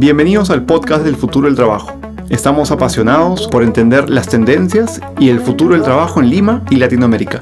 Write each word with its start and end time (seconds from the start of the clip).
Bienvenidos 0.00 0.50
al 0.50 0.64
podcast 0.64 1.02
del 1.02 1.16
futuro 1.16 1.48
del 1.48 1.56
trabajo. 1.56 2.00
Estamos 2.30 2.70
apasionados 2.70 3.48
por 3.48 3.64
entender 3.64 4.08
las 4.08 4.28
tendencias 4.28 5.00
y 5.18 5.28
el 5.28 5.40
futuro 5.40 5.74
del 5.74 5.82
trabajo 5.82 6.20
en 6.20 6.30
Lima 6.30 6.64
y 6.70 6.76
Latinoamérica. 6.76 7.40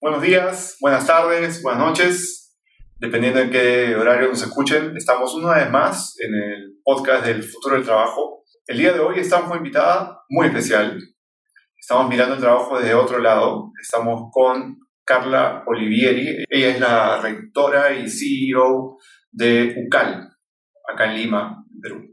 Buenos 0.00 0.22
días, 0.22 0.76
buenas 0.80 1.04
tardes, 1.04 1.60
buenas 1.60 1.80
noches, 1.80 2.56
dependiendo 2.98 3.40
en 3.40 3.50
qué 3.50 3.96
horario 3.96 4.28
nos 4.28 4.42
escuchen. 4.42 4.96
Estamos 4.96 5.34
una 5.34 5.54
vez 5.54 5.68
más 5.72 6.14
en 6.20 6.36
el 6.36 6.78
podcast 6.84 7.26
del 7.26 7.42
futuro 7.42 7.74
del 7.74 7.84
trabajo. 7.84 8.44
El 8.68 8.78
día 8.78 8.92
de 8.92 9.00
hoy 9.00 9.18
estamos 9.18 9.48
con 9.48 9.58
invitada 9.58 10.22
muy 10.28 10.46
especial, 10.46 11.00
Estamos 11.80 12.08
mirando 12.08 12.34
el 12.34 12.40
trabajo 12.40 12.78
desde 12.78 12.94
otro 12.94 13.18
lado. 13.18 13.72
Estamos 13.80 14.30
con 14.32 14.78
Carla 15.04 15.62
Olivieri. 15.66 16.44
Ella 16.50 16.68
es 16.68 16.80
la 16.80 17.20
rectora 17.20 17.92
y 17.92 18.10
CEO 18.10 18.98
de 19.30 19.74
UCAL, 19.86 20.28
acá 20.92 21.06
en 21.06 21.16
Lima, 21.16 21.64
Perú. 21.80 22.04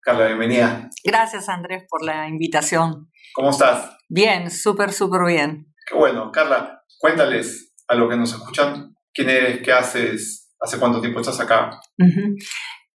Carla, 0.00 0.26
bienvenida. 0.26 0.90
Gracias, 1.02 1.48
Andrés, 1.48 1.84
por 1.88 2.04
la 2.04 2.28
invitación. 2.28 3.10
¿Cómo 3.32 3.50
estás? 3.50 3.96
Bien, 4.08 4.50
súper, 4.50 4.92
súper 4.92 5.24
bien. 5.26 5.74
Qué 5.88 5.96
bueno. 5.96 6.30
Carla, 6.30 6.82
cuéntales 6.98 7.74
a 7.88 7.94
los 7.94 8.08
que 8.08 8.16
nos 8.16 8.32
escuchan 8.32 8.94
quién 9.12 9.30
eres, 9.30 9.62
qué 9.62 9.72
haces, 9.72 10.54
hace 10.60 10.78
cuánto 10.78 11.00
tiempo 11.00 11.20
estás 11.20 11.40
acá. 11.40 11.80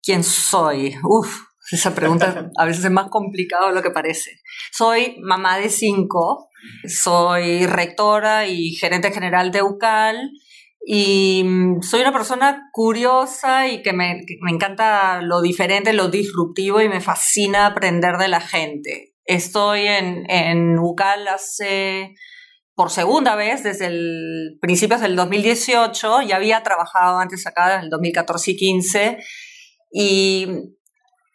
¿Quién 0.02 0.22
soy? 0.22 0.96
Uf, 1.02 1.42
esa 1.72 1.94
pregunta 1.94 2.50
a 2.56 2.64
veces 2.64 2.84
es 2.84 2.90
más 2.90 3.08
complicado 3.10 3.68
de 3.68 3.74
lo 3.74 3.82
que 3.82 3.90
parece. 3.90 4.40
Soy 4.72 5.16
mamá 5.22 5.58
de 5.58 5.68
cinco, 5.68 6.48
soy 6.88 7.66
rectora 7.66 8.46
y 8.46 8.72
gerente 8.72 9.12
general 9.12 9.50
de 9.52 9.62
UCAL 9.62 10.30
y 10.84 11.42
mm, 11.44 11.82
soy 11.82 12.00
una 12.00 12.12
persona 12.12 12.68
curiosa 12.72 13.68
y 13.68 13.82
que 13.82 13.92
me, 13.92 14.20
encanta 14.48 15.20
lo 15.22 15.42
diferente, 15.42 15.92
lo 15.92 16.08
disruptivo 16.08 16.80
y 16.80 16.88
me 16.88 17.00
fascina 17.00 17.66
aprender 17.66 18.16
de 18.16 18.28
la 18.28 18.40
gente. 18.40 19.14
Estoy 19.24 19.86
en, 19.86 20.28
en 20.28 20.78
UCAL 20.78 21.28
hace 21.28 22.14
por 22.74 22.90
segunda 22.90 23.36
vez 23.36 23.62
desde 23.62 23.86
el 23.86 24.58
principios 24.60 25.02
del 25.02 25.14
2018, 25.14 26.22
ya 26.22 26.36
había 26.36 26.62
trabajado 26.62 27.18
antes 27.18 27.46
acá 27.46 27.74
en 27.76 27.82
el 27.82 27.90
2014 27.90 28.50
y 28.50 28.56
15 28.56 29.18
y 29.92 30.46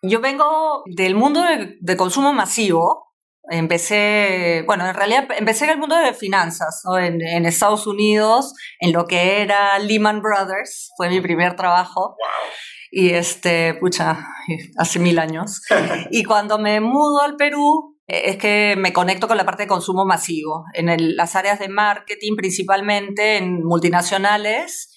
yo 0.10 0.22
vengo 0.22 0.84
del 0.86 1.16
mundo 1.16 1.44
de, 1.80 1.98
consumo 1.98 2.34
masivo. 2.34 3.14
Empecé, 3.50 4.64
bueno, 4.66 4.88
en 4.88 4.96
realidad 4.96 5.28
empecé 5.38 5.66
en 5.66 5.72
el 5.72 5.78
mundo 5.78 5.96
de 5.96 6.14
finanzas, 6.14 6.82
en, 7.00 7.46
Estados 7.46 7.86
Unidos, 7.86 8.54
en 8.80 8.92
lo 8.92 9.06
que 9.06 9.42
era 9.42 9.78
Lehman 9.78 10.22
Brothers, 10.22 10.92
fue 10.98 11.10
mi 11.10 11.22
primer 11.22 11.56
trabajo. 11.56 12.16
Y 12.90 13.12
este, 13.12 13.76
pucha, 13.76 14.28
hace 14.78 15.00
mil 15.00 15.20
años. 15.20 15.62
y 16.12 16.24
cuando 16.24 16.58
me 16.58 16.80
mudo 16.80 17.22
al 17.22 17.36
Perú, 17.36 18.00
eh, 18.08 18.24
es 18.26 18.38
que 18.38 18.76
me 18.78 18.94
conecto 18.94 19.28
con 19.28 19.38
la 19.38 19.46
parte 19.46 19.64
de 19.64 19.68
consumo 19.68 20.06
masivo, 20.06 20.66
en 20.74 21.16
las 21.16 21.36
áreas 21.36 21.60
de 21.60 21.70
marketing 21.70 22.36
principalmente, 22.36 23.38
en 23.38 23.64
multinacionales 23.64 24.95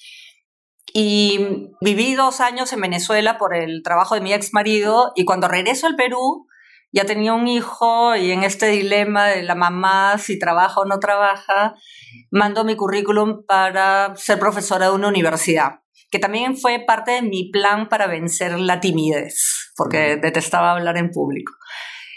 y 0.93 1.71
viví 1.81 2.15
dos 2.15 2.41
años 2.41 2.73
en 2.73 2.81
Venezuela 2.81 3.39
por 3.39 3.55
el 3.55 3.83
trabajo 3.83 4.15
de 4.15 4.21
mi 4.21 4.33
ex 4.33 4.53
marido 4.53 5.13
y 5.15 5.25
cuando 5.25 5.49
regreso 5.49 5.87
al 5.87 5.97
Perú 5.97 6.47
ya 6.93 7.05
tenía 7.05 7.35
un 7.35 7.49
hijo 7.49 8.17
y 8.17 8.31
en 8.33 8.45
este 8.45 8.69
dilema 8.69 9.27
de 9.27 9.43
la 9.43 9.55
mamá, 9.55 10.17
si 10.19 10.39
trabaja 10.39 10.81
o 10.81 10.85
no 10.87 10.99
trabaja, 10.99 11.75
mando 12.31 12.65
mi 12.65 12.77
currículum 12.77 13.45
para 13.47 14.15
ser 14.17 14.39
profesora 14.39 14.87
de 14.87 14.95
una 14.95 15.09
universidad, 15.09 15.81
que 16.11 16.19
también 16.19 16.57
fue 16.57 16.83
parte 16.87 17.13
de 17.13 17.23
mi 17.23 17.51
plan 17.51 17.89
para 17.89 18.07
vencer 18.07 18.59
la 18.59 18.81
timidez, 18.81 19.73
porque 19.77 20.17
detestaba 20.17 20.73
hablar 20.73 20.97
en 20.97 21.11
público. 21.11 21.53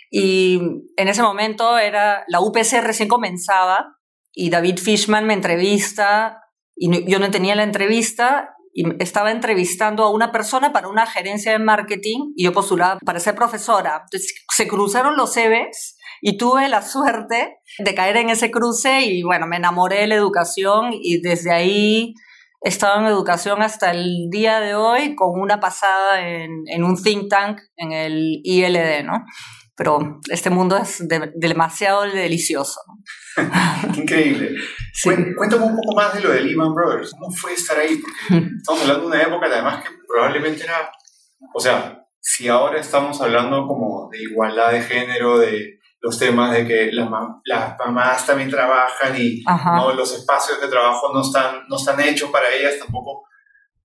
Y 0.09 0.61
en 0.97 1.07
ese 1.07 1.21
momento 1.21 1.77
era 1.77 2.23
la 2.27 2.39
UPC 2.39 2.81
recién 2.81 3.09
comenzaba 3.09 3.97
y 4.33 4.49
David 4.49 4.77
Fishman 4.77 5.25
me 5.25 5.33
entrevista 5.33 6.41
y 6.75 7.09
yo 7.09 7.19
no 7.19 7.31
tenía 7.31 7.55
la 7.55 7.63
entrevista 7.63 8.55
y 8.73 8.83
estaba 9.01 9.31
entrevistando 9.31 10.03
a 10.03 10.11
una 10.11 10.31
persona 10.31 10.71
para 10.71 10.87
una 10.87 11.05
gerencia 11.05 11.51
de 11.51 11.59
marketing 11.59 12.31
y 12.35 12.45
yo 12.45 12.53
postulaba 12.53 12.99
para 13.05 13.19
ser 13.19 13.35
profesora. 13.35 14.01
Entonces 14.03 14.33
se 14.49 14.67
cruzaron 14.67 15.17
los 15.17 15.33
CVs 15.33 15.97
y 16.21 16.37
tuve 16.37 16.69
la 16.69 16.81
suerte 16.81 17.57
de 17.79 17.95
caer 17.95 18.17
en 18.17 18.29
ese 18.29 18.51
cruce 18.51 19.01
y 19.01 19.23
bueno, 19.23 19.47
me 19.47 19.57
enamoré 19.57 20.01
de 20.01 20.07
la 20.07 20.15
educación 20.15 20.91
y 20.93 21.21
desde 21.21 21.51
ahí 21.51 22.13
he 22.63 22.69
estado 22.69 22.99
en 22.99 23.07
educación 23.07 23.61
hasta 23.61 23.91
el 23.91 24.29
día 24.29 24.59
de 24.59 24.75
hoy 24.75 25.15
con 25.15 25.39
una 25.39 25.59
pasada 25.59 26.21
en, 26.21 26.63
en 26.67 26.83
un 26.83 27.01
think 27.01 27.29
tank 27.29 27.59
en 27.75 27.91
el 27.91 28.39
ILD, 28.43 29.03
¿no? 29.03 29.25
Pero 29.75 30.19
este 30.29 30.51
mundo 30.51 30.77
es 30.77 31.03
demasiado 31.35 32.03
delicioso. 32.03 32.79
Increíble. 33.97 34.51
Cuéntame 35.03 35.65
un 35.65 35.75
poco 35.75 35.95
más 35.95 36.13
de 36.13 36.21
lo 36.21 36.31
de 36.31 36.41
Lehman 36.41 36.73
Brothers. 36.73 37.11
¿Cómo 37.11 37.31
fue 37.31 37.53
estar 37.53 37.77
ahí? 37.79 37.97
Porque 37.97 38.45
estamos 38.57 38.81
hablando 38.81 39.01
de 39.01 39.07
una 39.07 39.21
época 39.23 39.47
además 39.47 39.83
que 39.83 39.89
probablemente 40.07 40.63
era, 40.63 40.91
o 41.53 41.59
sea, 41.59 42.05
si 42.19 42.47
ahora 42.47 42.79
estamos 42.79 43.19
hablando 43.21 43.65
como 43.67 44.09
de 44.11 44.21
igualdad 44.21 44.71
de 44.71 44.81
género, 44.81 45.39
de 45.39 45.79
los 46.01 46.17
temas 46.17 46.51
de 46.53 46.67
que 46.67 46.91
las, 46.91 47.09
las 47.45 47.77
mamás 47.77 48.25
también 48.25 48.49
trabajan 48.49 49.15
y 49.17 49.43
¿no? 49.43 49.93
los 49.93 50.13
espacios 50.13 50.59
de 50.59 50.67
trabajo 50.67 51.11
no 51.13 51.21
están, 51.21 51.61
no 51.69 51.77
están 51.77 51.99
hechos 51.99 52.29
para 52.31 52.49
ellas 52.49 52.77
tampoco. 52.79 53.23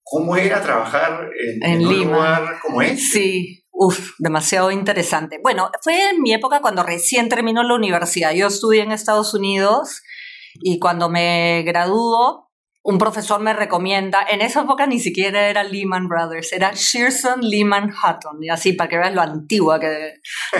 ¿Cómo 0.02 0.36
era 0.36 0.62
trabajar 0.62 1.28
en, 1.62 1.84
un 1.84 1.98
lugar 1.98 2.58
como 2.62 2.80
este? 2.80 3.02
Sí, 3.02 3.66
Uf, 3.78 4.12
demasiado 4.18 4.70
interesante. 4.70 5.38
Bueno, 5.42 5.70
fue 5.82 6.10
en 6.10 6.22
mi 6.22 6.32
época 6.32 6.60
cuando 6.62 6.82
recién 6.82 7.28
terminó 7.28 7.62
la 7.62 7.74
universidad. 7.74 8.32
Yo 8.32 8.46
estudié 8.46 8.82
en 8.82 8.90
Estados 8.90 9.34
Unidos 9.34 10.00
y 10.62 10.78
cuando 10.78 11.08
me 11.08 11.62
graduó, 11.64 12.46
un 12.86 12.98
profesor 12.98 13.40
me 13.40 13.52
recomienda, 13.52 14.24
en 14.30 14.40
esa 14.40 14.62
época 14.62 14.86
ni 14.86 15.00
siquiera 15.00 15.48
era 15.48 15.64
Lehman 15.64 16.06
Brothers, 16.06 16.52
era 16.52 16.70
Shearson 16.72 17.40
Lehman 17.40 17.90
Hutton, 17.90 18.42
y 18.42 18.48
así 18.48 18.74
para 18.74 18.88
que 18.88 18.98
veas 18.98 19.12
lo 19.12 19.22
antigua 19.22 19.80
que, 19.80 20.14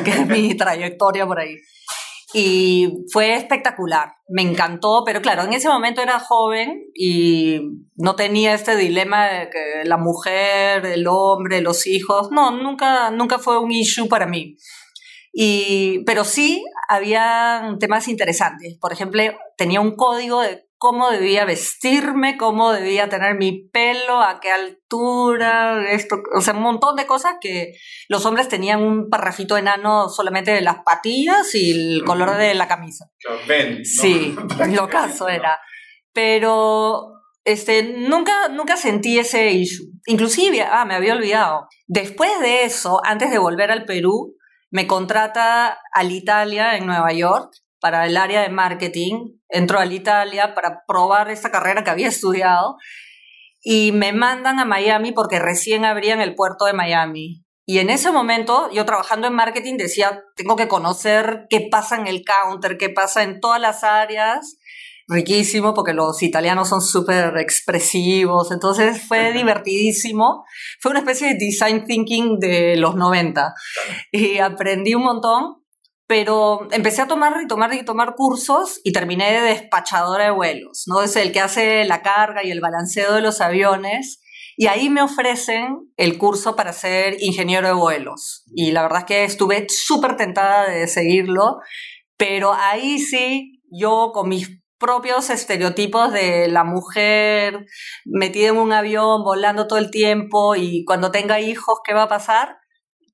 que 0.05 0.11
es 0.11 0.27
mi 0.27 0.55
trayectoria 0.56 1.25
por 1.25 1.39
ahí. 1.39 1.56
Y 2.35 3.05
fue 3.12 3.37
espectacular, 3.37 4.15
me 4.29 4.43
encantó, 4.43 5.05
pero 5.06 5.23
claro, 5.23 5.45
en 5.45 5.53
ese 5.53 5.69
momento 5.69 6.03
era 6.03 6.19
joven 6.19 6.83
y 6.95 7.61
no 7.95 8.17
tenía 8.17 8.55
este 8.55 8.75
dilema 8.75 9.27
de 9.27 9.49
que 9.49 9.85
la 9.85 9.97
mujer, 9.97 10.85
el 10.85 11.06
hombre, 11.06 11.61
los 11.61 11.87
hijos, 11.87 12.33
no, 12.33 12.51
nunca, 12.51 13.11
nunca 13.12 13.39
fue 13.39 13.59
un 13.59 13.71
issue 13.71 14.09
para 14.09 14.27
mí. 14.27 14.56
Y, 15.39 16.03
pero 16.07 16.25
sí 16.25 16.65
había 16.89 17.77
temas 17.79 18.09
interesantes. 18.09 18.79
Por 18.81 18.95
ejemplo, 18.95 19.23
tenía 19.59 19.83
un 19.83 19.95
código 19.95 20.41
de 20.41 20.67
cómo 20.79 21.11
debía 21.11 21.45
vestirme, 21.45 22.39
cómo 22.39 22.73
debía 22.73 23.11
tener 23.11 23.35
mi 23.37 23.69
pelo, 23.69 24.23
a 24.23 24.41
qué 24.41 24.51
altura, 24.51 25.91
esto, 25.91 26.23
o 26.35 26.41
sea, 26.41 26.55
un 26.55 26.63
montón 26.63 26.97
de 26.97 27.05
cosas 27.05 27.35
que 27.39 27.75
los 28.09 28.25
hombres 28.25 28.49
tenían 28.49 28.83
un 28.83 29.11
parrafito 29.11 29.59
enano 29.59 30.09
solamente 30.09 30.53
de 30.53 30.63
las 30.63 30.77
patillas 30.87 31.55
y 31.55 31.73
el 31.73 32.05
color 32.05 32.39
de 32.39 32.55
la 32.55 32.67
camisa. 32.67 33.11
Ven, 33.47 33.85
Sí, 33.85 34.35
lo 34.73 34.89
caso 34.89 35.29
era. 35.29 35.61
Pero 36.15 37.13
este, 37.45 37.83
nunca, 37.83 38.49
nunca 38.49 38.79
sentí 38.79 39.19
ese 39.19 39.51
issue. 39.51 39.85
Inclusive, 40.07 40.63
ah, 40.63 40.87
me 40.87 40.95
había 40.95 41.13
olvidado. 41.13 41.69
Después 41.87 42.41
de 42.41 42.65
eso, 42.65 43.03
antes 43.05 43.31
de 43.31 43.37
volver 43.37 43.71
al 43.71 43.85
Perú, 43.85 44.35
me 44.76 44.87
contrata 44.87 45.78
al 45.91 46.12
Italia 46.12 46.76
en 46.76 46.84
Nueva 46.84 47.11
York 47.11 47.50
para 47.81 48.05
el 48.05 48.19
área 48.19 48.43
de 48.43 48.50
marketing, 48.50 49.38
entro 49.49 49.78
a 49.78 49.87
Italia 49.87 50.55
para 50.55 50.82
probar 50.87 51.31
esta 51.31 51.50
carrera 51.50 51.82
que 51.82 51.88
había 51.88 52.08
estudiado 52.08 52.76
y 53.62 53.93
me 53.93 54.12
mandan 54.12 54.58
a 54.58 54.67
Miami 54.67 55.12
porque 55.12 55.38
recién 55.38 55.87
abrían 55.87 56.20
el 56.20 56.34
puerto 56.34 56.67
de 56.67 56.75
Miami. 56.75 57.43
Y 57.64 57.78
en 57.78 57.88
ese 57.88 58.12
momento, 58.12 58.70
yo 58.70 58.84
trabajando 58.84 59.26
en 59.26 59.32
marketing 59.32 59.78
decía, 59.78 60.23
tengo 60.37 60.56
que 60.56 60.69
conocer 60.69 61.46
qué 61.49 61.67
pasa 61.70 61.96
en 61.96 62.06
el 62.06 62.22
counter, 62.22 62.76
qué 62.76 62.90
pasa 62.90 63.22
en 63.22 63.40
todas 63.40 63.62
las 63.62 63.82
áreas. 63.82 64.58
Riquísimo 65.08 65.73
porque 65.73 65.93
los 65.93 66.20
italianos 66.23 66.69
son 66.69 66.82
súper 66.82 67.37
expresivos, 67.38 68.50
entonces 68.50 69.00
fue 69.06 69.32
divertidísimo. 69.32 70.44
Fue 70.81 70.91
una 70.91 71.00
especie 71.00 71.29
de 71.29 71.35
design 71.35 71.85
thinking 71.87 72.38
de 72.41 72.76
los 72.76 72.97
90 72.97 73.55
y 74.11 74.38
aprendí 74.38 74.94
un 74.94 75.05
montón 75.05 75.67
pero 76.06 76.69
empecé 76.70 77.03
a 77.03 77.08
tomar 77.08 77.35
y 77.43 77.49
tomar 77.49 77.75
y 77.75 77.85
tomar 77.85 78.14
cursos 78.14 78.81
y 78.85 78.93
terminé 78.93 79.32
de 79.32 79.41
despachadora 79.41 80.26
de 80.26 80.31
vuelos, 80.31 80.85
¿no? 80.87 81.03
Es 81.03 81.17
el 81.17 81.32
que 81.32 81.41
hace 81.41 81.85
la 81.85 82.03
carga 82.03 82.44
y 82.44 82.50
el 82.53 82.61
balanceo 82.61 83.14
de 83.14 83.23
los 83.23 83.41
aviones. 83.41 84.20
Y 84.56 84.69
ahí 84.69 84.88
me 84.88 85.03
ofrecen 85.03 85.93
el 85.97 86.17
curso 86.17 86.56
para 86.56 86.73
ser 86.73 87.17
ingeniero 87.20 87.67
de 87.67 87.75
vuelos. 87.75 88.44
Y 88.55 88.70
la 88.70 88.82
verdad 88.82 89.00
es 89.00 89.05
que 89.05 89.25
estuve 89.25 89.67
súper 89.69 90.17
tentada 90.17 90.70
de 90.70 90.87
seguirlo, 90.87 91.58
pero 92.17 92.55
ahí 92.55 92.99
sí 92.99 93.61
yo 93.70 94.12
con 94.14 94.29
mis 94.29 94.49
propios 94.78 95.31
estereotipos 95.31 96.12
de 96.12 96.49
la 96.49 96.64
mujer 96.64 97.67
metida 98.05 98.49
en 98.49 98.56
un 98.58 98.73
avión, 98.73 99.23
volando 99.23 99.67
todo 99.67 99.78
el 99.78 99.90
tiempo 99.90 100.55
y 100.56 100.84
cuando 100.84 101.11
tenga 101.11 101.40
hijos, 101.40 101.78
¿qué 101.84 101.94
va 101.94 102.02
a 102.05 102.08
pasar? 102.08 102.58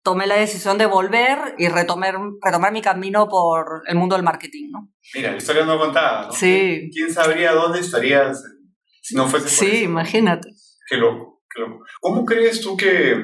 tomé 0.05 0.27
la 0.27 0.35
decisión 0.35 0.79
de 0.79 0.87
volver 0.87 1.39
y 1.59 1.69
retomar, 1.69 2.17
retomar 2.43 2.73
mi 2.73 2.83
camino 2.83 3.29
por 3.29 3.83
el 3.87 3.95
mundo 3.95 4.17
del 4.17 4.25
marketing, 4.25 4.71
¿no? 4.73 4.93
Mira, 5.15 5.31
la 5.31 5.37
historia 5.37 5.65
no 5.65 5.79
contada, 5.79 6.27
¿no? 6.27 6.33
Sí. 6.33 6.91
¿Quién 6.93 7.13
sabría 7.13 7.53
dónde 7.53 7.79
estarías 7.79 8.43
si 9.01 9.15
no 9.15 9.29
fuese 9.29 9.45
por 9.45 9.53
Sí, 9.55 9.77
eso? 9.77 9.85
imagínate. 9.85 10.49
Qué 10.89 10.97
loco, 10.97 11.43
qué 11.49 11.61
loco. 11.61 11.85
¿Cómo 12.01 12.25
crees 12.25 12.61
tú 12.61 12.77
que, 12.77 13.15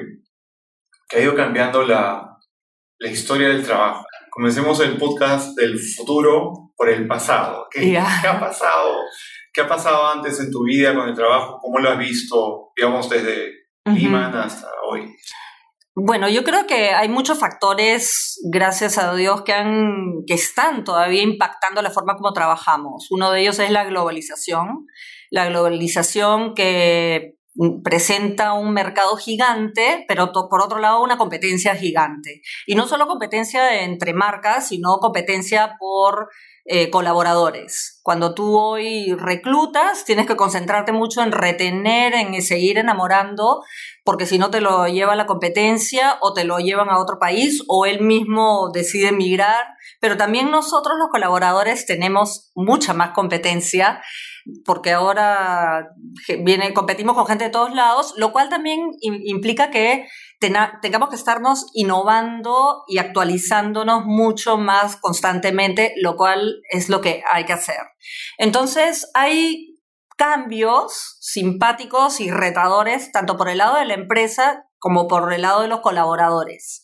que 1.09 1.17
ha 1.17 1.21
ido 1.21 1.35
cambiando 1.35 1.83
la, 1.83 2.37
la 2.97 3.09
historia 3.11 3.49
del 3.49 3.63
trabajo? 3.63 4.05
Comencemos 4.31 4.79
el 4.79 4.95
podcast 4.95 5.57
del 5.57 5.77
futuro 5.77 6.68
por 6.79 6.87
el 6.89 7.05
pasado. 7.07 7.67
¿Qué, 7.69 7.91
Ya. 7.91 8.07
qué 8.21 8.27
ha 8.29 8.39
pasado? 8.39 8.95
¿Qué 9.51 9.59
ha 9.59 9.67
pasado 9.67 10.07
antes 10.07 10.39
en 10.39 10.49
tu 10.49 10.63
vida 10.63 10.95
con 10.95 11.09
el 11.09 11.13
trabajo? 11.13 11.59
¿Cómo 11.61 11.77
lo 11.79 11.89
has 11.89 11.99
visto, 11.99 12.71
digamos, 12.75 13.09
desde 13.09 13.49
Ujú. 13.85 13.97
Lehman 13.97 14.33
hasta 14.33 14.67
hoy? 14.89 15.13
Bueno, 15.93 16.29
yo 16.29 16.45
creo 16.45 16.65
que 16.65 16.91
hay 16.91 17.09
muchos 17.09 17.37
factores, 17.37 18.39
gracias 18.49 18.97
a 18.97 19.13
Dios, 19.13 19.41
que, 19.41 19.51
han, 19.51 20.23
que 20.25 20.35
están 20.35 20.85
todavía 20.85 21.21
impactando 21.21 21.81
la 21.81 21.89
forma 21.91 22.15
como 22.15 22.31
trabajamos. 22.31 23.07
Uno 23.11 23.29
de 23.31 23.41
ellos 23.41 23.59
es 23.59 23.71
la 23.71 23.83
globalización. 23.83 24.85
La 25.31 25.47
globalización 25.49 26.53
que 26.55 27.33
presenta 27.83 28.53
un 28.53 28.71
mercado 28.73 29.17
gigante, 29.17 30.05
pero 30.07 30.31
por 30.31 30.61
otro 30.61 30.79
lado 30.79 31.03
una 31.03 31.17
competencia 31.17 31.75
gigante. 31.75 32.41
Y 32.65 32.75
no 32.75 32.87
solo 32.87 33.05
competencia 33.05 33.83
entre 33.83 34.13
marcas, 34.13 34.69
sino 34.69 34.97
competencia 34.99 35.75
por 35.77 36.29
eh, 36.65 36.89
colaboradores. 36.89 37.99
Cuando 38.03 38.33
tú 38.33 38.57
hoy 38.57 39.13
reclutas, 39.13 40.05
tienes 40.05 40.27
que 40.27 40.35
concentrarte 40.35 40.91
mucho 40.91 41.21
en 41.21 41.31
retener, 41.31 42.13
en 42.13 42.41
seguir 42.41 42.77
enamorando 42.77 43.61
porque 44.09 44.25
si 44.25 44.39
no 44.39 44.49
te 44.49 44.59
lo 44.59 44.87
lleva 44.87 45.15
la 45.15 45.27
competencia 45.27 46.17
o 46.21 46.33
te 46.33 46.43
lo 46.43 46.57
llevan 46.57 46.89
a 46.89 46.97
otro 46.97 47.19
país 47.19 47.63
o 47.67 47.85
él 47.85 48.01
mismo 48.01 48.71
decide 48.73 49.09
emigrar. 49.09 49.67
Pero 49.99 50.17
también 50.17 50.49
nosotros 50.49 50.95
los 50.97 51.09
colaboradores 51.11 51.85
tenemos 51.85 52.49
mucha 52.55 52.95
más 52.95 53.11
competencia 53.11 54.01
porque 54.65 54.91
ahora 54.91 55.89
viene, 56.43 56.73
competimos 56.73 57.15
con 57.15 57.25
gente 57.27 57.45
de 57.45 57.49
todos 57.49 57.73
lados, 57.73 58.13
lo 58.17 58.31
cual 58.31 58.49
también 58.49 58.79
im- 59.01 59.21
implica 59.25 59.69
que 59.71 60.07
tengamos 60.39 61.09
que 61.09 61.15
estarnos 61.15 61.67
innovando 61.73 62.83
y 62.87 62.97
actualizándonos 62.97 64.05
mucho 64.05 64.57
más 64.57 64.95
constantemente, 64.95 65.93
lo 66.01 66.15
cual 66.15 66.61
es 66.71 66.87
lo 66.89 67.01
que 67.01 67.23
hay 67.29 67.45
que 67.45 67.53
hacer. 67.53 67.81
Entonces, 68.37 69.09
hay 69.13 69.75
cambios 70.17 71.17
simpáticos 71.19 72.19
y 72.21 72.31
retadores, 72.31 73.11
tanto 73.11 73.37
por 73.37 73.49
el 73.49 73.57
lado 73.57 73.77
de 73.77 73.85
la 73.85 73.93
empresa 73.93 74.65
como 74.77 75.07
por 75.07 75.31
el 75.33 75.41
lado 75.41 75.61
de 75.61 75.67
los 75.67 75.81
colaboradores. 75.81 76.83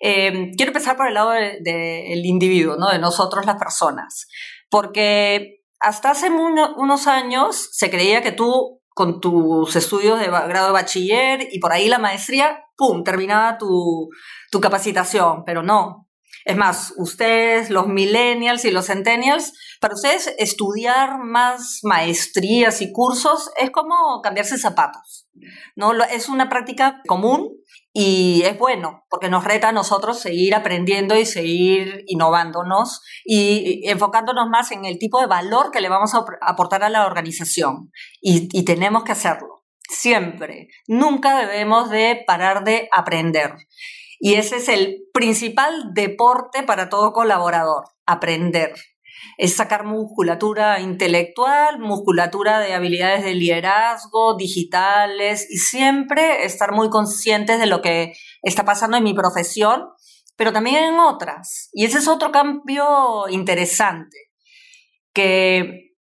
Eh, 0.00 0.50
quiero 0.56 0.70
empezar 0.70 0.96
por 0.96 1.06
el 1.06 1.14
lado 1.14 1.30
del 1.30 1.62
de, 1.62 2.12
el 2.12 2.26
individuo, 2.26 2.76
¿no? 2.76 2.90
de 2.90 2.98
nosotros 2.98 3.46
las 3.46 3.56
personas, 3.56 4.26
porque 4.68 5.61
hasta 5.82 6.10
hace 6.10 6.30
uno- 6.30 6.74
unos 6.76 7.06
años 7.06 7.68
se 7.72 7.90
creía 7.90 8.22
que 8.22 8.32
tú 8.32 8.80
con 8.94 9.20
tus 9.20 9.74
estudios 9.74 10.18
de 10.20 10.26
grado 10.26 10.66
de 10.66 10.72
bachiller 10.72 11.48
y 11.50 11.58
por 11.60 11.72
ahí 11.72 11.88
la 11.88 11.98
maestría, 11.98 12.62
¡pum!, 12.76 13.02
terminaba 13.04 13.56
tu, 13.58 14.08
tu 14.50 14.60
capacitación, 14.60 15.44
pero 15.44 15.62
no. 15.62 16.08
Es 16.44 16.56
más, 16.56 16.92
ustedes, 16.96 17.70
los 17.70 17.86
millennials 17.86 18.64
y 18.64 18.70
los 18.70 18.86
centennials, 18.86 19.52
para 19.80 19.94
ustedes 19.94 20.34
estudiar 20.38 21.18
más 21.22 21.78
maestrías 21.84 22.82
y 22.82 22.92
cursos 22.92 23.50
es 23.56 23.70
como 23.70 24.20
cambiarse 24.22 24.58
zapatos. 24.58 25.28
¿no? 25.76 25.92
Es 26.04 26.28
una 26.28 26.48
práctica 26.48 27.00
común 27.06 27.48
y 27.94 28.42
es 28.44 28.58
bueno 28.58 29.04
porque 29.10 29.28
nos 29.28 29.44
reta 29.44 29.68
a 29.68 29.72
nosotros 29.72 30.18
seguir 30.18 30.54
aprendiendo 30.54 31.16
y 31.16 31.26
seguir 31.26 32.04
innovándonos 32.06 33.02
y 33.24 33.82
enfocándonos 33.88 34.48
más 34.48 34.70
en 34.72 34.84
el 34.84 34.98
tipo 34.98 35.20
de 35.20 35.26
valor 35.26 35.70
que 35.70 35.80
le 35.80 35.88
vamos 35.88 36.14
a 36.14 36.18
ap- 36.18 36.38
aportar 36.40 36.82
a 36.84 36.88
la 36.90 37.06
organización. 37.06 37.90
Y, 38.20 38.48
y 38.56 38.64
tenemos 38.64 39.04
que 39.04 39.12
hacerlo, 39.12 39.64
siempre. 39.88 40.68
Nunca 40.86 41.38
debemos 41.38 41.90
de 41.90 42.22
parar 42.26 42.64
de 42.64 42.88
aprender. 42.92 43.54
Y 44.18 44.34
ese 44.34 44.56
es 44.56 44.68
el 44.68 45.02
principal 45.12 45.92
deporte 45.94 46.62
para 46.62 46.88
todo 46.88 47.12
colaborador, 47.12 47.84
aprender. 48.06 48.72
Es 49.38 49.56
sacar 49.56 49.84
musculatura 49.84 50.80
intelectual, 50.80 51.78
musculatura 51.78 52.58
de 52.60 52.74
habilidades 52.74 53.24
de 53.24 53.34
liderazgo, 53.34 54.36
digitales 54.36 55.46
y 55.50 55.58
siempre 55.58 56.44
estar 56.44 56.72
muy 56.72 56.90
conscientes 56.90 57.58
de 57.58 57.66
lo 57.66 57.82
que 57.82 58.14
está 58.42 58.64
pasando 58.64 58.96
en 58.96 59.04
mi 59.04 59.14
profesión, 59.14 59.88
pero 60.36 60.52
también 60.52 60.84
en 60.84 60.98
otras. 60.98 61.70
Y 61.72 61.84
ese 61.84 61.98
es 61.98 62.08
otro 62.08 62.32
cambio 62.32 63.28
interesante, 63.28 64.16
que 65.12 65.94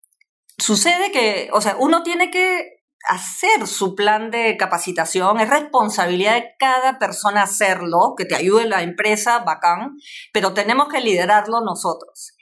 sucede 0.58 1.12
que, 1.12 1.50
o 1.54 1.62
sea, 1.62 1.76
uno 1.78 2.04
tiene 2.04 2.32
que 2.32 2.82
hacer 3.08 3.68
su 3.68 3.96
plan 3.96 4.32
de 4.32 4.58
capacitación, 4.58 5.40
es 5.40 5.50
responsabilidad 5.50 6.36
de 6.36 6.56
cada 6.60 7.00
persona 7.00 7.44
hacerlo, 7.44 8.14
que 8.16 8.26
te 8.26 8.36
ayude 8.36 8.68
la 8.68 8.84
empresa, 8.84 9.40
bacán, 9.40 9.98
pero 10.34 10.54
tenemos 10.54 10.88
que 10.88 11.02
liderarlo 11.02 11.62
nosotros. 11.62 12.36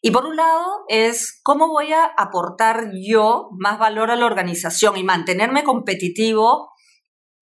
Y 0.00 0.10
por 0.10 0.26
un 0.26 0.36
lado 0.36 0.84
es 0.88 1.40
cómo 1.42 1.68
voy 1.68 1.92
a 1.92 2.04
aportar 2.04 2.90
yo 2.94 3.48
más 3.58 3.78
valor 3.78 4.10
a 4.10 4.16
la 4.16 4.26
organización 4.26 4.96
y 4.96 5.02
mantenerme 5.02 5.64
competitivo 5.64 6.70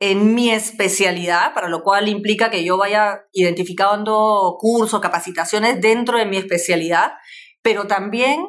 en 0.01 0.35
mi 0.35 0.51
especialidad, 0.51 1.55
para 1.55 1.69
lo 1.69 1.83
cual 1.83 2.09
implica 2.09 2.51
que 2.51 2.65
yo 2.65 2.77
vaya 2.77 3.23
identificando 3.33 4.57
cursos, 4.59 5.01
capacitaciones 5.01 5.81
dentro 5.81 6.19
de 6.19 6.27
mi 6.27 6.37
especialidad, 6.37 7.13
pero 7.63 7.87
también 7.87 8.47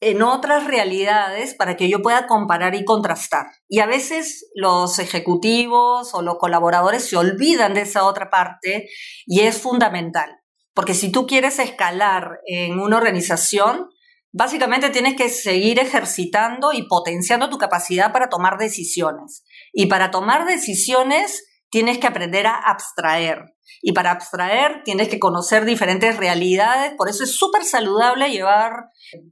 en 0.00 0.22
otras 0.22 0.66
realidades 0.66 1.54
para 1.54 1.76
que 1.76 1.88
yo 1.88 2.00
pueda 2.02 2.26
comparar 2.26 2.74
y 2.74 2.84
contrastar. 2.84 3.46
Y 3.68 3.80
a 3.80 3.86
veces 3.86 4.50
los 4.54 4.98
ejecutivos 4.98 6.14
o 6.14 6.22
los 6.22 6.38
colaboradores 6.38 7.04
se 7.04 7.16
olvidan 7.16 7.74
de 7.74 7.82
esa 7.82 8.04
otra 8.04 8.30
parte 8.30 8.88
y 9.26 9.40
es 9.40 9.60
fundamental. 9.60 10.39
Porque 10.74 10.94
si 10.94 11.10
tú 11.10 11.26
quieres 11.26 11.58
escalar 11.58 12.40
en 12.46 12.78
una 12.78 12.96
organización, 12.96 13.88
básicamente 14.32 14.90
tienes 14.90 15.16
que 15.16 15.28
seguir 15.28 15.78
ejercitando 15.78 16.72
y 16.72 16.86
potenciando 16.86 17.50
tu 17.50 17.58
capacidad 17.58 18.12
para 18.12 18.28
tomar 18.28 18.58
decisiones. 18.58 19.44
Y 19.72 19.86
para 19.86 20.10
tomar 20.10 20.46
decisiones 20.46 21.44
tienes 21.70 21.98
que 21.98 22.06
aprender 22.06 22.46
a 22.46 22.54
abstraer. 22.54 23.54
Y 23.82 23.92
para 23.92 24.10
abstraer 24.10 24.82
tienes 24.84 25.08
que 25.08 25.18
conocer 25.18 25.64
diferentes 25.64 26.16
realidades. 26.16 26.92
Por 26.96 27.08
eso 27.08 27.24
es 27.24 27.32
súper 27.32 27.64
saludable 27.64 28.30
llevar 28.30 28.72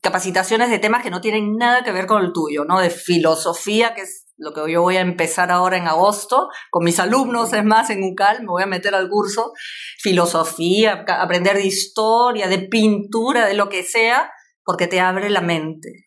capacitaciones 0.01 0.71
de 0.71 0.79
temas 0.79 1.03
que 1.03 1.11
no 1.11 1.21
tienen 1.21 1.57
nada 1.57 1.83
que 1.83 1.93
ver 1.93 2.07
con 2.07 2.25
el 2.25 2.33
tuyo, 2.33 2.65
¿no? 2.65 2.81
De 2.81 2.91
filosofía, 2.91 3.95
que 3.95 4.03
es 4.03 4.28
lo 4.39 4.55
que 4.55 4.73
yo 4.73 4.83
voy 4.83 4.97
a 4.97 5.01
empezar 5.01 5.51
ahora 5.51 5.77
en 5.77 5.89
agosto, 5.89 6.49
con 6.71 6.85
mis 6.85 6.99
alumnos, 7.01 7.53
es 7.53 7.65
más, 7.65 7.91
en 7.91 8.03
UCAL, 8.05 8.41
me 8.41 8.49
voy 8.49 8.63
a 8.63 8.67
meter 8.67 8.95
al 8.95 9.09
curso, 9.09 9.53
filosofía, 9.99 11.05
aprender 11.09 11.57
de 11.57 11.67
historia, 11.67 12.49
de 12.49 12.61
pintura, 12.61 13.47
de 13.47 13.55
lo 13.55 13.69
que 13.69 13.83
sea, 13.83 14.31
porque 14.65 14.87
te 14.87 15.01
abre 15.01 15.29
la 15.29 15.41
mente. 15.41 16.05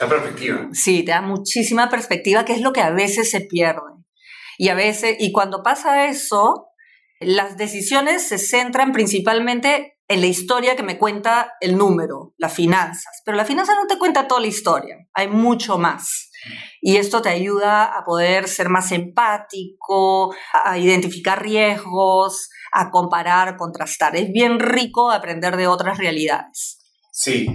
La 0.00 0.08
perspectiva. 0.08 0.68
Sí, 0.72 1.04
te 1.04 1.12
da 1.12 1.20
muchísima 1.20 1.88
perspectiva, 1.88 2.44
que 2.44 2.52
es 2.52 2.60
lo 2.60 2.72
que 2.72 2.82
a 2.82 2.90
veces 2.90 3.30
se 3.30 3.40
pierde. 3.40 3.80
Y 4.58 4.68
a 4.68 4.74
veces, 4.74 5.16
y 5.20 5.30
cuando 5.30 5.62
pasa 5.62 6.06
eso, 6.06 6.68
las 7.20 7.56
decisiones 7.56 8.26
se 8.26 8.38
centran 8.38 8.92
principalmente 8.92 9.98
en 10.08 10.20
la 10.20 10.26
historia 10.26 10.74
que 10.74 10.82
me 10.82 10.98
cuenta 10.98 11.52
el 11.60 11.76
número, 11.76 12.34
las 12.38 12.54
finanzas. 12.54 13.22
Pero 13.24 13.36
la 13.36 13.44
finanza 13.44 13.74
no 13.74 13.86
te 13.86 13.98
cuenta 13.98 14.26
toda 14.26 14.40
la 14.40 14.46
historia, 14.46 14.96
hay 15.12 15.28
mucho 15.28 15.78
más. 15.78 16.27
Y 16.80 16.96
esto 16.96 17.20
te 17.22 17.28
ayuda 17.30 17.84
a 17.84 18.04
poder 18.04 18.48
ser 18.48 18.68
más 18.68 18.92
empático, 18.92 20.34
a 20.64 20.78
identificar 20.78 21.42
riesgos, 21.42 22.48
a 22.72 22.90
comparar, 22.90 23.56
contrastar. 23.56 24.16
Es 24.16 24.30
bien 24.32 24.58
rico 24.60 25.10
aprender 25.10 25.56
de 25.56 25.66
otras 25.66 25.98
realidades. 25.98 26.78
Sí. 27.12 27.46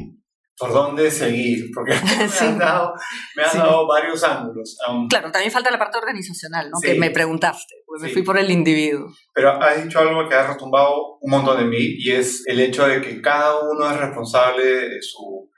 ¿Por 0.56 0.72
dónde 0.72 1.10
seguir? 1.10 1.72
Porque 1.74 1.94
me 2.04 2.30
Sí. 2.30 2.46
has 2.46 2.58
dado, 2.60 2.94
me 3.36 3.44
Sí. 3.46 3.58
dado 3.58 3.88
varios 3.88 4.24
ángulos. 4.24 4.78
Um, 4.88 5.08
Claro, 5.08 5.32
también 5.32 5.52
falta 5.52 5.72
la 5.72 5.80
parte 5.80 5.98
organizacional, 5.98 6.70
¿no? 6.70 6.78
Sí. 6.80 6.88
Que 6.90 7.00
me 7.00 7.10
preguntaste, 7.10 7.74
porque 7.86 8.04
me 8.04 8.10
fui 8.10 8.22
por 8.22 8.38
el 8.38 8.52
individuo. 8.52 9.12
Pero 9.34 9.50
has 9.62 9.84
dicho 9.84 10.00
algo 10.00 10.30
que 10.30 10.36
ha 10.36 10.48
retumbado 10.48 11.18
un 11.22 11.32
montón 11.32 11.60
en 11.60 11.70
mí 11.70 11.80
y 11.98 12.12
es 12.12 12.44
el 12.46 12.60
hecho 12.60 12.86
de 12.88 13.02
que 13.02 13.20
cada 13.20 13.60
uno 13.62 13.90
es 13.90 13.98
responsable 13.98 14.64
de 14.64 15.02
su, 15.02 15.50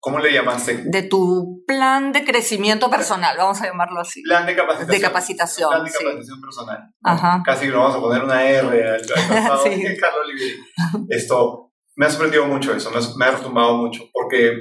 ¿cómo 0.00 0.18
le 0.18 0.32
llamaste? 0.32 0.82
De 0.86 1.02
tu 1.02 1.62
plan 1.66 2.12
de 2.12 2.24
crecimiento 2.24 2.90
personal, 2.90 3.36
vamos 3.36 3.60
a 3.60 3.66
llamarlo 3.66 4.00
así. 4.00 4.22
Plan 4.22 4.46
de 4.46 4.56
capacitación. 4.56 4.90
De 4.90 5.00
capacitación, 5.00 5.70
Plan 5.70 5.84
de 5.84 5.90
sí. 5.90 5.96
capacitación 5.98 6.40
personal. 6.40 6.94
Ajá. 7.02 7.42
Casi 7.44 7.66
que 7.66 7.72
lo 7.72 7.80
vamos 7.80 7.96
a 7.96 8.00
poner 8.00 8.24
una 8.24 8.42
R 8.42 8.88
al, 8.88 9.00
Sí. 9.04 9.96
Carlos 10.00 10.24
Olivier. 10.24 10.56
Esto, 11.08 11.72
me 11.96 12.06
ha 12.06 12.10
sorprendido 12.10 12.46
mucho 12.46 12.74
eso, 12.74 12.90
me 13.16 13.24
ha, 13.24 13.30
retumbado 13.30 13.76
mucho, 13.76 14.04
porque 14.12 14.56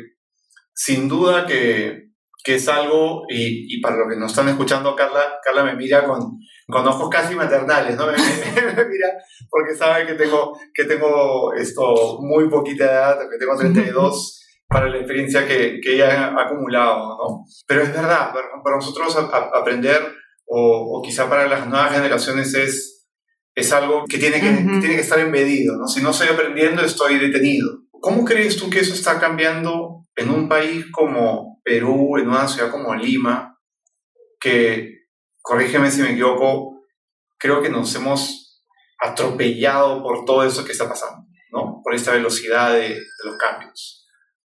sin 0.73 1.07
duda 1.07 1.45
que, 1.45 2.09
que 2.43 2.55
es 2.55 2.67
algo, 2.67 3.23
y, 3.29 3.75
y, 3.75 3.81
para 3.81 3.95
los 3.95 4.09
que 4.09 4.19
nos 4.19 4.31
están 4.31 4.49
escuchando, 4.49 4.95
Carla, 4.95 5.39
Carla 5.43 5.63
me 5.63 5.75
mira 5.75 6.03
con, 6.03 6.37
con 6.67 6.87
ojos 6.87 7.09
casi 7.09 7.35
maternales, 7.35 7.95
¿no? 7.95 8.05
Me, 8.11 8.85
mira 8.85 9.09
porque 9.49 9.75
sabe 9.75 10.05
que 10.05 10.13
tengo, 10.13 10.57
que 10.73 10.85
tengo 10.85 11.53
esto 11.53 12.19
muy 12.21 12.49
poquita 12.49 12.85
edad, 12.85 13.19
que 13.29 13.37
tengo 13.37 13.57
32, 13.57 14.35
para 14.69 14.87
la 14.87 14.97
experiencia 14.97 15.47
que, 15.47 15.81
que 15.81 15.95
ella 15.95 16.27
ha 16.27 16.45
acumulado, 16.45 17.17
¿no? 17.17 17.45
Pero 17.67 17.81
es 17.81 17.93
verdad, 17.93 18.31
para, 18.31 18.75
nosotros 18.75 19.15
aprender, 19.17 20.15
o, 20.45 20.97
o, 20.97 21.01
quizá 21.01 21.27
para 21.27 21.47
las 21.47 21.67
nuevas 21.67 21.91
generaciones, 21.91 22.53
es, 22.53 23.07
es 23.55 23.73
algo 23.73 24.05
que 24.07 24.17
tiene 24.17 24.39
que, 24.39 24.49
tiene 24.79 24.95
que 24.95 25.01
estar 25.01 25.19
embedido, 25.19 25.75
¿no? 25.75 25.87
Si 25.87 26.01
no 26.01 26.11
estoy 26.11 26.29
aprendiendo, 26.29 26.83
estoy 26.83 27.17
detenido. 27.17 27.81
¿Cómo 27.91 28.23
crees 28.23 28.57
tú 28.57 28.69
que 28.69 28.79
eso 28.79 28.93
está 28.93 29.19
cambiando 29.19 30.05
en 30.15 30.29
un 30.29 30.47
país 30.47 30.85
como 30.91 31.59
Perú, 31.63 32.17
en 32.17 32.29
una 32.29 32.47
ciudad 32.47 32.71
como 32.71 32.95
Lima, 32.95 33.57
que 34.39 34.99
corrígeme 35.41 35.91
si 35.91 36.01
me 36.01 36.11
equivoco, 36.11 36.83
creo 37.37 37.61
que 37.61 37.69
nos 37.69 37.93
hemos 37.95 38.63
atropellado 38.99 40.03
por 40.03 40.25
todo 40.25 40.43
eso 40.43 40.63
que 40.65 40.73
está 40.73 40.87
pasando, 40.87 41.25
¿no? 41.51 41.81
Por 41.83 41.95
esta 41.95 42.11
velocidad 42.11 42.73
de, 42.73 42.99
los 43.23 43.37
cambios. 43.37 43.98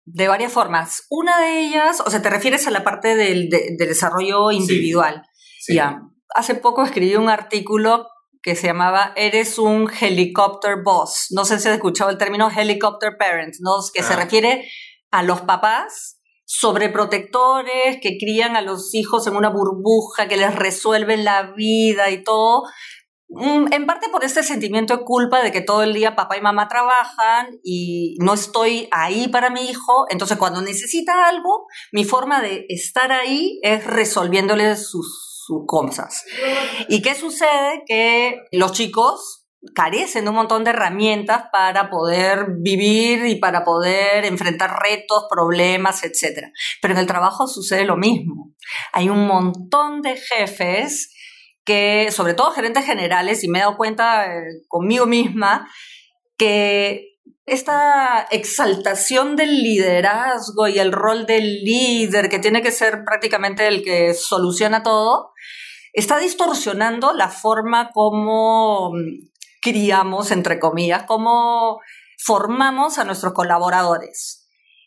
De 0.06 0.28
varias 0.28 0.52
formas. 0.52 1.06
Una 1.10 1.40
de 1.40 1.62
ellas, 1.62 2.02
o 2.06 2.10
sea, 2.10 2.22
te 2.22 2.30
refieres 2.30 2.68
a 2.68 2.72
la 2.72 2.84
parte 2.84 3.16
del, 3.16 3.50
desarrollo 3.78 4.52
individual. 4.52 5.24
Ya. 5.68 6.02
Hace 6.36 6.56
poco 6.56 6.84
escribí 6.84 7.16
un 7.16 7.30
artículo 7.30 8.08
que 8.42 8.56
se 8.56 8.68
llamaba 8.68 9.14
Eres 9.16 9.58
un 9.58 9.90
helicopter 9.90 10.84
boss. 10.84 11.28
No 11.32 11.46
sé 11.46 11.60
si 11.60 11.70
has 11.70 11.76
escuchado 11.76 12.10
el 12.10 12.18
término 12.18 12.52
helicopter 12.52 13.18
parent, 13.18 13.56
¿no? 13.62 13.78
Que 13.94 14.04
se 14.04 14.14
ah. 14.14 14.18
refiere 14.18 14.68
a 15.12 15.24
los 15.24 15.42
papás 15.42 16.20
sobreprotectores 16.46 17.98
que 18.02 18.18
crían 18.20 18.56
a 18.56 18.62
los 18.62 18.94
hijos 18.94 19.26
en 19.28 19.36
una 19.36 19.50
burbuja, 19.50 20.28
que 20.28 20.38
les 20.38 20.54
resuelven 20.54 21.24
la 21.24 21.54
vida 21.56 22.10
y 22.12 22.24
todo. 22.24 22.64
Mm, 23.36 23.74
en 23.74 23.86
parte 23.88 24.10
por 24.10 24.24
este 24.24 24.44
sentimiento 24.44 24.96
de 24.96 25.04
culpa 25.04 25.42
de 25.42 25.52
que 25.52 25.62
todo 25.62 25.82
el 25.82 25.94
día 25.94 26.16
papá 26.16 26.38
y 26.38 26.42
mamá 26.42 26.68
trabajan 26.68 27.48
y 27.64 28.16
no 28.20 28.36
estoy 28.36 28.88
ahí 28.92 29.28
para 29.28 29.50
mi 29.50 29.70
hijo, 29.70 30.06
entonces 30.10 30.38
cuando 30.38 30.62
necesita 30.62 31.28
algo, 31.28 31.66
mi 31.92 32.06
forma 32.06 32.42
de 32.42 32.66
estar 32.70 33.12
ahí 33.12 33.60
es 33.64 33.86
resolviéndole 33.86 34.76
sus, 34.76 35.32
cosas. 35.68 36.24
¿Y 36.88 37.02
qué 37.02 37.16
sucede? 37.16 37.84
Que 37.86 38.46
los 38.54 38.72
chicos 38.72 39.46
carecen 39.76 40.24
de 40.24 40.30
un 40.30 40.38
montón 40.38 40.64
de 40.64 40.70
herramientas 40.70 41.44
para 41.52 41.90
poder 41.90 42.46
vivir 42.60 43.26
y 43.26 43.36
para 43.36 43.66
poder 43.66 44.24
enfrentar 44.24 44.80
retos, 44.82 45.26
problemas, 45.30 46.06
etc. 46.06 46.48
Pero 46.82 46.94
en 46.94 47.02
el 47.02 47.08
trabajo 47.08 47.48
sucede 47.48 47.84
lo 47.84 47.98
mismo. 47.98 48.54
Hay 48.94 49.10
un 49.10 49.28
montón 49.28 50.02
de 50.02 50.16
jefes 50.16 51.14
que, 51.66 52.10
sobre 52.12 52.34
todo 52.34 52.52
gerentes 52.52 52.86
generales, 52.86 53.44
y 53.44 53.48
me 53.48 53.60
he 53.60 53.62
dado 53.62 53.78
cuenta 53.78 54.26
eh, 54.26 54.44
conmigo 54.68 55.06
misma, 55.06 55.70
que 56.38 57.14
esta 57.46 58.28
exaltación 58.32 59.36
del 59.36 59.62
liderazgo 59.62 60.68
y 60.68 60.80
el 60.80 60.92
rol 60.92 61.26
del 61.26 61.64
líder, 61.64 62.30
que 62.30 62.40
tiene 62.40 62.62
que 62.62 62.72
ser 62.72 63.04
prácticamente 63.04 63.68
el 63.68 63.84
que 63.84 64.14
soluciona 64.14 64.84
todo, 64.84 65.32
está 65.94 66.20
distorsionando 66.20 67.14
la 67.14 67.30
forma 67.30 67.92
como 67.92 68.92
criamos, 69.62 70.32
entre 70.32 70.60
comillas, 70.60 71.04
cómo 71.04 71.80
formamos 72.18 72.98
a 72.98 73.04
nuestros 73.04 73.34
colaboradores. 73.34 74.43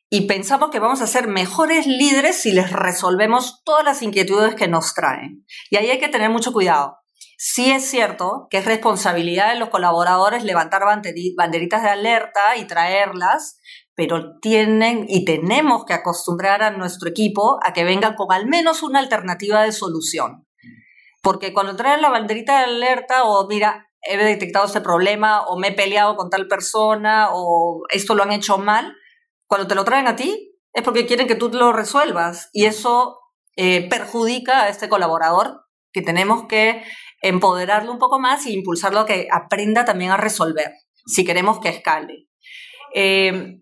Y 0.08 0.28
pensamos 0.28 0.70
que 0.70 0.78
vamos 0.78 1.00
a 1.02 1.06
ser 1.06 1.26
mejores 1.26 1.86
líderes 1.86 2.40
si 2.40 2.52
les 2.52 2.70
resolvemos 2.70 3.62
todas 3.64 3.84
las 3.84 4.02
inquietudes 4.02 4.54
que 4.54 4.68
nos 4.68 4.94
traen. 4.94 5.44
Y 5.70 5.76
ahí 5.76 5.90
hay 5.90 5.98
que 5.98 6.08
tener 6.08 6.30
mucho 6.30 6.52
cuidado. 6.52 6.98
Sí 7.38 7.70
es 7.70 7.84
cierto 7.84 8.46
que 8.48 8.58
es 8.58 8.64
responsabilidad 8.64 9.52
de 9.52 9.58
los 9.58 9.68
colaboradores 9.68 10.44
levantar 10.44 10.82
banderitas 10.84 11.82
de 11.82 11.88
alerta 11.88 12.56
y 12.56 12.66
traerlas, 12.66 13.60
pero 13.94 14.38
tienen 14.40 15.06
y 15.08 15.25
tenemos 15.25 15.84
que 15.84 15.94
acostumbrar 15.94 16.62
a 16.62 16.70
nuestro 16.70 17.08
equipo 17.08 17.58
a 17.64 17.72
que 17.72 17.84
vengan 17.84 18.14
con 18.14 18.32
al 18.32 18.46
menos 18.46 18.82
una 18.82 19.00
alternativa 19.00 19.62
de 19.62 19.72
solución. 19.72 20.46
Porque 21.20 21.52
cuando 21.52 21.76
traen 21.76 22.00
la 22.00 22.10
banderita 22.10 22.58
de 22.58 22.64
alerta 22.64 23.25
o 23.25 23.46
mira, 23.48 23.88
he 24.02 24.16
detectado 24.16 24.66
este 24.66 24.80
problema 24.80 25.44
o 25.46 25.58
me 25.58 25.68
he 25.68 25.72
peleado 25.72 26.16
con 26.16 26.30
tal 26.30 26.46
persona 26.46 27.30
o 27.32 27.82
esto 27.90 28.14
lo 28.14 28.22
han 28.22 28.32
hecho 28.32 28.58
mal, 28.58 28.94
cuando 29.46 29.66
te 29.66 29.74
lo 29.74 29.84
traen 29.84 30.06
a 30.06 30.16
ti 30.16 30.52
es 30.72 30.82
porque 30.82 31.06
quieren 31.06 31.26
que 31.26 31.34
tú 31.34 31.48
lo 31.48 31.72
resuelvas 31.72 32.50
y 32.52 32.66
eso 32.66 33.18
eh, 33.56 33.88
perjudica 33.88 34.64
a 34.64 34.68
este 34.68 34.88
colaborador 34.88 35.62
que 35.92 36.02
tenemos 36.02 36.46
que 36.46 36.82
empoderarlo 37.22 37.90
un 37.90 37.98
poco 37.98 38.18
más 38.18 38.44
e 38.46 38.52
impulsarlo 38.52 39.00
a 39.00 39.06
que 39.06 39.28
aprenda 39.32 39.84
también 39.84 40.10
a 40.10 40.16
resolver 40.16 40.72
si 41.06 41.24
queremos 41.24 41.60
que 41.60 41.70
escale. 41.70 42.28
Eh, 42.94 43.58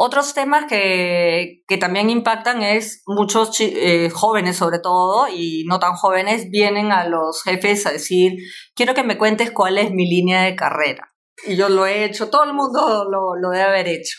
otros 0.00 0.32
temas 0.32 0.66
que, 0.66 1.64
también 1.80 2.08
impactan 2.08 2.62
es 2.62 3.02
muchos 3.04 3.60
eh, 3.60 4.10
jóvenes 4.10 4.56
sobre 4.56 4.78
todo 4.78 5.26
y 5.28 5.64
no 5.66 5.80
tan 5.80 5.94
jóvenes 5.94 6.50
vienen 6.50 6.92
a 6.92 7.08
los 7.08 7.42
jefes 7.42 7.84
a 7.84 7.90
decir, 7.90 8.34
quiero 8.76 8.94
que 8.94 9.02
me 9.02 9.18
cuentes 9.18 9.50
cuál 9.50 9.76
es 9.76 9.90
mi 9.90 10.08
línea 10.08 10.42
de 10.42 10.54
carrera. 10.54 11.12
Y 11.44 11.56
yo 11.56 11.68
lo 11.68 11.84
he 11.84 12.04
hecho, 12.04 12.30
todo 12.30 12.44
el 12.44 12.54
mundo 12.54 13.08
lo, 13.10 13.34
lo 13.34 13.50
debe 13.50 13.64
haber 13.64 13.88
hecho. 13.88 14.18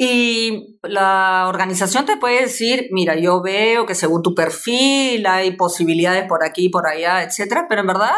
Y 0.00 0.78
la 0.82 1.46
organización 1.48 2.06
te 2.06 2.16
puede 2.16 2.42
decir, 2.42 2.86
mira, 2.92 3.16
yo 3.16 3.42
veo 3.42 3.84
que 3.84 3.96
según 3.96 4.22
tu 4.22 4.32
perfil 4.32 5.26
hay 5.26 5.56
posibilidades 5.56 6.24
por 6.28 6.44
aquí, 6.44 6.68
por 6.68 6.86
allá, 6.86 7.24
etcétera, 7.24 7.66
pero 7.68 7.80
en 7.80 7.88
verdad 7.88 8.14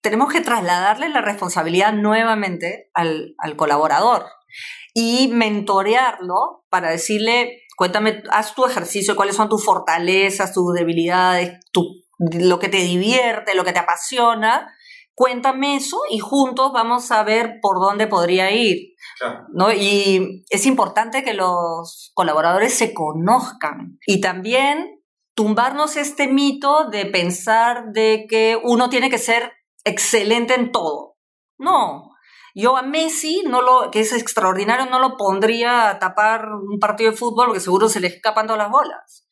tenemos 0.00 0.32
que 0.32 0.42
trasladarle 0.42 1.08
la 1.08 1.22
responsabilidad 1.22 1.92
nuevamente 1.92 2.88
al, 2.94 3.34
al 3.38 3.56
colaborador 3.56 4.26
y 4.94 5.26
mentorearlo 5.26 6.64
para 6.70 6.90
decirle, 6.90 7.62
cuéntame, 7.76 8.22
haz 8.30 8.54
tu 8.54 8.64
ejercicio, 8.64 9.16
cuáles 9.16 9.34
son 9.34 9.48
tus 9.48 9.64
fortalezas, 9.64 10.54
tus 10.54 10.72
debilidades, 10.72 11.58
lo 12.18 12.60
que 12.60 12.68
te 12.68 12.76
divierte, 12.76 13.56
lo 13.56 13.64
que 13.64 13.72
te 13.72 13.80
apasiona. 13.80 14.72
Cuéntame 15.16 15.74
eso 15.74 15.98
y 16.12 16.20
juntos 16.20 16.70
vamos 16.72 17.10
a 17.10 17.24
ver 17.24 17.58
por 17.60 17.80
dónde 17.80 18.06
podría 18.06 18.52
ir. 18.52 18.94
¿No? 19.52 19.72
Y 19.72 20.44
es 20.50 20.66
importante 20.66 21.24
que 21.24 21.34
los 21.34 22.10
colaboradores 22.14 22.74
se 22.74 22.92
conozcan 22.94 23.98
y 24.06 24.20
también 24.20 25.02
tumbarnos 25.34 25.96
este 25.96 26.28
mito 26.28 26.88
de 26.88 27.06
pensar 27.06 27.92
de 27.92 28.26
que 28.28 28.58
uno 28.62 28.88
tiene 28.88 29.10
que 29.10 29.18
ser 29.18 29.52
excelente 29.84 30.54
en 30.54 30.72
todo. 30.72 31.16
No, 31.58 32.10
yo 32.58 32.78
a 32.78 32.82
Messi, 32.82 33.42
no 33.46 33.60
lo, 33.60 33.90
que 33.90 34.00
es 34.00 34.14
extraordinario, 34.14 34.86
no 34.86 34.98
lo 34.98 35.18
pondría 35.18 35.90
a 35.90 35.98
tapar 35.98 36.48
un 36.54 36.78
partido 36.78 37.10
de 37.10 37.16
fútbol 37.16 37.48
porque 37.48 37.60
seguro 37.60 37.90
se 37.90 38.00
le 38.00 38.06
escapan 38.06 38.46
todas 38.46 38.58
las 38.58 38.70
bolas. 38.70 39.25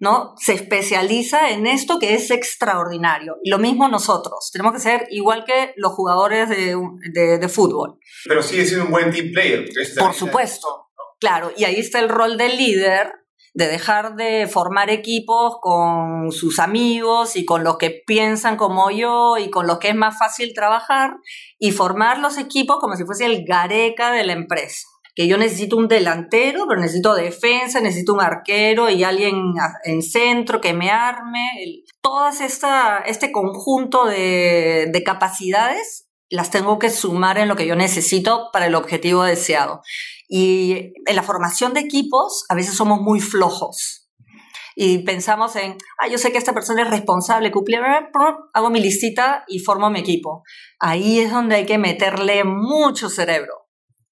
¿No? 0.00 0.34
Se 0.38 0.52
especializa 0.52 1.50
en 1.50 1.66
esto 1.66 1.98
que 1.98 2.14
es 2.14 2.30
extraordinario. 2.30 3.36
Lo 3.44 3.58
mismo 3.58 3.88
nosotros. 3.88 4.50
Tenemos 4.52 4.72
que 4.72 4.80
ser 4.80 5.06
igual 5.10 5.44
que 5.44 5.72
los 5.76 5.92
jugadores 5.92 6.48
de, 6.48 6.76
de, 7.12 7.48
fútbol. 7.48 7.98
Pero 8.26 8.42
sigue 8.42 8.66
siendo 8.66 8.86
un 8.86 8.90
buen 8.90 9.10
team 9.10 9.32
player. 9.32 9.64
Por 9.98 10.14
supuesto. 10.14 10.88
Claro, 11.20 11.52
y 11.56 11.64
ahí 11.64 11.76
está 11.76 12.00
el 12.00 12.08
rol 12.08 12.36
del 12.36 12.56
líder, 12.56 13.12
de 13.54 13.68
dejar 13.68 14.16
de 14.16 14.48
formar 14.48 14.90
equipos 14.90 15.56
con 15.62 16.32
sus 16.32 16.58
amigos 16.58 17.36
y 17.36 17.44
con 17.44 17.62
los 17.62 17.78
que 17.78 18.02
piensan 18.06 18.56
como 18.56 18.90
yo 18.90 19.38
y 19.38 19.48
con 19.48 19.66
los 19.66 19.78
que 19.78 19.90
es 19.90 19.94
más 19.94 20.18
fácil 20.18 20.52
trabajar 20.54 21.12
y 21.58 21.70
formar 21.70 22.18
los 22.18 22.36
equipos 22.36 22.78
como 22.80 22.96
si 22.96 23.04
fuese 23.04 23.26
el 23.26 23.44
gareca 23.46 24.10
de 24.10 24.24
la 24.24 24.32
empresa. 24.32 24.88
Que 25.14 25.28
yo 25.28 25.38
necesito 25.38 25.76
un 25.76 25.86
delantero, 25.86 26.66
pero 26.68 26.80
necesito 26.80 27.14
defensa, 27.14 27.80
necesito 27.80 28.14
un 28.14 28.20
arquero 28.20 28.90
y 28.90 29.04
alguien 29.04 29.54
en 29.84 30.02
centro 30.02 30.60
que 30.60 30.72
me 30.72 30.90
arme. 30.90 31.46
Todo 32.00 32.28
este 33.06 33.30
conjunto 33.32 34.06
de, 34.06 34.90
de 34.92 35.02
capacidades 35.04 36.08
las 36.30 36.50
tengo 36.50 36.78
que 36.78 36.90
sumar 36.90 37.38
en 37.38 37.48
lo 37.48 37.56
que 37.56 37.66
yo 37.66 37.76
necesito 37.76 38.50
para 38.52 38.66
el 38.66 38.74
objetivo 38.74 39.22
deseado. 39.22 39.82
Y 40.28 40.92
en 41.06 41.16
la 41.16 41.22
formación 41.22 41.74
de 41.74 41.80
equipos 41.80 42.44
a 42.48 42.54
veces 42.54 42.74
somos 42.74 43.00
muy 43.00 43.20
flojos. 43.20 44.08
Y 44.76 44.98
pensamos 45.04 45.54
en, 45.54 45.76
ah, 46.00 46.08
yo 46.08 46.18
sé 46.18 46.32
que 46.32 46.38
esta 46.38 46.52
persona 46.52 46.82
es 46.82 46.90
responsable, 46.90 47.52
cumple, 47.52 47.78
hago 48.52 48.70
mi 48.70 48.80
listita 48.80 49.44
y 49.46 49.60
formo 49.60 49.88
mi 49.90 50.00
equipo. 50.00 50.42
Ahí 50.80 51.20
es 51.20 51.30
donde 51.30 51.54
hay 51.56 51.66
que 51.66 51.78
meterle 51.78 52.42
mucho 52.42 53.08
cerebro 53.08 53.63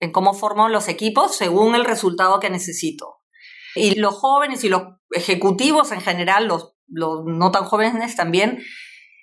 en 0.03 0.11
cómo 0.11 0.35
formo 0.35 0.69
los 0.69 0.89
equipos 0.89 1.37
según 1.37 1.77
el 1.77 1.85
resultado 1.85 2.41
que 2.41 2.51
necesito. 2.51 3.21
Y 3.77 3.95
los 3.95 4.15
jóvenes 4.17 4.65
y 4.65 4.69
los 4.69 4.83
ejecutivos 5.13 5.93
en 5.93 6.01
general, 6.01 6.49
los, 6.49 6.75
los 6.89 7.25
no 7.25 7.53
tan 7.53 7.65
jóvenes 7.65 8.17
también, 8.17 8.61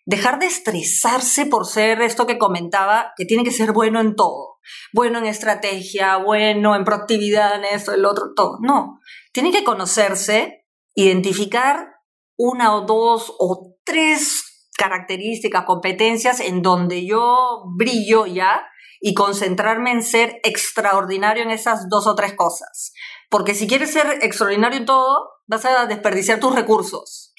dejar 0.06 0.40
de 0.40 0.46
estresarse 0.46 1.46
por 1.46 1.68
ser 1.68 2.02
esto 2.02 2.26
que 2.26 2.38
comentaba, 2.38 3.12
que 3.18 3.26
tiene 3.26 3.44
que 3.44 3.52
ser 3.52 3.74
bueno 3.74 4.00
en 4.00 4.16
todo. 4.16 4.60
Bueno 4.94 5.20
en 5.20 5.26
estrategia, 5.26 6.16
bueno 6.16 6.78
en 6.78 6.86
proactividad, 6.86 7.56
en 7.56 7.66
esto, 7.66 7.94
el 7.94 8.06
otro, 8.06 8.34
todo. 8.34 8.58
No, 8.62 9.02
tiene 9.34 9.52
que 9.52 9.66
conocerse, 9.66 10.66
identificar 10.96 11.90
una 12.38 12.74
o 12.74 12.86
dos 12.86 13.36
o 13.38 13.76
tres 13.84 14.70
características, 14.78 15.66
competencias 15.66 16.40
en 16.40 16.62
donde 16.62 17.06
yo 17.06 17.66
brillo 17.76 18.26
ya 18.26 18.64
y 19.00 19.14
concentrarme 19.14 19.92
en 19.92 20.04
ser 20.04 20.40
extraordinario 20.44 21.44
en 21.44 21.52
esas 21.52 21.88
dos 21.90 22.08
o 22.08 22.16
tres 22.16 22.34
cosas. 22.34 22.94
Porque 23.30 23.54
si 23.54 23.68
quieres 23.68 23.92
ser 23.92 24.20
extraordinario 24.22 24.80
en 24.80 24.86
todo, 24.86 25.30
vas 25.48 25.66
a 25.66 25.86
desperdiciar 25.86 26.40
tus 26.40 26.54
recursos. 26.54 27.34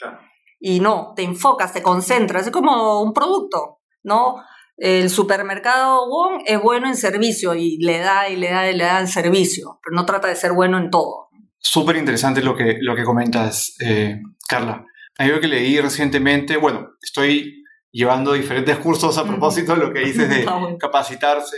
Y 0.59 0.81
no, 0.81 1.13
te 1.17 1.23
enfocas, 1.23 1.73
te 1.73 1.83
concentras, 1.83 2.47
es 2.47 2.53
como 2.53 3.03
un 3.03 3.13
producto, 3.13 3.81
¿no? 4.03 4.43
El 4.77 5.11
supermercado 5.11 6.09
Wong 6.09 6.43
es 6.47 6.61
bueno 6.61 6.87
en 6.87 6.97
servicio 6.97 7.55
y 7.55 7.77
le 7.79 7.99
da 7.99 8.29
y 8.31 8.37
le 8.37 8.51
da 8.51 8.71
y 8.71 8.75
le 8.75 8.85
da 8.85 9.01
el 9.01 9.09
servicio, 9.09 9.79
pero 9.83 9.95
no 9.95 10.07
trata 10.07 10.29
de 10.29 10.37
ser 10.37 10.53
bueno 10.53 10.79
en 10.79 10.91
todo. 10.91 11.29
Súper 11.59 11.97
interesante 11.97 12.43
lo 12.43 12.57
que, 12.57 12.79
lo 12.81 12.97
que 12.97 13.05
comentas, 13.05 13.75
eh, 13.81 14.21
Carla. 14.49 14.87
Algo 15.19 15.39
que 15.39 15.49
leí 15.49 15.79
recientemente, 15.79 16.57
bueno, 16.57 16.93
estoy 17.03 17.60
llevando 17.93 18.33
diferentes 18.33 18.77
cursos 18.79 19.19
a 19.19 19.25
propósito 19.25 19.75
de 19.75 19.79
lo 19.79 19.93
que 19.93 20.01
dices 20.01 20.29
de 20.29 20.45
capacitarse. 20.79 21.57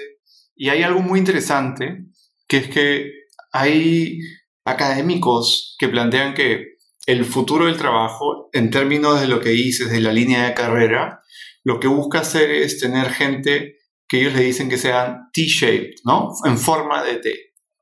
Y 0.54 0.68
hay 0.68 0.82
algo 0.82 1.00
muy 1.00 1.18
interesante, 1.18 2.06
que 2.46 2.58
es 2.58 2.68
que 2.68 3.10
hay 3.52 4.18
académicos 4.64 5.76
que 5.78 5.88
plantean 5.88 6.34
que 6.34 6.72
el 7.06 7.24
futuro 7.24 7.66
del 7.66 7.76
trabajo, 7.76 8.48
en 8.52 8.70
términos 8.70 9.20
de 9.20 9.26
lo 9.26 9.40
que 9.40 9.50
dices, 9.50 9.90
de 9.90 10.00
la 10.00 10.12
línea 10.12 10.44
de 10.44 10.54
carrera, 10.54 11.20
lo 11.64 11.80
que 11.80 11.88
busca 11.88 12.20
hacer 12.20 12.50
es 12.50 12.78
tener 12.78 13.10
gente 13.10 13.76
que 14.08 14.20
ellos 14.20 14.34
le 14.34 14.42
dicen 14.42 14.68
que 14.68 14.78
sean 14.78 15.30
T-shaped, 15.32 15.94
¿no? 16.04 16.30
En 16.44 16.58
forma 16.58 17.02
de 17.02 17.16
T. 17.16 17.34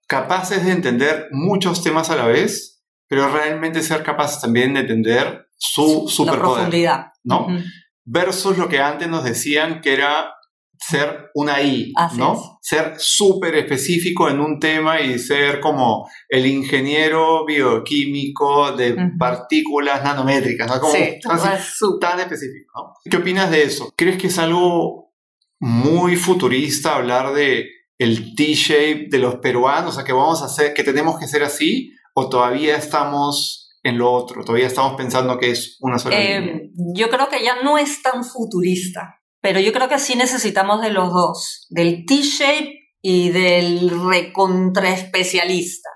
Capaces 0.06 0.64
de 0.64 0.72
entender 0.72 1.28
muchos 1.32 1.82
temas 1.82 2.10
a 2.10 2.16
la 2.16 2.26
vez, 2.26 2.82
pero 3.08 3.28
realmente 3.28 3.82
ser 3.82 4.02
capaces 4.02 4.40
también 4.40 4.74
de 4.74 4.80
entender 4.80 5.46
su 5.56 6.08
superpoder. 6.08 6.54
profundidad. 6.54 7.06
¿no? 7.24 7.48
Versus 8.04 8.58
lo 8.58 8.68
que 8.68 8.80
antes 8.80 9.08
nos 9.08 9.24
decían 9.24 9.80
que 9.80 9.92
era 9.94 10.34
ser 10.80 11.30
una 11.34 11.60
I, 11.62 11.92
¿no? 12.16 12.58
Ser 12.62 12.94
súper 12.96 13.54
específico 13.56 14.28
en 14.30 14.40
un 14.40 14.58
tema 14.58 15.00
y 15.00 15.18
ser 15.18 15.60
como 15.60 16.08
el 16.28 16.46
ingeniero 16.46 17.44
bioquímico 17.44 18.72
de 18.72 18.96
partículas 19.18 20.02
nanométricas, 20.02 20.66
¿no? 20.66 20.80
Como 20.80 20.92
sí, 20.92 21.18
tan, 22.00 22.20
específico, 22.20 22.72
¿no? 22.74 22.94
¿Qué 23.08 23.16
opinas 23.18 23.50
de 23.50 23.64
eso? 23.64 23.92
¿Crees 23.94 24.16
que 24.16 24.28
es 24.28 24.38
algo 24.38 25.12
muy 25.60 26.16
futurista 26.16 26.96
hablar 26.96 27.34
de 27.34 27.68
el 27.98 28.34
T-shape 28.34 29.08
de 29.10 29.18
los 29.18 29.36
peruanos, 29.36 29.92
o 29.92 29.94
sea, 29.94 30.04
que 30.04 30.14
vamos 30.14 30.40
a 30.40 30.46
hacer, 30.46 30.72
que 30.72 30.82
tenemos 30.82 31.18
que 31.18 31.28
ser 31.28 31.42
así, 31.42 31.92
o 32.14 32.30
todavía 32.30 32.76
estamos 32.76 33.59
en 33.82 33.98
lo 33.98 34.12
otro? 34.12 34.44
¿Todavía 34.44 34.66
estamos 34.66 34.94
pensando 34.96 35.38
que 35.38 35.50
es 35.50 35.76
una 35.80 35.98
sola 35.98 36.16
eh, 36.18 36.70
Yo 36.94 37.08
creo 37.08 37.28
que 37.28 37.42
ya 37.42 37.62
no 37.62 37.78
es 37.78 38.02
tan 38.02 38.24
futurista, 38.24 39.20
pero 39.40 39.60
yo 39.60 39.72
creo 39.72 39.88
que 39.88 39.98
sí 39.98 40.16
necesitamos 40.16 40.82
de 40.82 40.90
los 40.90 41.12
dos, 41.12 41.66
del 41.70 42.04
T-shape 42.06 42.74
y 43.02 43.30
del 43.30 43.90
recontraespecialista. 44.08 45.88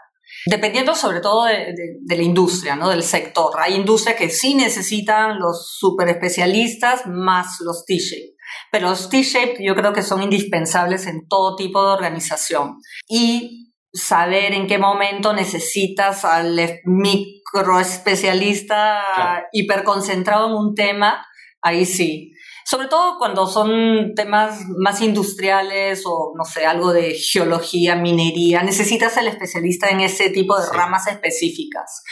Dependiendo 0.47 0.95
sobre 0.95 1.21
todo 1.21 1.45
de, 1.45 1.75
la 2.07 2.23
industria, 2.23 2.77
¿no? 2.77 2.91
del 2.91 3.03
sector. 3.03 3.53
Hay 3.59 3.75
industrias 3.75 4.17
que 4.17 4.29
sí 4.29 4.55
necesitan 4.55 5.39
los 5.39 5.75
super 5.79 6.09
especialistas 6.09 7.07
más 7.07 7.61
los 7.61 7.85
T-shape. 7.87 8.35
Pero 8.71 8.91
los 8.91 9.09
T-shape 9.09 9.57
yo 9.65 9.75
creo 9.75 9.95
que 9.95 10.03
son 10.03 10.23
indispensables 10.23 11.07
en 11.07 11.27
todo 11.29 11.57
tipo 11.57 11.83
de 11.83 11.93
organización. 11.93 12.77
Y 13.09 13.73
saber 13.95 14.53
en 14.53 14.67
qué 14.67 14.77
momento 14.77 15.33
necesitas 15.33 16.25
al 16.27 16.61
microespecialista 16.85 17.44
especialista 17.81 19.47
hiperconcentrado 19.53 20.49
en 20.49 20.55
un 20.55 20.75
tema, 20.75 21.25
ahí 21.63 21.85
sí. 21.85 22.33
Sobre 22.67 22.89
todo 22.89 23.19
cuando 23.19 23.47
son 23.47 24.15
temas 24.15 24.61
más 24.79 25.03
industriales 25.03 26.05
o, 26.07 26.33
no 26.35 26.45
sé, 26.45 26.65
algo 26.65 26.93
de 26.93 27.15
geología, 27.15 27.95
minería, 27.95 28.63
necesitas 28.63 29.19
al 29.19 29.29
especialista 29.29 29.91
en 29.91 30.01
ese 30.01 30.31
tipo 30.31 30.59
de 30.59 30.67
ramas 30.73 31.07
específicas. 31.07 32.03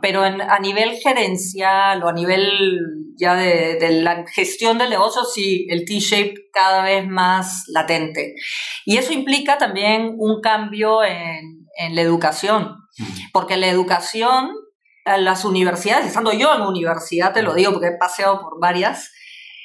Pero 0.00 0.22
a 0.22 0.58
nivel 0.60 0.96
gerencial 0.98 2.04
o 2.04 2.08
a 2.08 2.12
nivel 2.12 2.80
ya 3.18 3.34
de, 3.34 3.78
de 3.80 4.02
la 4.02 4.24
gestión 4.32 4.78
del 4.78 4.90
negocio, 4.90 5.24
sí, 5.24 5.66
el 5.70 5.84
T-shape 5.84 6.34
cada 6.52 6.84
vez 6.84 7.06
más 7.08 7.64
latente. 7.68 8.34
Y 8.84 8.98
eso 8.98 9.12
implica 9.12 9.58
también 9.58 10.14
un 10.18 10.40
cambio 10.40 11.02
en, 11.02 11.66
en 11.76 11.94
la 11.94 12.00
educación, 12.00 12.76
porque 13.32 13.56
la 13.56 13.68
educación, 13.68 14.50
las 15.18 15.44
universidades, 15.44 16.06
estando 16.06 16.32
yo 16.32 16.54
en 16.54 16.62
universidad, 16.62 17.32
te 17.32 17.42
lo 17.42 17.54
digo 17.54 17.72
porque 17.72 17.88
he 17.88 17.98
paseado 17.98 18.40
por 18.40 18.60
varias, 18.60 19.12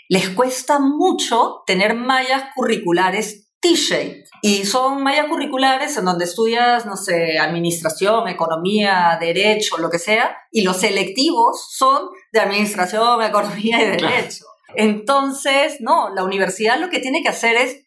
les 0.10 0.30
cuesta 0.30 0.80
mucho 0.80 1.63
tener 1.65 1.95
mallas 1.95 2.45
curriculares 2.56 3.49
T-shape. 3.62 4.25
Y 4.41 4.65
son 4.65 5.04
mallas 5.04 5.27
curriculares 5.27 5.95
en 5.97 6.06
donde 6.06 6.25
estudias, 6.25 6.86
no 6.86 6.97
sé, 6.97 7.38
administración, 7.38 8.27
economía, 8.27 9.17
derecho, 9.21 9.77
lo 9.77 9.89
que 9.89 9.99
sea, 9.99 10.36
y 10.51 10.63
los 10.63 10.77
selectivos 10.77 11.67
son 11.69 12.10
de 12.34 12.39
administración, 12.39 13.21
economía 13.23 13.82
y 13.82 13.86
derecho. 13.86 14.45
Entonces, 14.75 15.77
no, 15.80 16.10
la 16.13 16.23
universidad 16.23 16.80
lo 16.80 16.89
que 16.89 16.99
tiene 16.99 17.21
que 17.21 17.30
hacer 17.30 17.56
es 17.56 17.81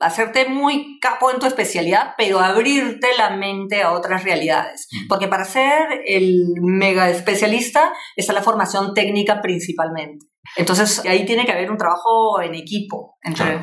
hacerte 0.00 0.48
muy 0.48 0.98
capo 1.00 1.30
en 1.30 1.38
tu 1.38 1.46
especialidad, 1.46 2.14
pero 2.16 2.38
abrirte 2.40 3.08
la 3.16 3.30
mente 3.30 3.82
a 3.82 3.92
otras 3.92 4.24
realidades. 4.24 4.88
Porque 5.08 5.28
para 5.28 5.44
ser 5.44 6.02
el 6.06 6.46
mega 6.60 7.10
especialista 7.10 7.92
está 8.16 8.32
la 8.32 8.42
formación 8.42 8.94
técnica 8.94 9.40
principalmente. 9.40 10.26
Entonces, 10.56 11.04
ahí 11.04 11.26
tiene 11.26 11.44
que 11.44 11.52
haber 11.52 11.70
un 11.70 11.76
trabajo 11.76 12.40
en 12.40 12.54
equipo 12.54 13.16
entre 13.22 13.60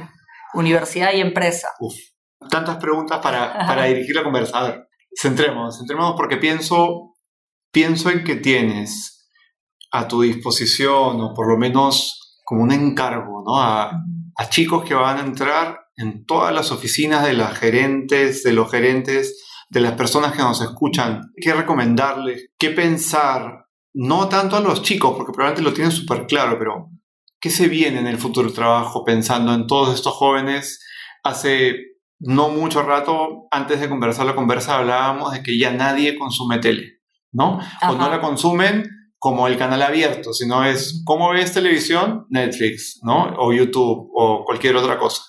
universidad 0.54 1.13
y 1.13 1.21
empresa. 1.21 1.69
Uf, 1.80 1.95
tantas 2.50 2.78
preguntas 2.78 3.19
para, 3.19 3.86
dirigir 3.86 4.15
la 4.15 4.24
conversa. 4.24 4.60
A 4.60 4.63
ver, 4.63 4.88
centremos, 5.19 5.78
centremos 5.78 6.13
porque 6.15 6.38
pienso, 6.38 7.15
pienso 7.71 8.10
en 8.10 8.24
que 8.24 8.36
tienes 8.36 9.30
a 9.91 10.08
tu 10.08 10.21
disposición, 10.21 11.21
o 11.21 11.34
por 11.34 11.50
lo 11.50 11.58
menos 11.58 12.38
como 12.43 12.63
un 12.63 12.71
encargo, 12.71 13.43
¿no? 13.45 13.60
A, 13.60 13.91
a 14.38 14.50
chicos 14.50 14.84
que 14.84 14.93
van 14.93 15.17
a 15.17 15.21
entrar 15.21 15.85
en 15.97 16.25
todas 16.25 16.53
las 16.53 16.71
oficinas 16.71 17.25
de 17.25 17.34
las 17.34 17.58
gerentes, 17.58 18.43
de 18.43 18.53
los 18.53 18.69
gerentes, 18.71 19.43
de 19.69 19.81
las 19.81 19.93
personas 19.93 20.34
que 20.34 20.41
nos 20.41 20.62
escuchan. 20.62 21.21
¿Qué 21.41 21.53
recomendarles? 21.53 22.49
¿Qué 22.58 22.69
pensar? 22.71 23.65
no 23.95 24.27
tanto 24.27 24.58
a 24.58 24.60
los 24.60 24.81
chicos, 24.81 25.13
porque 25.15 25.31
probablemente 25.31 25.67
lo 25.67 25.73
tienen 25.73 25.91
súper 25.91 26.27
claro, 26.27 26.60
pero 26.60 26.89
¿qué 27.39 27.49
se 27.49 27.69
viene 27.69 27.99
en 27.99 28.08
el 28.08 28.17
futuro 28.17 28.51
trabajo 28.51 29.03
pensando 29.05 29.53
en 29.53 29.67
todos 29.67 29.95
estos 29.95 30.13
jóvenes? 30.13 30.86
Hace 31.23 31.77
no 32.19 32.49
mucho 32.49 32.84
rato, 32.84 33.47
antes 33.51 33.79
de 33.79 33.89
conversar 33.89 34.25
la 34.25 34.36
conversa, 34.36 34.77
hablábamos 34.77 35.31
de 35.31 35.41
que 35.41 35.58
ya 35.58 35.71
nadie 35.71 36.17
consume 36.17 36.60
tele, 36.60 36.99
¿no? 37.31 37.60
O 37.88 37.93
no 37.95 38.10
la 38.10 38.19
consumen 38.19 38.84
como 39.17 39.47
el 39.47 39.58
canal 39.58 39.81
abierto, 39.81 40.34
sino 40.34 40.65
es 40.65 41.01
cómo 41.05 41.29
ves 41.29 41.53
televisión, 41.53 42.25
Netflix, 42.29 42.99
¿no? 43.01 43.34
O 43.38 43.53
YouTube 43.53 44.10
o 44.13 44.43
cualquier 44.45 44.75
otra 44.75 44.99
cosa, 44.99 45.23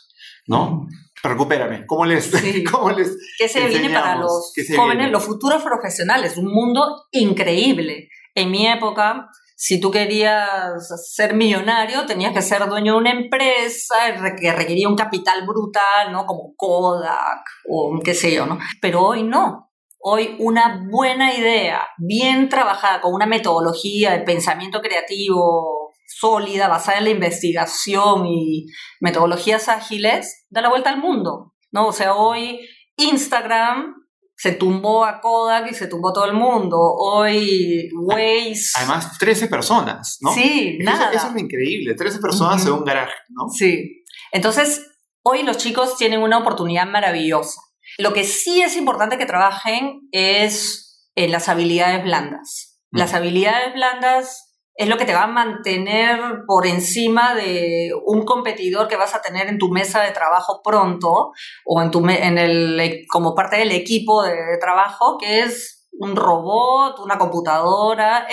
¿no? 0.47 0.87
Recupérame, 1.23 1.87
¿cómo 1.87 2.05
les, 2.05 2.31
¿cómo 2.71 2.91
les 2.91 3.17
¿Qué 3.39 3.49
se 3.49 3.67
viene 3.67 3.91
para 3.91 4.17
los 4.17 4.53
jóvenes, 4.77 5.11
los 5.11 5.25
futuros 5.25 5.63
profesionales? 5.63 6.37
Un 6.37 6.53
mundo 6.53 7.07
increíble 7.11 8.09
en 8.35 8.51
mi 8.51 8.67
época, 8.67 9.29
si 9.57 9.81
tú 9.81 9.91
querías 9.91 10.87
ser 11.11 11.35
millonario, 11.35 12.05
tenías 12.05 12.35
que 12.35 12.43
ser 12.43 12.69
dueño 12.69 12.93
de 12.93 12.99
una 12.99 13.11
empresa 13.13 13.97
que 14.39 14.53
requería 14.53 14.89
un 14.89 14.97
capital 14.97 15.47
brutal, 15.47 16.13
¿no? 16.13 16.27
Como 16.27 16.55
Kodak 16.55 17.41
o 17.67 17.99
qué 18.05 18.13
sé 18.15 18.35
yo, 18.35 18.47
¿no? 18.47 18.59
Pero 18.83 19.03
hoy 19.03 19.23
no. 19.23 19.71
Hoy 19.99 20.37
una 20.39 20.87
buena 20.89 21.35
idea, 21.35 21.89
bien 21.97 22.49
trabajada, 22.51 23.01
con 23.01 23.15
una 23.15 23.27
metodología 23.27 24.13
de 24.13 24.21
pensamiento 24.21 24.81
creativo 24.81 25.76
sólida, 26.19 26.69
basada 26.69 26.99
en 26.99 27.05
la 27.05 27.11
investigación 27.11 28.27
y 28.27 28.67
metodologías 29.01 29.69
ágiles, 29.69 30.47
da 30.51 30.63
la 30.63 30.69
vuelta 30.69 30.91
al 30.91 30.99
mundo, 30.99 31.55
¿no? 31.73 31.89
O 31.89 31.93
sea, 31.93 32.15
hoy 32.15 32.61
Instagram 32.97 33.95
se 34.37 34.53
tumbó 34.53 35.05
a 35.05 35.21
Kodak 35.21 35.71
y 35.71 35.75
se 35.75 35.87
tumbó 35.87 36.13
todo 36.13 36.27
el 36.27 36.35
mundo. 36.35 36.79
Hoy 36.79 37.89
Waze... 37.95 38.71
Además, 38.77 39.19
13 39.19 39.49
personas, 39.49 40.19
¿no? 40.21 40.33
Sí, 40.33 40.79
nada. 40.81 41.11
Eso, 41.13 41.29
es 41.35 41.43
increíble, 41.43 41.95
13 41.95 42.19
personas 42.19 42.65
en 42.67 42.73
un 42.73 42.85
garaje, 42.85 43.15
¿no? 43.31 43.49
Sí. 43.49 44.05
Entonces, 44.33 44.87
hoy 45.23 45.43
los 45.43 45.57
chicos 45.57 45.97
tienen 45.97 46.21
una 46.21 46.39
oportunidad 46.39 46.87
maravillosa. 46.87 47.61
Lo 47.99 48.13
que 48.13 48.25
sí 48.25 48.61
es 48.61 48.77
importante 48.77 49.17
que 49.17 49.27
trabajen 49.27 50.01
es 50.13 51.09
en 51.15 51.31
las 51.33 51.49
habilidades 51.49 52.05
blandas. 52.05 52.79
Las 52.91 53.15
habilidades 53.15 53.73
blandas 53.73 54.46
es 54.77 54.89
lo 54.89 54.99
que 54.99 55.07
te 55.07 55.15
va 55.15 55.23
a 55.23 55.29
mantener 55.29 56.21
por 56.47 56.67
encima 56.67 57.35
de 57.35 57.91
un 58.05 58.25
competidor 58.25 58.89
que 58.89 58.97
vas 58.97 59.15
a 59.15 59.23
tener 59.23 59.49
en 59.49 59.59
tu 59.59 59.71
mesa 59.71 60.03
de 60.03 60.11
trabajo 60.11 60.61
pronto 60.63 61.33
o 61.65 61.83
en 61.83 61.91
tu 61.91 62.07
en 62.09 62.37
el 62.37 63.05
como 63.09 63.35
parte 63.35 63.57
del 63.57 63.73
equipo 63.73 64.23
de, 64.23 64.59
trabajo 64.61 65.17
que 65.19 65.41
es 65.41 65.89
un 65.99 66.15
robot, 66.15 66.99
una 66.99 67.17
computadora, 67.17 68.27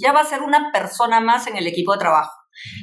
ya 0.00 0.12
va 0.12 0.20
a 0.20 0.24
ser 0.24 0.42
una 0.42 0.72
persona 0.72 1.20
más 1.20 1.46
en 1.46 1.56
el 1.56 1.68
equipo 1.68 1.92
de 1.92 2.00
trabajo. 2.00 2.32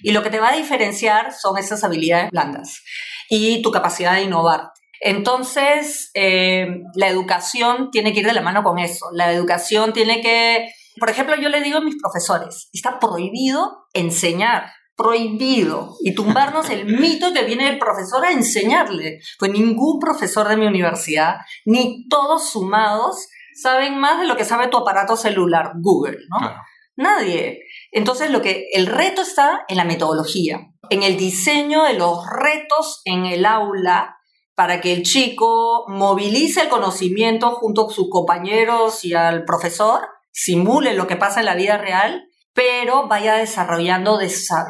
Y 0.04 0.12
lo 0.12 0.24
que 0.24 0.30
te 0.30 0.39
va 0.39 0.50
a 0.50 0.56
diferenciar 0.56 1.34
son 1.34 1.58
esas 1.58 1.84
habilidades 1.84 2.30
blandas 2.32 2.82
y 3.30 3.62
tu 3.62 3.71
capacidad 3.71 4.15
de 4.15 4.24
innovar. 4.24 4.71
Entonces, 5.02 6.12
eh, 6.13 6.84
la 6.95 7.08
educación 7.08 7.89
tiene 7.91 8.13
que 8.13 8.21
ir 8.21 8.26
de 8.28 8.34
la 8.34 8.41
mano 8.41 8.63
con 8.63 8.80
eso. 8.80 9.08
La 9.13 9.34
educación 9.34 9.91
tiene 9.91 10.21
que 10.21 10.71
por 10.99 11.10
ejemplo, 11.10 11.36
yo 11.36 11.49
le 11.49 11.62
digo 11.62 11.77
a 11.77 11.82
mis 11.82 11.95
profesores, 12.01 12.69
está 12.73 12.99
prohibido 12.99 13.88
enseñar, 13.93 14.71
prohibido, 14.95 15.95
y 16.01 16.13
tumbarnos 16.13 16.69
el 16.69 16.86
mito 16.86 17.34
que 17.34 17.43
viene 17.43 17.69
el 17.69 17.80
profesor 17.80 18.25
a 18.25 18.32
enseñarle. 18.32 19.19
Pues 19.39 19.51
ningún 19.51 19.99
profesor 19.99 20.47
de 20.47 20.58
mi 20.58 20.67
universidad, 20.67 21.38
ni 21.65 22.08
todos 22.08 22.49
sumados, 22.49 23.27
saben 23.56 23.99
más 23.99 24.19
de 24.19 24.27
lo 24.27 24.36
que 24.36 24.45
sabe 24.45 24.67
tu 24.67 24.77
aparato 24.77 25.15
celular, 25.15 25.71
Google, 25.82 26.17
¿no? 26.30 26.54
Nadie. 26.95 27.62
Entonces, 27.91 28.30
lo 28.30 28.41
que 28.41 28.67
el 28.73 28.86
reto 28.86 29.21
está 29.21 29.65
en 29.67 29.77
la 29.77 29.86
metodología, 29.86 30.60
en 30.89 31.04
el 31.04 31.17
diseño 31.17 31.84
de 31.84 31.93
los 31.93 32.25
retos 32.27 33.01
en 33.06 33.25
el 33.25 33.45
aula 33.45 34.17
para 34.56 34.82
que 34.82 34.93
el 34.93 35.04
chico 35.04 35.86
movilice 35.88 36.62
el 36.62 36.69
conocimiento 36.69 37.51
junto 37.51 37.86
con 37.86 37.95
sus 37.95 38.10
compañeros 38.10 39.04
y 39.06 39.13
al 39.13 39.45
profesor 39.45 40.01
simule 40.31 40.93
lo 40.93 41.07
que 41.07 41.15
pasa 41.15 41.39
en 41.39 41.45
la 41.45 41.55
vida 41.55 41.77
real, 41.77 42.25
pero 42.53 43.07
vaya 43.07 43.35
desarrollando 43.35 44.19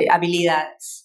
habilidades. 0.10 1.02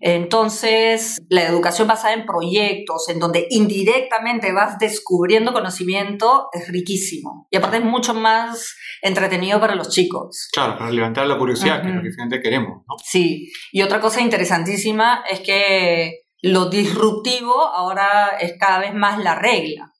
Entonces, 0.00 1.18
la 1.28 1.46
educación 1.46 1.86
basada 1.86 2.14
en 2.14 2.26
proyectos, 2.26 3.08
en 3.08 3.18
donde 3.18 3.46
indirectamente 3.50 4.52
vas 4.52 4.78
descubriendo 4.78 5.52
conocimiento, 5.52 6.48
es 6.52 6.68
riquísimo. 6.68 7.46
Y 7.50 7.56
aparte 7.56 7.78
es 7.78 7.84
mucho 7.84 8.14
más 8.14 8.74
entretenido 9.02 9.60
para 9.60 9.74
los 9.74 9.90
chicos. 9.90 10.48
Claro, 10.52 10.76
para 10.76 10.90
levantar 10.90 11.26
la 11.26 11.38
curiosidad, 11.38 11.82
que 11.82 11.88
es 11.88 11.94
lo 11.94 12.02
que 12.02 12.10
finalmente 12.10 12.42
queremos. 12.42 12.82
¿no? 12.88 12.96
Sí, 13.04 13.52
y 13.72 13.82
otra 13.82 14.00
cosa 14.00 14.20
interesantísima 14.20 15.24
es 15.30 15.40
que 15.40 16.22
lo 16.42 16.68
disruptivo 16.70 17.54
ahora 17.54 18.38
es 18.40 18.54
cada 18.58 18.80
vez 18.80 18.94
más 18.94 19.18
la 19.18 19.36
regla. 19.36 19.92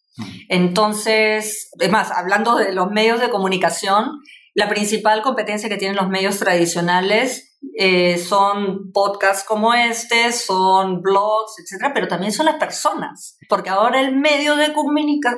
Entonces, 0.48 1.70
es 1.78 1.90
más, 1.90 2.10
hablando 2.10 2.56
de 2.56 2.72
los 2.72 2.90
medios 2.90 3.20
de 3.20 3.30
comunicación, 3.30 4.20
la 4.54 4.68
principal 4.68 5.22
competencia 5.22 5.68
que 5.68 5.76
tienen 5.76 5.96
los 5.96 6.08
medios 6.08 6.38
tradicionales 6.38 7.58
eh, 7.76 8.18
son 8.18 8.90
podcasts 8.92 9.44
como 9.46 9.74
este, 9.74 10.32
son 10.32 11.02
blogs, 11.02 11.58
etcétera, 11.58 11.92
pero 11.94 12.08
también 12.08 12.32
son 12.32 12.46
las 12.46 12.56
personas. 12.56 13.38
Porque 13.48 13.70
ahora 13.70 14.00
el 14.00 14.16
medio 14.16 14.56
de 14.56 14.72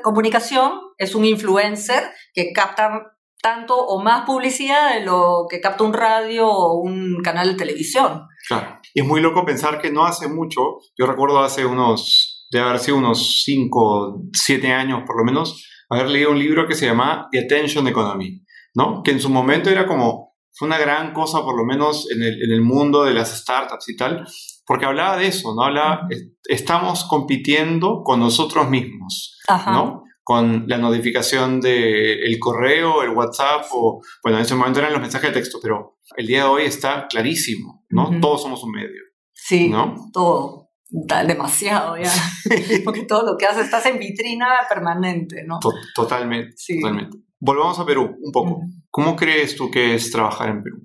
comunicación 0.02 0.72
es 0.98 1.14
un 1.14 1.24
influencer 1.24 2.04
que 2.32 2.52
capta 2.52 3.12
tanto 3.42 3.76
o 3.76 4.00
más 4.00 4.24
publicidad 4.24 4.94
de 4.94 5.04
lo 5.04 5.46
que 5.50 5.60
capta 5.60 5.82
un 5.82 5.92
radio 5.92 6.48
o 6.48 6.80
un 6.80 7.20
canal 7.22 7.48
de 7.48 7.58
televisión. 7.58 8.28
Claro. 8.46 8.80
Y 8.94 9.00
es 9.00 9.06
muy 9.06 9.20
loco 9.20 9.44
pensar 9.44 9.80
que 9.80 9.90
no 9.90 10.04
hace 10.04 10.28
mucho, 10.28 10.78
yo 10.96 11.06
recuerdo 11.06 11.40
hace 11.40 11.66
unos 11.66 12.31
de 12.52 12.60
haber 12.60 12.78
sido 12.78 12.98
unos 12.98 13.42
5, 13.44 14.28
7 14.32 14.72
años 14.72 15.02
por 15.06 15.18
lo 15.18 15.24
menos, 15.24 15.66
haber 15.88 16.10
leído 16.10 16.30
un 16.30 16.38
libro 16.38 16.68
que 16.68 16.74
se 16.74 16.86
llama 16.86 17.28
The 17.32 17.40
Attention 17.40 17.88
Economy, 17.88 18.44
¿no? 18.74 19.02
Que 19.02 19.12
en 19.12 19.20
su 19.20 19.30
momento 19.30 19.70
era 19.70 19.86
como, 19.86 20.34
fue 20.52 20.68
una 20.68 20.78
gran 20.78 21.14
cosa 21.14 21.42
por 21.42 21.56
lo 21.56 21.64
menos 21.64 22.10
en 22.10 22.22
el, 22.22 22.42
en 22.42 22.52
el 22.52 22.60
mundo 22.60 23.04
de 23.04 23.14
las 23.14 23.40
startups 23.40 23.88
y 23.88 23.96
tal, 23.96 24.26
porque 24.66 24.84
hablaba 24.84 25.16
de 25.16 25.28
eso, 25.28 25.54
¿no? 25.54 25.62
Hablaba, 25.62 26.06
estamos 26.44 27.04
compitiendo 27.04 28.02
con 28.04 28.20
nosotros 28.20 28.68
mismos, 28.68 29.38
¿no? 29.66 30.04
Con 30.22 30.66
la 30.68 30.76
notificación 30.76 31.60
del 31.60 32.38
correo, 32.38 33.02
el 33.02 33.10
WhatsApp, 33.10 33.64
o, 33.72 34.02
bueno, 34.22 34.38
en 34.38 34.44
ese 34.44 34.54
momento 34.54 34.78
eran 34.78 34.92
los 34.92 35.00
mensajes 35.00 35.30
de 35.30 35.40
texto, 35.40 35.58
pero 35.60 35.98
el 36.16 36.26
día 36.26 36.44
de 36.44 36.48
hoy 36.50 36.62
está 36.64 37.06
clarísimo, 37.08 37.84
¿no? 37.88 38.20
Todos 38.20 38.42
somos 38.42 38.62
un 38.62 38.72
medio. 38.72 39.00
Sí, 39.32 39.68
¿no? 39.68 39.96
todo 40.12 40.61
demasiado 40.92 41.96
ya, 41.96 42.12
porque 42.84 43.04
todo 43.04 43.24
lo 43.24 43.36
que 43.36 43.46
haces 43.46 43.64
estás 43.64 43.86
en 43.86 43.98
vitrina 43.98 44.46
permanente, 44.68 45.42
¿no? 45.46 45.58
totalmente, 45.94 46.54
totalmente. 46.80 47.18
Volvamos 47.40 47.78
a 47.78 47.86
Perú 47.86 48.14
un 48.20 48.32
poco. 48.32 48.60
¿Cómo 48.90 49.16
crees 49.16 49.56
tú 49.56 49.70
que 49.70 49.94
es 49.94 50.10
trabajar 50.10 50.50
en 50.50 50.62
Perú 50.62 50.78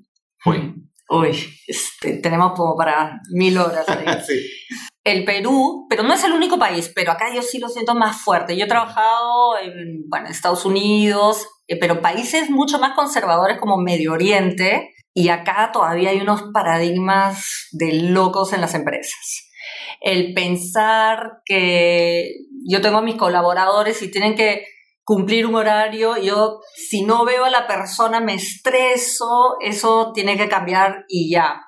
hoy? 0.45 0.73
Uy, 1.09 1.37
este, 1.67 2.17
tenemos 2.17 2.53
como 2.53 2.75
para 2.75 3.21
mil 3.31 3.57
horas 3.57 3.87
ahí. 3.89 4.05
sí. 4.27 4.33
El 5.03 5.23
Perú, 5.23 5.85
pero 5.89 6.03
no 6.03 6.13
es 6.13 6.23
el 6.23 6.33
único 6.33 6.57
país, 6.59 6.91
pero 6.93 7.11
acá 7.11 7.33
yo 7.33 7.41
sí 7.41 7.59
lo 7.59 7.69
siento 7.69 7.95
más 7.95 8.21
fuerte. 8.21 8.57
Yo 8.57 8.65
he 8.65 8.67
trabajado 8.67 9.57
en 9.57 10.03
bueno, 10.09 10.27
Estados 10.27 10.65
Unidos, 10.65 11.47
eh, 11.67 11.77
pero 11.79 12.01
países 12.01 12.49
mucho 12.49 12.79
más 12.79 12.93
conservadores 12.93 13.57
como 13.57 13.77
Medio 13.77 14.13
Oriente, 14.13 14.93
y 15.13 15.29
acá 15.29 15.69
todavía 15.71 16.09
hay 16.09 16.19
unos 16.19 16.43
paradigmas 16.53 17.69
de 17.71 18.01
locos 18.09 18.51
en 18.51 18.61
las 18.61 18.73
empresas 18.73 19.46
el 20.01 20.33
pensar 20.33 21.41
que 21.45 22.31
yo 22.67 22.81
tengo 22.81 22.97
a 22.97 23.01
mis 23.01 23.15
colaboradores 23.15 24.01
y 24.01 24.11
tienen 24.11 24.35
que 24.35 24.65
cumplir 25.03 25.45
un 25.45 25.55
horario, 25.55 26.17
yo 26.17 26.59
si 26.75 27.03
no 27.03 27.23
veo 27.23 27.45
a 27.45 27.49
la 27.49 27.65
persona 27.65 28.19
me 28.19 28.33
estreso, 28.33 29.55
eso 29.61 30.11
tiene 30.13 30.37
que 30.37 30.49
cambiar 30.49 31.05
y 31.07 31.31
ya. 31.31 31.61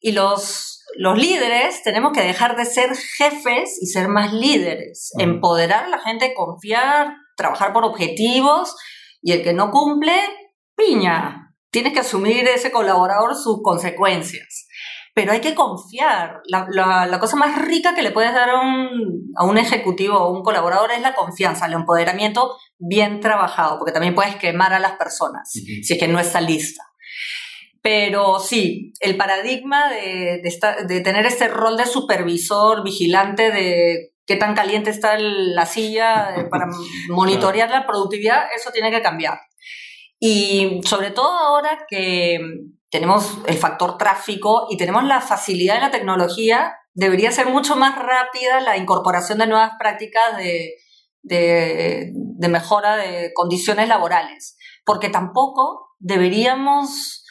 Y 0.00 0.12
los, 0.12 0.82
los 0.98 1.16
líderes 1.16 1.82
tenemos 1.82 2.12
que 2.12 2.20
dejar 2.20 2.56
de 2.56 2.66
ser 2.66 2.94
jefes 2.94 3.78
y 3.80 3.86
ser 3.86 4.08
más 4.08 4.34
líderes, 4.34 5.12
empoderar 5.18 5.84
a 5.84 5.88
la 5.88 5.98
gente, 6.00 6.34
confiar, 6.34 7.14
trabajar 7.38 7.72
por 7.72 7.84
objetivos 7.84 8.76
y 9.22 9.32
el 9.32 9.42
que 9.42 9.54
no 9.54 9.70
cumple, 9.70 10.14
piña. 10.76 11.54
Tienes 11.70 11.94
que 11.94 12.00
asumir 12.00 12.46
ese 12.46 12.70
colaborador 12.70 13.34
sus 13.34 13.62
consecuencias 13.62 14.63
pero 15.14 15.32
hay 15.32 15.40
que 15.40 15.54
confiar. 15.54 16.42
La, 16.46 16.66
la, 16.68 17.18
cosa 17.20 17.36
más 17.36 17.64
rica 17.64 17.94
que 17.94 18.02
le 18.02 18.10
puedes 18.10 18.34
dar 18.34 18.50
a 18.50 18.60
un, 18.60 19.32
a 19.36 19.44
un 19.44 19.56
ejecutivo 19.58 20.18
o 20.18 20.36
un 20.36 20.42
colaborador 20.42 20.90
es 20.90 21.00
la 21.00 21.14
confianza, 21.14 21.66
el 21.66 21.72
empoderamiento 21.74 22.56
bien 22.78 23.20
trabajado, 23.20 23.78
porque 23.78 23.92
también 23.92 24.16
puedes 24.16 24.34
quemar 24.36 24.74
a 24.74 24.80
las 24.80 24.96
personas 24.96 25.48
si 25.50 25.80
es 25.88 25.98
que 25.98 26.08
no 26.08 26.18
está 26.18 26.40
lista. 26.40 26.82
Pero 27.80 28.40
sí, 28.40 28.92
el 29.00 29.16
paradigma 29.16 29.88
de, 29.90 30.40
de, 30.42 30.84
de, 30.88 31.00
tener 31.00 31.26
este 31.26 31.48
rol 31.48 31.76
de 31.76 31.86
supervisor, 31.86 32.82
vigilante 32.82 33.52
de 33.52 34.14
qué 34.26 34.36
tan 34.36 34.54
caliente 34.54 34.90
está 34.90 35.16
la 35.18 35.66
silla 35.66 36.48
para 36.50 36.66
monitorear 37.10 37.70
la 37.70 37.86
productividad, 37.86 38.46
eso 38.56 38.70
tiene 38.72 38.90
que 38.90 39.02
cambiar. 39.02 39.38
Y 40.18 40.80
sobre 40.84 41.10
todo 41.10 41.30
ahora 41.30 41.84
que 41.88 42.40
tenemos 42.94 43.38
el 43.48 43.58
factor 43.58 43.98
tráfico 43.98 44.68
y 44.70 44.76
tenemos 44.76 45.02
la 45.02 45.20
facilidad 45.20 45.74
de 45.74 45.80
la 45.80 45.90
tecnología, 45.90 46.76
debería 46.92 47.32
ser 47.32 47.48
mucho 47.48 47.74
más 47.74 47.98
rápida 47.98 48.60
la 48.60 48.76
incorporación 48.76 49.38
de 49.38 49.48
nuevas 49.48 49.72
prácticas 49.80 50.36
de, 50.36 50.74
de, 51.24 52.12
mejora 52.48 52.94
de 52.94 53.32
condiciones 53.34 53.88
laborales, 53.88 54.56
porque 54.84 55.08
tampoco 55.08 55.88
deberíamos, 55.98 57.24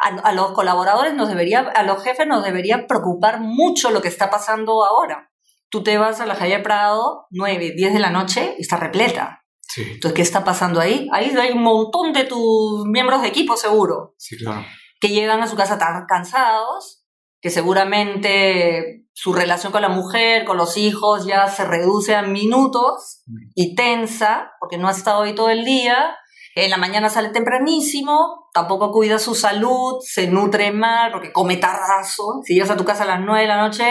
a, 0.00 0.32
los 0.32 0.50
colaboradores 0.50 1.14
nos 1.14 1.28
debería, 1.28 1.60
a 1.60 1.84
los 1.84 2.02
jefes 2.02 2.26
nos 2.26 2.42
debería 2.42 2.88
preocupar 2.88 3.38
mucho 3.38 3.92
lo 3.92 4.02
que 4.02 4.08
está 4.08 4.30
pasando 4.30 4.84
ahora. 4.84 5.30
Tú 5.70 5.84
te 5.84 5.96
vas 5.96 6.20
a 6.20 6.26
la 6.26 6.34
calle 6.34 6.58
Prado, 6.58 7.28
9, 7.30 7.74
10 7.76 7.94
de 7.94 8.00
la 8.00 8.10
noche, 8.10 8.56
y 8.58 8.62
está 8.62 8.78
repleta. 8.78 9.44
Entonces, 9.76 10.12
¿qué 10.12 10.22
está 10.22 10.42
pasando 10.42 10.80
ahí? 10.80 11.08
Ahí 11.12 11.32
hay 11.40 11.52
un 11.52 11.62
montón 11.62 12.12
de 12.12 12.24
tus 12.24 12.84
miembros 12.86 13.22
de 13.22 13.28
equipo, 13.28 13.56
seguro. 13.56 14.16
Sí, 14.18 14.36
claro 14.36 14.64
que 15.04 15.10
llegan 15.10 15.42
a 15.42 15.46
su 15.46 15.54
casa 15.54 15.76
tan 15.76 16.06
cansados 16.06 17.04
que 17.42 17.50
seguramente 17.50 19.04
su 19.12 19.34
relación 19.34 19.70
con 19.70 19.82
la 19.82 19.90
mujer, 19.90 20.46
con 20.46 20.56
los 20.56 20.78
hijos 20.78 21.26
ya 21.26 21.46
se 21.46 21.66
reduce 21.66 22.14
a 22.14 22.22
minutos 22.22 23.22
y 23.54 23.74
tensa 23.74 24.52
porque 24.58 24.78
no 24.78 24.88
ha 24.88 24.92
estado 24.92 25.24
ahí 25.24 25.34
todo 25.34 25.50
el 25.50 25.66
día. 25.66 26.16
En 26.54 26.70
la 26.70 26.78
mañana 26.78 27.10
sale 27.10 27.28
tempranísimo, 27.28 28.48
tampoco 28.54 28.92
cuida 28.92 29.18
su 29.18 29.34
salud, 29.34 30.00
se 30.00 30.26
nutre 30.26 30.72
mal 30.72 31.12
porque 31.12 31.32
come 31.32 31.58
tardazo. 31.58 32.40
Si 32.42 32.54
llegas 32.54 32.70
a 32.70 32.76
tu 32.78 32.86
casa 32.86 33.02
a 33.02 33.06
las 33.06 33.20
9 33.20 33.42
de 33.42 33.48
la 33.48 33.58
noche, 33.58 33.84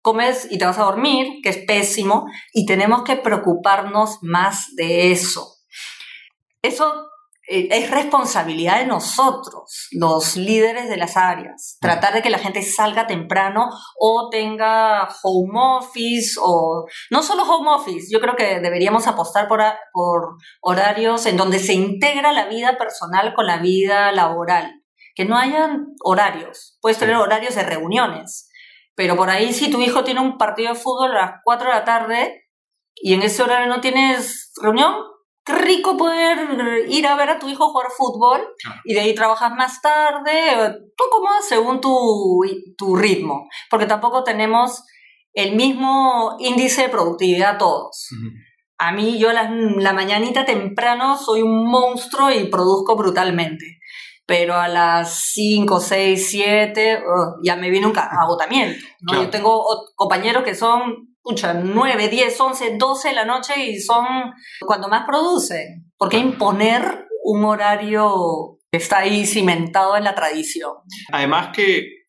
comes 0.00 0.48
y 0.50 0.58
te 0.58 0.64
vas 0.64 0.78
a 0.78 0.84
dormir, 0.86 1.40
que 1.40 1.50
es 1.50 1.58
pésimo, 1.58 2.26
y 2.52 2.66
tenemos 2.66 3.04
que 3.04 3.14
preocuparnos 3.14 4.18
más 4.22 4.74
de 4.74 5.12
eso. 5.12 5.54
Eso 6.62 7.11
es 7.52 7.90
responsabilidad 7.90 8.78
de 8.78 8.86
nosotros, 8.86 9.88
los 9.92 10.36
líderes 10.36 10.88
de 10.88 10.96
las 10.96 11.16
áreas, 11.16 11.76
tratar 11.80 12.14
de 12.14 12.22
que 12.22 12.30
la 12.30 12.38
gente 12.38 12.62
salga 12.62 13.06
temprano 13.06 13.68
o 13.98 14.28
tenga 14.30 15.08
home 15.22 15.52
office 15.54 16.38
o 16.40 16.86
no 17.10 17.22
solo 17.22 17.42
home 17.42 17.70
office, 17.70 18.08
yo 18.10 18.20
creo 18.20 18.36
que 18.36 18.60
deberíamos 18.60 19.06
apostar 19.06 19.48
por, 19.48 19.62
por 19.92 20.36
horarios 20.62 21.26
en 21.26 21.36
donde 21.36 21.58
se 21.58 21.74
integra 21.74 22.32
la 22.32 22.46
vida 22.46 22.78
personal 22.78 23.34
con 23.34 23.46
la 23.46 23.58
vida 23.58 24.12
laboral. 24.12 24.78
que 25.14 25.26
no 25.26 25.36
hayan 25.36 25.88
horarios. 26.02 26.78
Puedes 26.80 26.98
tener 26.98 27.16
horarios 27.16 27.54
de 27.54 27.62
reuniones, 27.64 28.48
pero 28.94 29.14
por 29.14 29.28
ahí 29.28 29.52
si 29.52 29.70
tu 29.70 29.82
hijo 29.82 30.04
tiene 30.04 30.20
un 30.20 30.38
partido 30.38 30.72
de 30.72 30.80
fútbol 30.80 31.10
a 31.10 31.20
las 31.20 31.32
4 31.44 31.68
de 31.68 31.74
la 31.74 31.84
tarde 31.84 32.48
y 32.94 33.12
en 33.12 33.20
ese 33.20 33.42
horario 33.42 33.66
no 33.66 33.82
tienes 33.82 34.52
reunión, 34.62 34.94
qué 35.44 35.52
rico 35.52 35.96
poder 35.96 36.86
ir 36.88 37.06
a 37.06 37.16
ver 37.16 37.30
a 37.30 37.38
tu 37.38 37.48
hijo 37.48 37.70
jugar 37.70 37.88
fútbol 37.96 38.40
y 38.84 38.94
de 38.94 39.00
ahí 39.00 39.14
trabajas 39.14 39.52
más 39.52 39.80
tarde, 39.80 40.78
tú 40.96 41.04
como 41.10 41.28
según 41.42 41.80
tu, 41.80 42.42
tu 42.76 42.96
ritmo, 42.96 43.48
porque 43.70 43.86
tampoco 43.86 44.22
tenemos 44.24 44.84
el 45.34 45.56
mismo 45.56 46.36
índice 46.38 46.82
de 46.82 46.88
productividad 46.88 47.58
todos. 47.58 48.08
A 48.78 48.92
mí, 48.92 49.18
yo 49.18 49.32
la, 49.32 49.48
la, 49.48 49.92
mañanita 49.92 50.44
temprano 50.44 51.16
soy 51.16 51.42
un 51.42 51.70
monstruo 51.70 52.30
y 52.30 52.48
produzco 52.48 52.96
brutalmente. 52.96 53.78
Pero 54.26 54.54
a 54.54 54.68
las 54.68 55.30
5, 55.32 55.80
6, 55.80 56.28
7, 56.30 57.02
ya 57.44 57.56
me 57.56 57.70
viene 57.70 57.86
un 57.86 57.96
agotamiento. 57.96 58.84
¿no? 59.00 59.14
Yo 59.22 59.30
tengo 59.30 59.64
compañeros 59.94 60.42
que 60.42 60.54
son 60.54 61.11
pucha, 61.22 61.54
9, 61.54 62.08
10, 62.08 62.40
11, 62.40 62.76
12 62.78 63.08
de 63.08 63.14
la 63.14 63.24
noche 63.24 63.54
y 63.58 63.80
son 63.80 64.06
cuando 64.60 64.88
más 64.88 65.04
producen. 65.06 65.92
¿Por 65.96 66.08
qué 66.08 66.18
imponer 66.18 67.06
un 67.24 67.44
horario 67.44 68.58
que 68.70 68.78
está 68.78 68.98
ahí 68.98 69.26
cimentado 69.26 69.96
en 69.96 70.04
la 70.04 70.14
tradición? 70.14 70.72
Además 71.12 71.50
que 71.54 72.02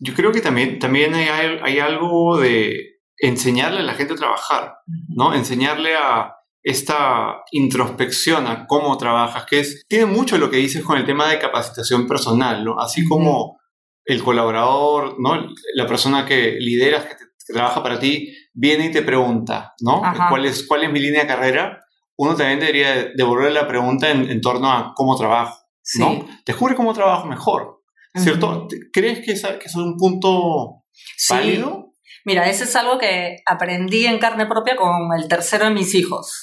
yo 0.00 0.14
creo 0.14 0.32
que 0.32 0.40
también, 0.40 0.78
también 0.78 1.14
hay, 1.14 1.58
hay 1.62 1.78
algo 1.78 2.38
de 2.38 2.98
enseñarle 3.18 3.80
a 3.80 3.84
la 3.84 3.94
gente 3.94 4.14
a 4.14 4.16
trabajar, 4.16 4.74
¿no? 5.08 5.34
Enseñarle 5.34 5.96
a 5.96 6.34
esta 6.62 7.42
introspección 7.52 8.46
a 8.46 8.66
cómo 8.66 8.96
trabajas, 8.98 9.46
que 9.46 9.60
es, 9.60 9.84
tiene 9.88 10.06
mucho 10.06 10.38
lo 10.38 10.50
que 10.50 10.58
dices 10.58 10.84
con 10.84 10.98
el 10.98 11.06
tema 11.06 11.28
de 11.28 11.38
capacitación 11.38 12.06
personal, 12.06 12.64
¿no? 12.64 12.78
Así 12.78 13.04
como 13.04 13.58
el 14.04 14.22
colaborador, 14.22 15.16
¿no? 15.18 15.48
La 15.74 15.86
persona 15.86 16.24
que 16.26 16.56
lideras, 16.58 17.04
que, 17.04 17.14
trabaja 17.52 17.82
para 17.82 17.98
ti, 17.98 18.34
viene 18.58 18.86
y 18.86 18.90
te 18.90 19.02
pregunta, 19.02 19.74
¿no? 19.80 20.02
¿Cuál 20.28 20.46
es, 20.46 20.66
¿Cuál 20.66 20.82
es 20.82 20.90
mi 20.90 20.98
línea 20.98 21.22
de 21.22 21.28
carrera? 21.28 21.84
Uno 22.16 22.34
también 22.34 22.58
debería 22.58 23.12
devolver 23.14 23.52
la 23.52 23.68
pregunta 23.68 24.10
en, 24.10 24.40
torno 24.40 24.70
a 24.70 24.92
cómo 24.96 25.16
trabajo, 25.16 25.56
¿no? 25.94 26.26
Descubre 26.44 26.74
cómo 26.74 26.92
trabajo 26.92 27.26
mejor, 27.26 27.82
¿cierto? 28.16 28.66
¿Crees 28.92 29.20
que, 29.20 29.34
que 29.34 29.64
es 29.64 29.76
un 29.76 29.96
punto 29.96 30.82
válido? 31.30 31.94
Mira, 32.24 32.48
eso 32.50 32.64
es 32.64 32.74
algo 32.74 32.98
que 32.98 33.36
aprendí 33.46 34.06
en 34.06 34.18
carne 34.18 34.46
propia 34.46 34.74
con 34.74 35.16
el 35.16 35.28
tercero 35.28 35.66
de 35.66 35.70
mis 35.70 35.94
hijos. 35.94 36.40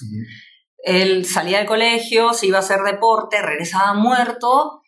Él 0.77 1.25
salía 1.25 1.59
de 1.59 1.65
colegio, 1.65 2.31
se 2.33 2.47
iba 2.47 2.57
a 2.57 2.61
hacer 2.61 2.79
deporte, 2.79 3.41
regresaba 3.41 3.93
muerto 3.93 4.81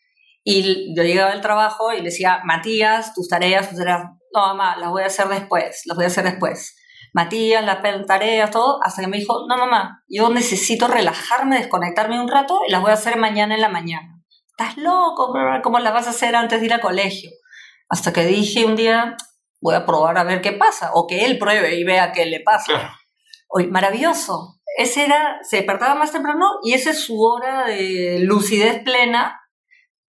y 0.46 0.96
yo 0.96 1.04
llegaba 1.04 1.34
al 1.34 1.42
trabajo 1.42 1.92
y 1.92 1.98
le 1.98 2.06
decía, 2.06 2.40
Matías, 2.46 3.14
tus 3.14 3.28
tareas, 3.28 3.68
tus 3.68 3.80
tareas, 3.80 4.04
no, 4.34 4.48
mamá, 4.48 4.78
las 4.78 4.90
voy 4.92 5.04
a 5.04 5.08
hacer 5.08 5.28
después, 5.28 5.82
las 5.86 5.98
voy 5.98 6.06
a 6.06 6.08
hacer 6.08 6.24
después. 6.24 6.78
Matías, 7.18 7.66
las 7.66 7.80
tareas, 8.06 8.52
todo, 8.52 8.80
hasta 8.84 9.02
que 9.02 9.08
me 9.08 9.18
dijo, 9.18 9.46
no, 9.50 9.58
mamá, 9.58 10.04
yo 10.08 10.30
necesito 10.30 10.88
relajarme, 10.88 11.58
desconectarme 11.58 12.22
un 12.22 12.28
rato 12.28 12.62
y 12.68 12.72
las 12.72 12.82
voy 12.82 12.92
a 12.92 12.94
hacer 12.94 13.18
mañana 13.18 13.56
en 13.56 13.62
la 13.62 13.70
mañana 13.70 14.18
estás 14.58 14.78
loco, 14.78 15.34
¿cómo 15.62 15.78
la 15.80 15.92
vas 15.92 16.08
a 16.08 16.12
hacer 16.12 16.36
antes 16.36 16.60
de 16.60 16.66
ir 16.66 16.74
al 16.74 16.82
colegio? 16.82 17.30
Hasta 17.90 18.12
que 18.12 18.26
dije 18.26 18.66
un 18.66 18.76
día, 18.76 19.16
voy 19.62 19.76
a 19.76 19.86
probar 19.86 20.18
a 20.18 20.24
ver 20.24 20.42
qué 20.42 20.52
pasa, 20.52 20.92
o 20.94 21.06
que 21.06 21.26
él 21.26 21.38
pruebe 21.38 21.76
y 21.76 21.84
vea 21.84 22.12
qué 22.12 22.26
le 22.26 22.40
pasa. 22.40 22.98
Hoy, 23.50 23.68
maravilloso. 23.68 24.60
Ese 24.78 25.06
era, 25.06 25.40
se 25.44 25.58
despertaba 25.58 25.96
más 25.96 26.12
temprano 26.12 26.46
y 26.64 26.74
esa 26.74 26.90
es 26.90 27.00
su 27.00 27.22
hora 27.22 27.66
de 27.66 28.20
lucidez 28.22 28.84
plena 28.84 29.40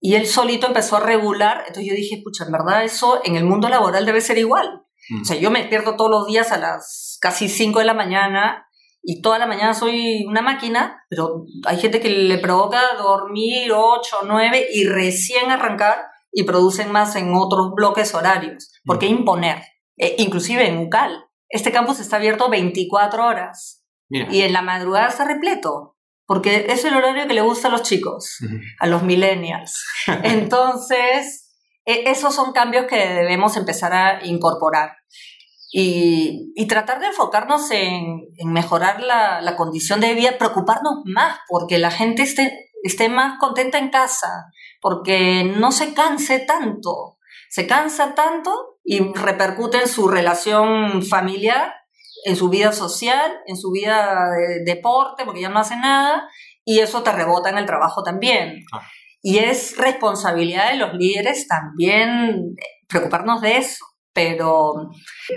y 0.00 0.14
él 0.14 0.26
solito 0.26 0.68
empezó 0.68 0.96
a 0.96 1.00
regular. 1.00 1.64
Entonces 1.66 1.86
yo 1.86 1.94
dije, 1.94 2.20
pucha, 2.24 2.44
en 2.44 2.52
verdad 2.52 2.84
eso 2.84 3.20
en 3.24 3.36
el 3.36 3.44
mundo 3.44 3.68
laboral 3.68 4.06
debe 4.06 4.20
ser 4.20 4.38
igual. 4.38 4.86
Mm. 5.10 5.22
O 5.22 5.24
sea, 5.24 5.36
yo 5.36 5.50
me 5.50 5.60
despierto 5.60 5.96
todos 5.96 6.10
los 6.10 6.26
días 6.26 6.52
a 6.52 6.58
las 6.58 7.18
casi 7.20 7.48
5 7.48 7.78
de 7.78 7.84
la 7.84 7.94
mañana 7.94 8.66
y 9.02 9.22
toda 9.22 9.38
la 9.38 9.46
mañana 9.46 9.72
soy 9.72 10.24
una 10.26 10.42
máquina, 10.42 11.04
pero 11.08 11.44
hay 11.64 11.78
gente 11.78 12.00
que 12.00 12.08
le 12.08 12.38
provoca 12.38 12.80
dormir 12.98 13.70
8, 13.72 14.16
9 14.24 14.66
y 14.72 14.84
recién 14.84 15.50
arrancar 15.50 16.06
y 16.32 16.42
producen 16.42 16.90
más 16.90 17.14
en 17.16 17.32
otros 17.34 17.72
bloques 17.74 18.14
horarios. 18.14 18.72
¿Por 18.84 18.98
qué 18.98 19.06
imponer? 19.06 19.62
Eh, 19.96 20.16
inclusive 20.18 20.66
en 20.66 20.78
UCAL. 20.78 21.24
Este 21.48 21.70
campus 21.70 22.00
está 22.00 22.16
abierto 22.16 22.50
24 22.50 23.24
horas 23.24 23.84
y 24.08 24.42
en 24.42 24.52
la 24.52 24.62
madrugada 24.62 25.08
está 25.08 25.24
repleto, 25.24 25.96
porque 26.26 26.66
es 26.68 26.84
el 26.84 26.94
horario 26.94 27.26
que 27.26 27.34
le 27.34 27.40
gusta 27.40 27.68
a 27.68 27.70
los 27.70 27.82
chicos, 27.82 28.38
a 28.80 28.86
los 28.86 29.02
millennials. 29.02 29.84
Entonces, 30.24 31.45
esos 31.87 32.35
son 32.35 32.53
cambios 32.53 32.87
que 32.87 32.96
debemos 32.96 33.57
empezar 33.57 33.92
a 33.94 34.27
incorporar 34.27 34.96
y, 35.72 36.66
tratar 36.68 37.01
de 37.01 37.09
enfocarnos 37.09 37.70
en, 37.70 38.22
mejorar 38.44 39.01
la, 39.03 39.57
condición 39.57 40.01
de 40.01 40.14
vida, 40.14 40.38
preocuparnos 40.38 41.03
más 41.05 41.38
porque 41.49 41.79
la 41.79 41.90
gente 41.90 42.22
esté, 42.22 42.70
esté 42.83 43.09
más 43.09 43.38
contenta 43.38 43.79
en 43.79 43.90
casa, 43.90 44.46
porque 44.81 45.44
no 45.44 45.72
se 45.72 45.94
canse 45.94 46.38
tanto, 46.40 47.18
se 47.51 47.66
cansa 47.66 48.14
tanto 48.14 48.79
y 48.85 49.12
repercute 49.12 49.79
en 49.79 49.88
su 49.88 50.09
relación 50.09 51.03
familiar, 51.05 51.75
en 52.25 52.37
su 52.37 52.49
vida 52.49 52.72
social, 52.72 53.40
en 53.46 53.57
su 53.57 53.70
vida 53.70 54.31
de 54.31 54.64
deporte, 54.64 55.25
porque 55.25 55.42
ya 55.42 55.49
no 55.49 55.61
hace 55.61 55.77
nada, 55.77 56.29
y 56.64 56.81
eso 56.81 57.03
te 57.03 57.12
rebota 57.12 57.51
en 57.51 57.59
el 57.59 57.66
trabajo 57.66 58.03
también. 58.03 58.64
Ah. 58.72 58.81
Y 59.26 59.38
es 59.38 59.76
responsabilidad 59.76 60.70
de 60.70 60.78
los 60.78 60.94
líderes 60.94 61.48
también 61.48 62.54
preocuparnos 62.88 63.40
de 63.40 63.56
eso 63.56 63.84
pero, 64.16 64.90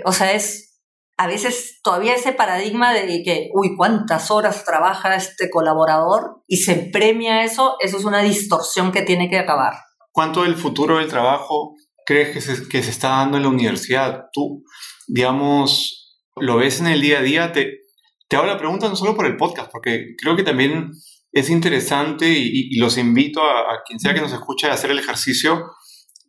o 0.06 0.12
sea, 0.12 0.32
es 0.32 0.80
a 1.18 1.26
veces 1.26 1.80
todavía 1.82 2.14
ese 2.14 2.32
paradigma 2.32 2.94
de 2.94 3.22
que, 3.22 3.50
uy, 3.52 3.76
¿cuántas 3.76 4.30
horas 4.30 4.64
trabaja 4.64 5.14
este 5.14 5.50
colaborador? 5.50 6.42
Y 6.48 6.56
se 6.56 6.88
premia 6.90 7.44
eso, 7.44 7.76
eso 7.80 7.98
es 7.98 8.06
una 8.06 8.22
distorsión 8.22 8.90
que 8.90 9.02
tiene 9.02 9.28
que 9.28 9.38
acabar. 9.38 9.74
¿Cuánto 10.12 10.44
del 10.44 10.56
futuro 10.56 10.96
del 10.96 11.08
trabajo 11.08 11.74
crees 12.06 12.30
que 12.30 12.40
se, 12.40 12.66
que 12.68 12.82
se 12.82 12.90
está 12.90 13.10
dando 13.10 13.36
en 13.36 13.42
la 13.42 13.50
universidad? 13.50 14.28
Tú, 14.32 14.64
digamos, 15.06 16.18
lo 16.36 16.56
ves 16.56 16.80
en 16.80 16.86
el 16.86 17.02
día 17.02 17.18
a 17.18 17.22
día, 17.22 17.52
te, 17.52 17.80
te 18.28 18.36
hago 18.36 18.46
la 18.46 18.56
pregunta 18.56 18.88
no 18.88 18.96
solo 18.96 19.14
por 19.14 19.26
el 19.26 19.36
podcast, 19.36 19.70
porque 19.70 20.14
creo 20.16 20.36
que 20.36 20.42
también 20.42 20.92
es 21.32 21.50
interesante 21.50 22.28
y, 22.28 22.76
los 22.78 22.98
invito 22.98 23.42
a, 23.42 23.60
a, 23.60 23.82
quien 23.86 24.00
sea 24.00 24.14
que 24.14 24.20
nos 24.20 24.32
escuche 24.32 24.68
a 24.68 24.74
hacer 24.74 24.90
el 24.90 24.98
ejercicio 24.98 25.64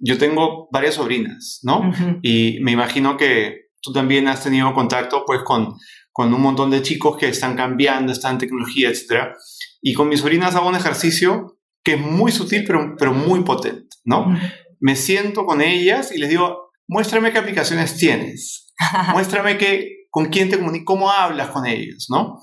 yo 0.01 0.17
tengo 0.17 0.67
varias 0.71 0.95
sobrinas, 0.95 1.59
¿no? 1.63 1.91
Y 2.23 2.59
me 2.61 2.71
imagino 2.71 3.17
que 3.17 3.69
tú 3.81 3.93
también 3.93 4.27
has 4.27 4.43
tenido 4.43 4.73
contacto 4.73 5.23
pues 5.25 5.41
con, 5.43 5.77
con 6.11 6.33
un 6.33 6.41
montón 6.41 6.71
de 6.71 6.81
chicos 6.81 7.17
que 7.17 7.29
están 7.29 7.55
cambiando, 7.55 8.11
están 8.11 8.33
en 8.33 8.37
tecnología, 8.39 8.89
etc. 8.89 9.35
Y 9.81 9.93
con 9.93 10.09
mis 10.09 10.21
sobrinas 10.21 10.55
hago 10.55 10.69
un 10.69 10.75
ejercicio 10.75 11.59
que 11.83 11.93
es 11.93 12.01
muy 12.01 12.31
sutil 12.31 12.63
pero, 12.65 12.95
pero 12.97 13.13
muy 13.13 13.43
potente, 13.43 13.95
¿no? 14.03 14.35
Me 14.79 14.95
siento 14.95 15.45
con 15.45 15.61
ellas 15.61 16.11
y 16.11 16.17
les 16.17 16.29
digo, 16.29 16.71
muéstrame 16.87 17.31
qué 17.31 17.37
aplicaciones 17.37 17.95
tienes, 17.95 18.73
muéstrame 19.13 19.57
qué, 19.59 20.07
con 20.09 20.25
quién 20.29 20.49
te 20.49 20.57
comunicas, 20.57 20.85
cómo 20.85 21.11
hablas 21.11 21.49
con 21.49 21.67
ellos, 21.67 22.07
¿no? 22.09 22.39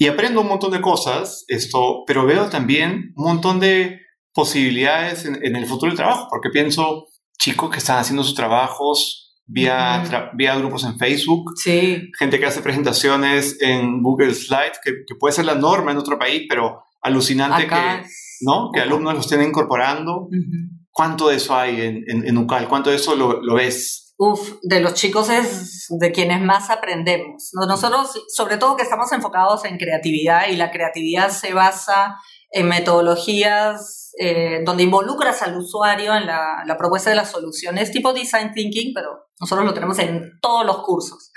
Y 0.00 0.06
aprendo 0.06 0.40
un 0.40 0.48
montón 0.48 0.70
de 0.70 0.80
cosas, 0.80 1.44
esto, 1.48 2.04
pero 2.06 2.24
veo 2.24 2.48
también 2.48 3.12
un 3.16 3.24
montón 3.24 3.58
de 3.58 4.00
posibilidades 4.32 5.24
en, 5.24 5.56
el 5.56 5.66
futuro 5.66 5.90
del 5.90 5.96
trabajo, 5.96 6.28
porque 6.30 6.50
pienso 6.50 7.08
chicos 7.36 7.68
que 7.70 7.78
están 7.78 7.98
haciendo 7.98 8.22
sus 8.22 8.36
trabajos 8.36 9.36
vía, 9.44 10.30
vía 10.34 10.56
grupos 10.56 10.84
en 10.84 10.96
Facebook, 10.96 11.52
sí. 11.56 12.12
gente 12.16 12.38
que 12.38 12.46
hace 12.46 12.62
presentaciones 12.62 13.60
en 13.60 14.00
Google 14.00 14.34
Slides, 14.34 14.78
que, 14.84 14.92
puede 15.18 15.34
ser 15.34 15.46
la 15.46 15.56
norma 15.56 15.90
en 15.90 15.98
otro 15.98 16.16
país, 16.16 16.46
pero 16.48 16.84
alucinante 17.00 17.66
que, 17.66 18.02
¿no? 18.42 18.70
que 18.72 18.80
alumnos 18.80 19.14
lo 19.14 19.20
estén 19.20 19.42
incorporando. 19.42 20.28
¿Cuánto 20.92 21.28
de 21.28 21.36
eso 21.36 21.56
hay 21.56 21.80
en, 21.80 22.04
en, 22.06 22.38
UCAL? 22.38 22.68
¿Cuánto 22.68 22.90
de 22.90 22.96
eso 22.96 23.16
lo, 23.16 23.42
lo 23.42 23.54
ves? 23.54 24.07
Uf, 24.20 24.58
de 24.62 24.80
los 24.80 24.94
chicos 24.94 25.30
es 25.30 25.86
de 25.88 26.10
quienes 26.10 26.40
más 26.40 26.70
aprendemos. 26.70 27.50
Nosotros, 27.52 28.24
sobre 28.28 28.56
todo 28.56 28.76
que 28.76 28.82
estamos 28.82 29.12
enfocados 29.12 29.64
en 29.64 29.78
creatividad 29.78 30.48
y 30.48 30.56
la 30.56 30.72
creatividad 30.72 31.30
se 31.30 31.54
basa 31.54 32.16
en 32.50 32.66
metodologías 32.66 34.12
eh, 34.20 34.62
donde 34.64 34.82
involucras 34.82 35.42
al 35.42 35.56
usuario 35.56 36.12
en 36.16 36.26
la, 36.26 36.76
propuesta 36.76 37.10
de 37.10 37.16
las 37.16 37.30
soluciones, 37.30 37.92
tipo 37.92 38.12
design 38.12 38.52
thinking, 38.52 38.92
pero 38.92 39.28
nosotros 39.38 39.64
lo 39.64 39.72
tenemos 39.72 40.00
en 40.00 40.32
todos 40.42 40.66
los 40.66 40.82
cursos. 40.82 41.30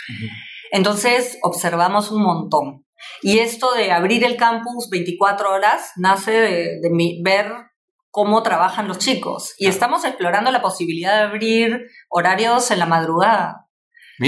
Entonces, 0.72 1.38
observamos 1.44 2.10
un 2.10 2.24
montón. 2.24 2.86
Y 3.22 3.38
esto 3.38 3.74
de 3.76 3.91
abrir 3.91 4.24
el 4.24 4.38
campus 4.38 4.89
24 4.89 5.52
horas 5.52 5.91
nace 5.98 6.32
de, 6.32 6.80
ver 7.24 7.52
cómo 8.12 8.43
trabajan 8.43 8.88
los 8.88 9.00
chicos. 9.00 9.56
Y 9.58 9.67
estamos 9.67 10.06
explorando 10.06 10.52
la 10.52 10.62
posibilidad 10.62 11.15
de 11.17 11.24
abrir 11.24 11.88
horarios 12.10 12.69
en 12.69 12.80
la 12.80 12.86
madrugada. 12.86 13.67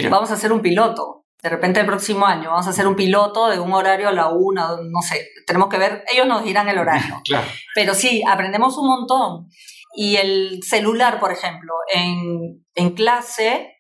Vamos 0.10 0.32
a 0.32 0.34
hacer 0.34 0.52
un 0.52 0.62
piloto 0.62 1.24
de 1.44 1.50
repente 1.50 1.82
el 1.82 1.86
próximo 1.86 2.26
año 2.26 2.52
vamos 2.52 2.68
a 2.68 2.70
hacer 2.70 2.88
un 2.88 2.96
piloto 2.96 3.50
de 3.50 3.60
un 3.60 3.74
horario 3.74 4.08
a 4.08 4.14
la 4.14 4.30
una, 4.30 4.78
no 4.82 5.02
sé, 5.02 5.28
tenemos 5.46 5.68
que 5.68 5.78
ver, 5.78 6.06
ellos 6.10 6.26
nos 6.26 6.46
dirán 6.46 6.70
el 6.70 6.80
horario. 6.80 7.22
Pero 7.76 7.94
sí, 7.94 8.24
aprendemos 8.26 8.78
un 8.78 8.88
montón. 8.88 9.50
Y 9.94 10.16
el 10.16 10.62
celular, 10.64 11.20
por 11.20 11.34
ejemplo, 11.34 11.74
en, 11.94 12.66
en 12.76 12.92
clase, 12.92 13.74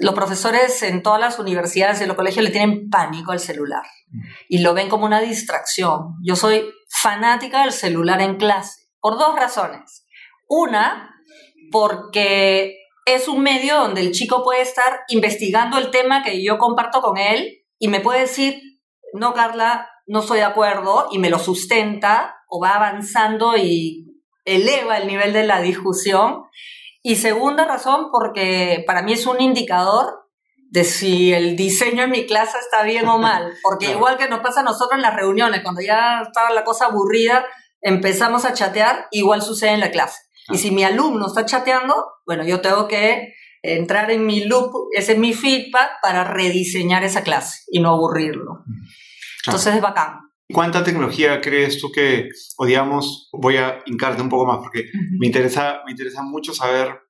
los 0.00 0.14
profesores 0.14 0.82
en 0.82 1.02
todas 1.02 1.20
las 1.20 1.38
universidades 1.38 2.00
y 2.00 2.06
los 2.06 2.16
colegios 2.16 2.42
le 2.42 2.50
tienen 2.50 2.88
pánico 2.88 3.30
al 3.30 3.38
celular 3.38 3.84
y 4.48 4.58
lo 4.58 4.74
ven 4.74 4.88
como 4.88 5.04
una 5.04 5.20
distracción. 5.20 6.14
Yo 6.24 6.34
soy 6.36 6.72
fanática 6.88 7.62
del 7.62 7.72
celular 7.72 8.20
en 8.22 8.36
clase 8.36 8.83
por 9.04 9.18
dos 9.18 9.36
razones. 9.36 10.06
Una, 10.48 11.14
porque 11.70 12.78
es 13.04 13.28
un 13.28 13.42
medio 13.42 13.76
donde 13.76 14.00
el 14.00 14.12
chico 14.12 14.42
puede 14.42 14.62
estar 14.62 15.00
investigando 15.08 15.76
el 15.76 15.90
tema 15.90 16.22
que 16.22 16.42
yo 16.42 16.56
comparto 16.56 17.02
con 17.02 17.18
él 17.18 17.66
y 17.78 17.88
me 17.88 18.00
puede 18.00 18.20
decir, 18.20 18.62
no, 19.12 19.34
Carla, 19.34 19.90
no 20.06 20.20
estoy 20.20 20.38
de 20.38 20.44
acuerdo 20.44 21.08
y 21.12 21.18
me 21.18 21.28
lo 21.28 21.38
sustenta 21.38 22.34
o 22.48 22.62
va 22.62 22.76
avanzando 22.76 23.58
y 23.58 24.06
eleva 24.46 24.96
el 24.96 25.06
nivel 25.06 25.34
de 25.34 25.46
la 25.46 25.60
discusión. 25.60 26.44
Y 27.02 27.16
segunda 27.16 27.66
razón, 27.66 28.08
porque 28.10 28.84
para 28.86 29.02
mí 29.02 29.12
es 29.12 29.26
un 29.26 29.38
indicador 29.38 30.30
de 30.70 30.84
si 30.84 31.34
el 31.34 31.56
diseño 31.56 32.04
en 32.04 32.10
mi 32.10 32.24
clase 32.24 32.56
está 32.56 32.82
bien 32.84 33.06
o 33.06 33.18
mal. 33.18 33.52
Porque 33.62 33.84
igual 33.90 34.16
que 34.16 34.30
nos 34.30 34.40
pasa 34.40 34.60
a 34.60 34.64
nosotros 34.64 34.96
en 34.96 35.02
las 35.02 35.14
reuniones, 35.14 35.60
cuando 35.62 35.82
ya 35.82 36.22
estaba 36.22 36.48
la 36.52 36.64
cosa 36.64 36.86
aburrida, 36.86 37.44
empezamos 37.84 38.44
a 38.44 38.54
chatear, 38.54 39.06
igual 39.12 39.42
sucede 39.42 39.70
en 39.70 39.80
la 39.80 39.90
clase. 39.90 40.18
Y 40.48 40.58
si 40.58 40.70
mi 40.70 40.82
alumno 40.82 41.26
está 41.26 41.44
chateando, 41.44 41.94
bueno, 42.26 42.44
yo 42.44 42.60
tengo 42.60 42.88
que 42.88 43.34
entrar 43.62 44.10
en 44.10 44.26
mi 44.26 44.44
loop, 44.44 44.72
ese 44.92 45.12
es 45.12 45.18
mi 45.18 45.32
feedback 45.32 45.92
para 46.02 46.24
rediseñar 46.24 47.04
esa 47.04 47.22
clase 47.22 47.62
y 47.70 47.80
no 47.80 47.90
aburrirlo. 47.90 48.64
Entonces 49.46 49.74
es 49.76 49.80
bacán. 49.80 50.20
¿Cuánta 50.52 50.84
tecnología 50.84 51.40
crees 51.40 51.80
tú 51.80 51.90
que, 51.90 52.28
o 52.58 52.66
digamos, 52.66 53.30
voy 53.32 53.56
a 53.56 53.82
hincarte 53.86 54.20
un 54.20 54.28
poco 54.28 54.46
más 54.46 54.58
porque 54.58 54.90
me, 55.18 55.26
interesa, 55.26 55.80
me 55.86 55.92
interesa 55.92 56.22
mucho 56.22 56.52
saber 56.52 57.00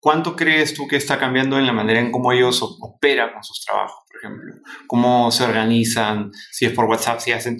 cuánto 0.00 0.34
crees 0.34 0.72
tú 0.72 0.88
que 0.88 0.96
está 0.96 1.18
cambiando 1.18 1.58
en 1.58 1.66
la 1.66 1.72
manera 1.72 2.00
en 2.00 2.10
cómo 2.10 2.32
ellos 2.32 2.62
operan 2.62 3.32
con 3.34 3.44
sus 3.44 3.62
trabajos, 3.64 4.04
por 4.08 4.18
ejemplo? 4.18 4.54
¿Cómo 4.86 5.30
se 5.30 5.44
organizan? 5.44 6.30
Si 6.50 6.64
es 6.64 6.72
por 6.72 6.86
WhatsApp, 6.86 7.20
si 7.20 7.32
hacen... 7.32 7.58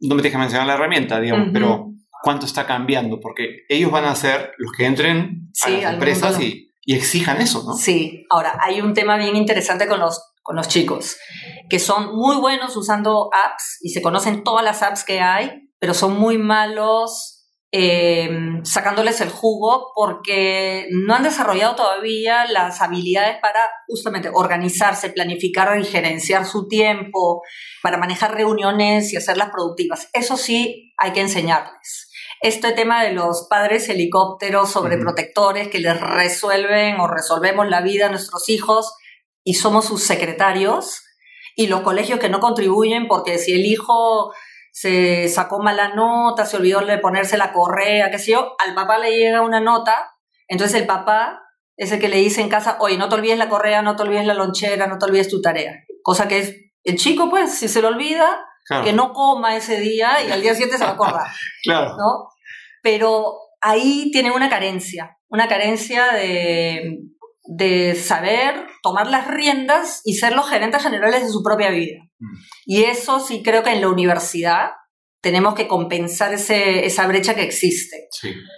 No 0.00 0.14
me 0.14 0.22
tienes 0.22 0.36
que 0.36 0.38
mencionar 0.38 0.68
la 0.68 0.74
herramienta, 0.74 1.20
digamos, 1.20 1.48
pero 1.52 1.97
¿cuánto 2.22 2.46
está 2.46 2.66
cambiando? 2.66 3.20
Porque 3.20 3.64
ellos 3.68 3.90
van 3.90 4.04
a 4.04 4.14
ser 4.14 4.52
los 4.58 4.72
que 4.72 4.86
entren 4.86 5.50
a 5.64 5.70
las 5.70 5.92
empresas 5.92 6.40
y, 6.40 6.72
y 6.82 6.94
exijan 6.94 7.40
eso, 7.40 7.62
¿no? 7.64 7.74
Sí, 7.74 8.26
ahora 8.30 8.58
hay 8.60 8.80
un 8.80 8.94
tema 8.94 9.16
bien 9.16 9.36
interesante 9.36 9.86
con 9.86 10.00
los 10.00 10.22
con 10.48 10.56
los 10.56 10.66
chicos, 10.66 11.18
que 11.68 11.78
son 11.78 12.16
muy 12.16 12.36
buenos 12.36 12.74
usando 12.74 13.28
apps 13.34 13.80
y 13.82 13.90
se 13.90 14.00
conocen 14.00 14.42
todas 14.44 14.64
las 14.64 14.82
apps 14.82 15.04
que 15.04 15.20
hay, 15.20 15.68
pero 15.78 15.92
son 15.92 16.18
muy 16.18 16.38
malos 16.38 17.38
eh, 17.70 18.30
sacándoles 18.62 19.20
el 19.20 19.28
jugo 19.28 19.92
porque 19.94 20.86
no 20.90 21.14
han 21.14 21.22
desarrollado 21.22 21.76
todavía 21.76 22.46
las 22.46 22.80
habilidades 22.80 23.36
para 23.42 23.60
justamente 23.86 24.30
organizarse, 24.32 25.10
planificar 25.10 25.78
y 25.78 25.84
gerenciar 25.84 26.46
su 26.46 26.66
tiempo, 26.66 27.42
para 27.82 27.98
manejar 27.98 28.34
reuniones 28.34 29.12
y 29.12 29.18
hacerlas 29.18 29.50
productivas. 29.50 30.08
Eso 30.14 30.38
sí 30.38 30.94
hay 30.96 31.12
que 31.12 31.20
enseñarles. 31.20 32.07
Este 32.40 32.72
tema 32.72 33.02
de 33.02 33.12
los 33.12 33.46
padres 33.48 33.88
helicópteros 33.88 34.70
sobreprotectores 34.70 35.68
que 35.68 35.80
les 35.80 36.00
resuelven 36.00 37.00
o 37.00 37.08
resolvemos 37.08 37.68
la 37.68 37.80
vida 37.80 38.06
a 38.06 38.10
nuestros 38.10 38.48
hijos, 38.48 38.94
y 39.48 39.54
somos 39.54 39.86
sus 39.86 40.02
secretarios 40.02 41.02
y 41.56 41.68
los 41.68 41.80
colegios 41.80 42.20
que 42.20 42.28
no 42.28 42.38
contribuyen 42.38 43.08
porque 43.08 43.38
si 43.38 43.54
el 43.54 43.64
hijo 43.64 44.30
se 44.72 45.26
sacó 45.28 45.58
mala 45.58 45.94
nota, 45.94 46.44
se 46.44 46.58
olvidó 46.58 46.80
de 46.80 46.98
ponerse 46.98 47.38
la 47.38 47.54
correa, 47.54 48.10
qué 48.10 48.18
sé 48.18 48.32
yo, 48.32 48.54
al 48.58 48.74
papá 48.74 48.98
le 48.98 49.16
llega 49.16 49.40
una 49.40 49.58
nota, 49.58 50.12
entonces 50.48 50.78
el 50.78 50.86
papá 50.86 51.40
es 51.78 51.90
el 51.92 51.98
que 51.98 52.08
le 52.08 52.18
dice 52.18 52.42
en 52.42 52.50
casa, 52.50 52.76
oye, 52.80 52.98
no 52.98 53.08
te 53.08 53.14
olvides 53.14 53.38
la 53.38 53.48
correa, 53.48 53.80
no 53.80 53.96
te 53.96 54.02
olvides 54.02 54.26
la 54.26 54.34
lonchera, 54.34 54.86
no 54.86 54.98
te 54.98 55.06
olvides 55.06 55.28
tu 55.28 55.40
tarea. 55.40 55.72
Cosa 56.02 56.28
que 56.28 56.38
es, 56.40 56.54
el 56.84 56.96
chico, 56.96 57.30
pues, 57.30 57.54
si 57.54 57.68
se 57.68 57.80
lo 57.80 57.88
olvida, 57.88 58.44
que 58.84 58.92
no 58.92 59.12
coma 59.12 59.56
ese 59.56 59.80
día 59.80 60.22
y 60.26 60.30
al 60.30 60.42
día 60.42 60.52
siguiente 60.52 60.78
se 60.78 60.84
va 60.84 60.90
a 60.90 60.94
acordar. 60.94 61.26
claro. 61.62 61.96
¿no? 61.96 62.28
Pero 62.82 63.38
ahí 63.60 64.10
tiene 64.12 64.30
una 64.30 64.48
carencia, 64.48 65.18
una 65.28 65.48
carencia 65.48 66.12
de, 66.12 66.98
de 67.48 67.94
saber 67.94 68.66
tomar 68.82 69.06
las 69.06 69.26
riendas 69.26 70.02
y 70.04 70.14
ser 70.14 70.34
los 70.34 70.48
gerentes 70.48 70.82
generales 70.82 71.22
de 71.22 71.30
su 71.30 71.42
propia 71.42 71.70
vida. 71.70 72.02
Mm. 72.18 72.36
Y 72.66 72.84
eso 72.84 73.20
sí 73.20 73.42
creo 73.42 73.62
que 73.62 73.72
en 73.72 73.80
la 73.80 73.88
universidad 73.88 74.70
tenemos 75.20 75.54
que 75.54 75.66
compensar 75.66 76.32
ese, 76.32 76.86
esa 76.86 77.06
brecha 77.06 77.34
que 77.34 77.42
existe. 77.42 78.08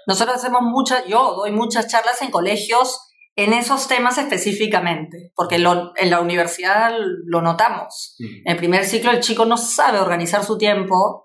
Nosotros 0.07 0.37
hacemos 0.37 0.61
muchas, 0.63 1.07
yo 1.07 1.35
doy 1.35 1.53
muchas 1.53 1.89
charlas 1.89 2.21
en 2.21 2.31
colegios 2.31 3.10
en 3.45 3.55
esos 3.55 3.89
temas 3.89 4.19
específicamente, 4.19 5.33
porque 5.35 5.57
en 5.57 6.11
la 6.11 6.21
universidad 6.21 6.93
lo 7.25 7.41
notamos. 7.41 8.17
Mm. 8.19 8.25
En 8.45 8.53
el 8.53 8.57
primer 8.57 8.85
ciclo 8.85 9.11
el 9.11 9.21
chico 9.21 9.47
no 9.47 9.57
sabe 9.57 9.99
organizar 9.99 10.45
su 10.45 10.59
tiempo, 10.59 11.25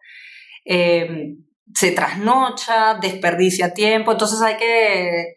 eh, 0.63 1.35
se 1.73 1.91
trasnocha, 1.91 2.95
desperdicia 2.95 3.73
tiempo, 3.73 4.13
entonces 4.13 4.41
hay 4.41 4.55
que 4.55 5.35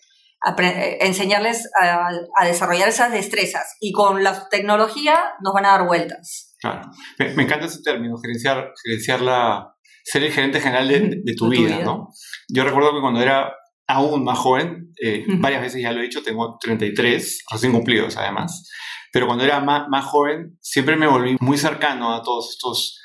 enseñarles 1.01 1.69
a, 1.81 2.45
desarrollar 2.47 2.89
esas 2.89 3.11
destrezas 3.11 3.77
y 3.81 3.91
con 3.91 4.23
la 4.23 4.49
tecnología 4.49 5.19
nos 5.43 5.53
van 5.53 5.67
a 5.67 5.71
dar 5.71 5.87
vueltas. 5.87 6.55
Claro. 6.61 6.83
Me, 7.19 7.43
encanta 7.43 7.67
ese 7.67 7.83
término, 7.83 8.17
gerenciar, 8.19 8.73
gerenciar 8.85 9.21
la, 9.21 9.75
ser 10.05 10.23
el 10.23 10.33
gerente 10.33 10.61
general 10.61 10.87
de, 10.89 11.35
tu, 11.37 11.49
vida, 11.49 11.81
¿no? 11.85 12.09
Yo 12.49 12.63
recuerdo 12.63 12.95
que 12.95 13.01
cuando 13.01 13.21
era 13.21 13.53
aún 13.89 14.23
más 14.23 14.39
joven, 14.39 14.93
eh, 15.03 15.25
varias 15.39 15.63
veces 15.63 15.83
ya 15.83 15.93
lo 15.93 16.01
he 16.01 16.05
dicho, 16.05 16.23
tengo 16.23 16.59
33, 16.61 17.45
recién 17.51 17.73
cumplidos 17.73 18.17
además, 18.17 18.71
pero 19.13 19.27
cuando 19.27 19.45
era 19.45 19.61
más, 19.61 19.89
más 19.89 20.05
joven 20.05 20.59
siempre 20.61 20.97
me 20.97 21.07
volví 21.07 21.37
muy 21.41 21.57
cercano 21.57 22.15
a 22.15 22.23
todos 22.23 22.51
estos 22.51 23.01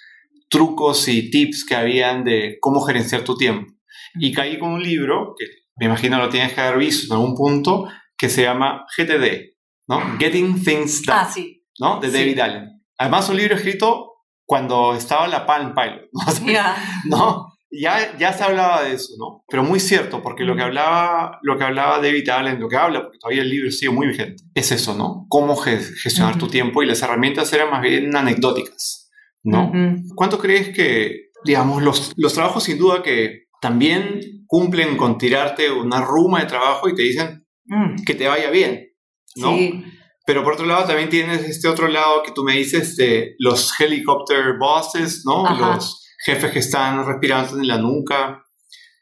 trucos 0.49 1.07
y 1.07 1.31
tips 1.31 1.65
que 1.65 1.75
habían 1.75 2.23
de 2.23 2.57
cómo 2.59 2.81
gerenciar 2.81 3.23
tu 3.23 3.35
tiempo. 3.35 3.73
Y 4.15 4.31
caí 4.31 4.59
con 4.59 4.73
un 4.73 4.83
libro 4.83 5.33
que 5.37 5.45
me 5.77 5.87
imagino 5.87 6.19
lo 6.19 6.29
tienes 6.29 6.53
que 6.53 6.61
haber 6.61 6.77
visto 6.77 7.13
en 7.13 7.19
algún 7.19 7.35
punto, 7.35 7.87
que 8.17 8.29
se 8.29 8.43
llama 8.43 8.85
GTD, 8.95 9.55
¿no? 9.87 10.17
Getting 10.19 10.63
Things 10.63 11.03
Done, 11.03 11.19
ah, 11.19 11.31
sí. 11.33 11.65
¿no? 11.79 11.99
De 11.99 12.11
David 12.11 12.39
Allen. 12.39 12.83
Además, 12.99 13.27
un 13.29 13.37
libro 13.37 13.55
escrito 13.55 14.13
cuando 14.45 14.93
estaba 14.93 15.27
la 15.27 15.45
Palm 15.45 15.73
Pilot, 15.73 16.09
¿no? 16.11 16.75
¿no? 17.05 17.52
Ya, 17.75 18.15
ya 18.17 18.33
se 18.33 18.43
hablaba 18.43 18.83
de 18.83 18.93
eso, 18.93 19.13
¿no? 19.17 19.43
Pero 19.49 19.63
muy 19.63 19.79
cierto, 19.79 20.21
porque 20.21 20.43
lo 20.43 20.55
que 20.55 20.61
hablaba, 20.61 21.39
lo 21.41 21.57
que 21.57 21.63
hablaba 21.63 21.99
David 21.99 22.29
Allen, 22.29 22.59
lo 22.59 22.69
que 22.69 22.77
habla, 22.77 23.01
porque 23.01 23.17
todavía 23.17 23.41
el 23.41 23.49
libro 23.49 23.71
sigue 23.71 23.91
muy 23.91 24.07
vigente, 24.07 24.43
es 24.53 24.71
eso, 24.71 24.93
¿no? 24.93 25.25
Cómo 25.27 25.55
gestionar 25.55 26.37
tu 26.37 26.47
tiempo 26.47 26.83
y 26.83 26.85
las 26.85 27.01
herramientas 27.01 27.51
eran 27.51 27.71
más 27.71 27.81
bien 27.81 28.15
anecdóticas, 28.15 29.09
¿no? 29.43 29.71
¿Cuánto 30.15 30.37
crees 30.37 30.69
que, 30.69 31.31
digamos, 31.43 31.81
los, 31.81 32.13
los 32.15 32.33
trabajos 32.33 32.63
sin 32.63 32.77
duda 32.77 33.01
que 33.01 33.47
también 33.59 34.45
cumplen 34.45 34.95
con 34.95 35.17
tirarte 35.17 35.71
una 35.71 36.01
ruma 36.01 36.41
de 36.41 36.45
trabajo 36.45 36.87
y 36.87 36.95
te 36.95 37.01
dicen 37.01 37.47
mm. 37.65 38.03
que 38.05 38.13
te 38.13 38.27
vaya 38.27 38.51
bien, 38.51 38.87
¿no? 39.35 39.49
Sí. 39.57 39.83
Pero 40.25 40.43
por 40.43 40.53
otro 40.53 40.65
lado 40.65 40.85
también 40.85 41.09
tienes 41.09 41.43
este 41.43 41.67
otro 41.67 41.87
lado 41.87 42.23
que 42.23 42.31
tú 42.31 42.43
me 42.43 42.53
dices 42.53 42.95
de 42.95 43.35
los 43.39 43.73
helicopter 43.79 44.57
bosses, 44.59 45.23
¿no? 45.25 45.43
Los 45.57 46.02
jefes 46.23 46.51
que 46.51 46.59
están 46.59 47.05
respirando 47.05 47.57
en 47.57 47.67
la 47.67 47.77
nuca. 47.77 48.43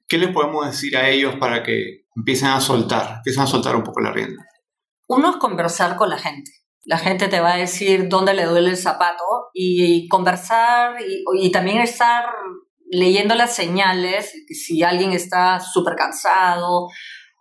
¿Qué 0.07 0.17
les 0.17 0.31
podemos 0.31 0.65
decir 0.65 0.97
a 0.97 1.09
ellos 1.09 1.35
para 1.39 1.63
que 1.63 2.05
empiecen 2.15 2.49
a 2.49 2.59
soltar, 2.59 3.17
empiecen 3.17 3.43
a 3.43 3.47
soltar 3.47 3.75
un 3.75 3.83
poco 3.83 4.01
la 4.01 4.11
rienda? 4.11 4.45
Uno 5.07 5.31
es 5.31 5.35
conversar 5.37 5.95
con 5.95 6.09
la 6.09 6.17
gente. 6.17 6.51
La 6.83 6.97
gente 6.97 7.27
te 7.27 7.39
va 7.39 7.53
a 7.53 7.57
decir 7.57 8.09
dónde 8.09 8.33
le 8.33 8.45
duele 8.45 8.69
el 8.69 8.77
zapato 8.77 9.23
y, 9.53 10.07
conversar 10.07 10.95
y, 11.35 11.51
también 11.51 11.79
estar 11.79 12.25
leyendo 12.89 13.35
las 13.35 13.55
señales, 13.55 14.33
si 14.49 14.83
alguien 14.83 15.13
está 15.13 15.59
súper 15.59 15.95
cansado 15.95 16.87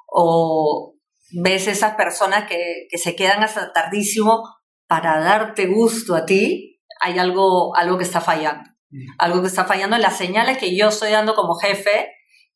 o 0.07 0.95
ves 1.33 1.69
esas 1.69 1.95
personas 1.95 2.47
que, 2.49 2.87
se 2.99 3.17
quedan 3.17 3.43
hasta 3.43 3.73
tardísimo 3.73 4.45
para 4.87 5.21
darte 5.21 5.67
gusto 5.67 6.15
a 6.15 6.27
ti, 6.27 6.81
hay 7.01 7.19
algo, 7.19 7.75
algo 7.75 7.97
que 7.97 8.05
está 8.05 8.21
fallando. 8.21 8.70
Algo 9.19 9.41
que 9.41 9.49
está 9.49 9.65
fallando 9.65 9.97
en 9.97 10.03
las 10.03 10.17
señales 10.17 10.59
que 10.59 10.77
yo 10.77 10.89
estoy 10.89 11.11
dando 11.13 11.35
como 11.35 11.55
jefe, 11.55 12.09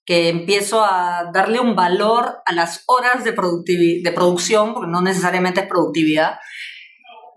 que 0.05 0.28
empiezo 0.28 0.85
a 0.85 1.30
darle 1.32 1.61
un 1.61 1.76
valor 1.76 2.43
a 2.45 2.53
las 2.53 2.85
horas 2.87 3.24
de, 3.24 3.32
de 3.32 4.12
producción, 4.12 4.74
porque 4.74 4.91
no 4.91 5.01
necesariamente 5.01 5.61
es 5.61 5.66
productividad, 5.66 6.39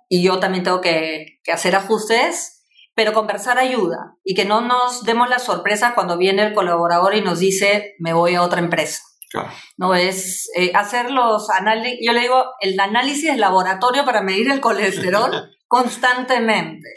y 0.09 0.23
yo 0.23 0.39
también 0.39 0.63
tengo 0.63 0.81
que, 0.81 1.39
que 1.43 1.51
hacer 1.51 1.75
ajustes 1.75 2.57
pero 2.97 3.13
conversar 3.13 3.59
ayuda. 3.59 4.15
Y 4.23 4.33
que 4.33 4.43
no 4.43 4.61
nos 4.61 5.03
demos 5.03 5.29
la 5.29 5.37
sorpresa 5.37 5.93
cuando 5.93 6.17
viene 6.17 6.47
el 6.47 6.55
colaborador 6.55 7.13
y 7.13 7.21
nos 7.21 7.37
dice 7.37 7.93
me 7.99 8.11
voy 8.11 8.33
a 8.33 8.41
otra 8.41 8.59
empresa. 8.59 9.03
No 9.77 9.93
es 9.93 10.49
eh, 10.57 10.71
hacer 10.73 11.11
los 11.11 11.49
análisis, 11.51 11.99
yo 12.01 12.11
le 12.11 12.21
digo, 12.21 12.43
el 12.59 12.79
análisis 12.79 13.29
es 13.29 13.37
laboratorio 13.37 14.03
para 14.03 14.21
medir 14.21 14.49
el 14.49 14.61
colesterol 14.61 15.51
constantemente 15.67 16.89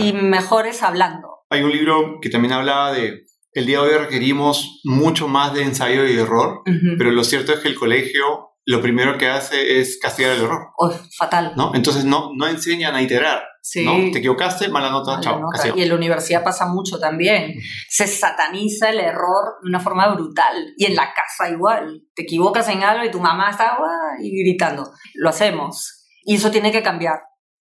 y 0.00 0.12
mejores 0.12 0.82
hablando. 0.82 1.28
Hay 1.50 1.62
un 1.62 1.72
libro 1.72 2.18
que 2.20 2.30
también 2.30 2.52
hablaba 2.52 2.92
de 2.92 3.24
el 3.52 3.66
día 3.66 3.82
de 3.82 3.88
hoy 3.88 3.98
requerimos 3.98 4.80
mucho 4.84 5.26
más 5.26 5.52
de 5.52 5.62
ensayo 5.62 6.06
y 6.06 6.16
error, 6.16 6.62
pero 6.96 7.10
lo 7.10 7.24
cierto 7.24 7.52
es 7.52 7.58
que 7.58 7.68
el 7.68 7.74
colegio 7.74 8.50
lo 8.66 8.80
primero 8.80 9.18
que 9.18 9.28
hace 9.28 9.80
es 9.80 9.98
castigar 10.00 10.32
el 10.32 10.42
error. 10.42 10.68
Oh, 10.78 10.92
fatal. 11.16 11.54
¿no? 11.56 11.72
Entonces 11.74 12.04
no, 12.04 12.30
no 12.36 12.46
enseñan 12.46 12.94
a 12.94 13.02
iterar. 13.02 13.42
Sí. 13.62 13.84
¿no? 13.84 14.12
Te 14.12 14.18
equivocaste, 14.18 14.68
mala 14.68 14.90
nota, 14.90 15.18
chao. 15.20 15.40
Y 15.74 15.82
en 15.82 15.88
la 15.88 15.94
universidad 15.96 16.44
pasa 16.44 16.66
mucho 16.66 17.00
también. 17.00 17.54
Se 17.88 18.06
sataniza 18.06 18.90
el 18.90 19.00
error 19.00 19.56
de 19.62 19.68
una 19.68 19.80
forma 19.80 20.14
brutal. 20.14 20.72
Y 20.76 20.84
en 20.84 20.94
la 20.94 21.12
casa 21.12 21.50
igual. 21.50 22.02
Te 22.14 22.22
equivocas 22.22 22.68
en 22.68 22.84
algo 22.84 23.04
y 23.04 23.10
tu 23.10 23.18
mamá 23.18 23.50
está 23.50 23.76
y 24.22 24.30
gritando. 24.42 24.88
Lo 25.14 25.30
hacemos. 25.30 26.06
Y 26.24 26.36
eso 26.36 26.50
tiene 26.50 26.70
que 26.70 26.82
cambiar. 26.82 27.18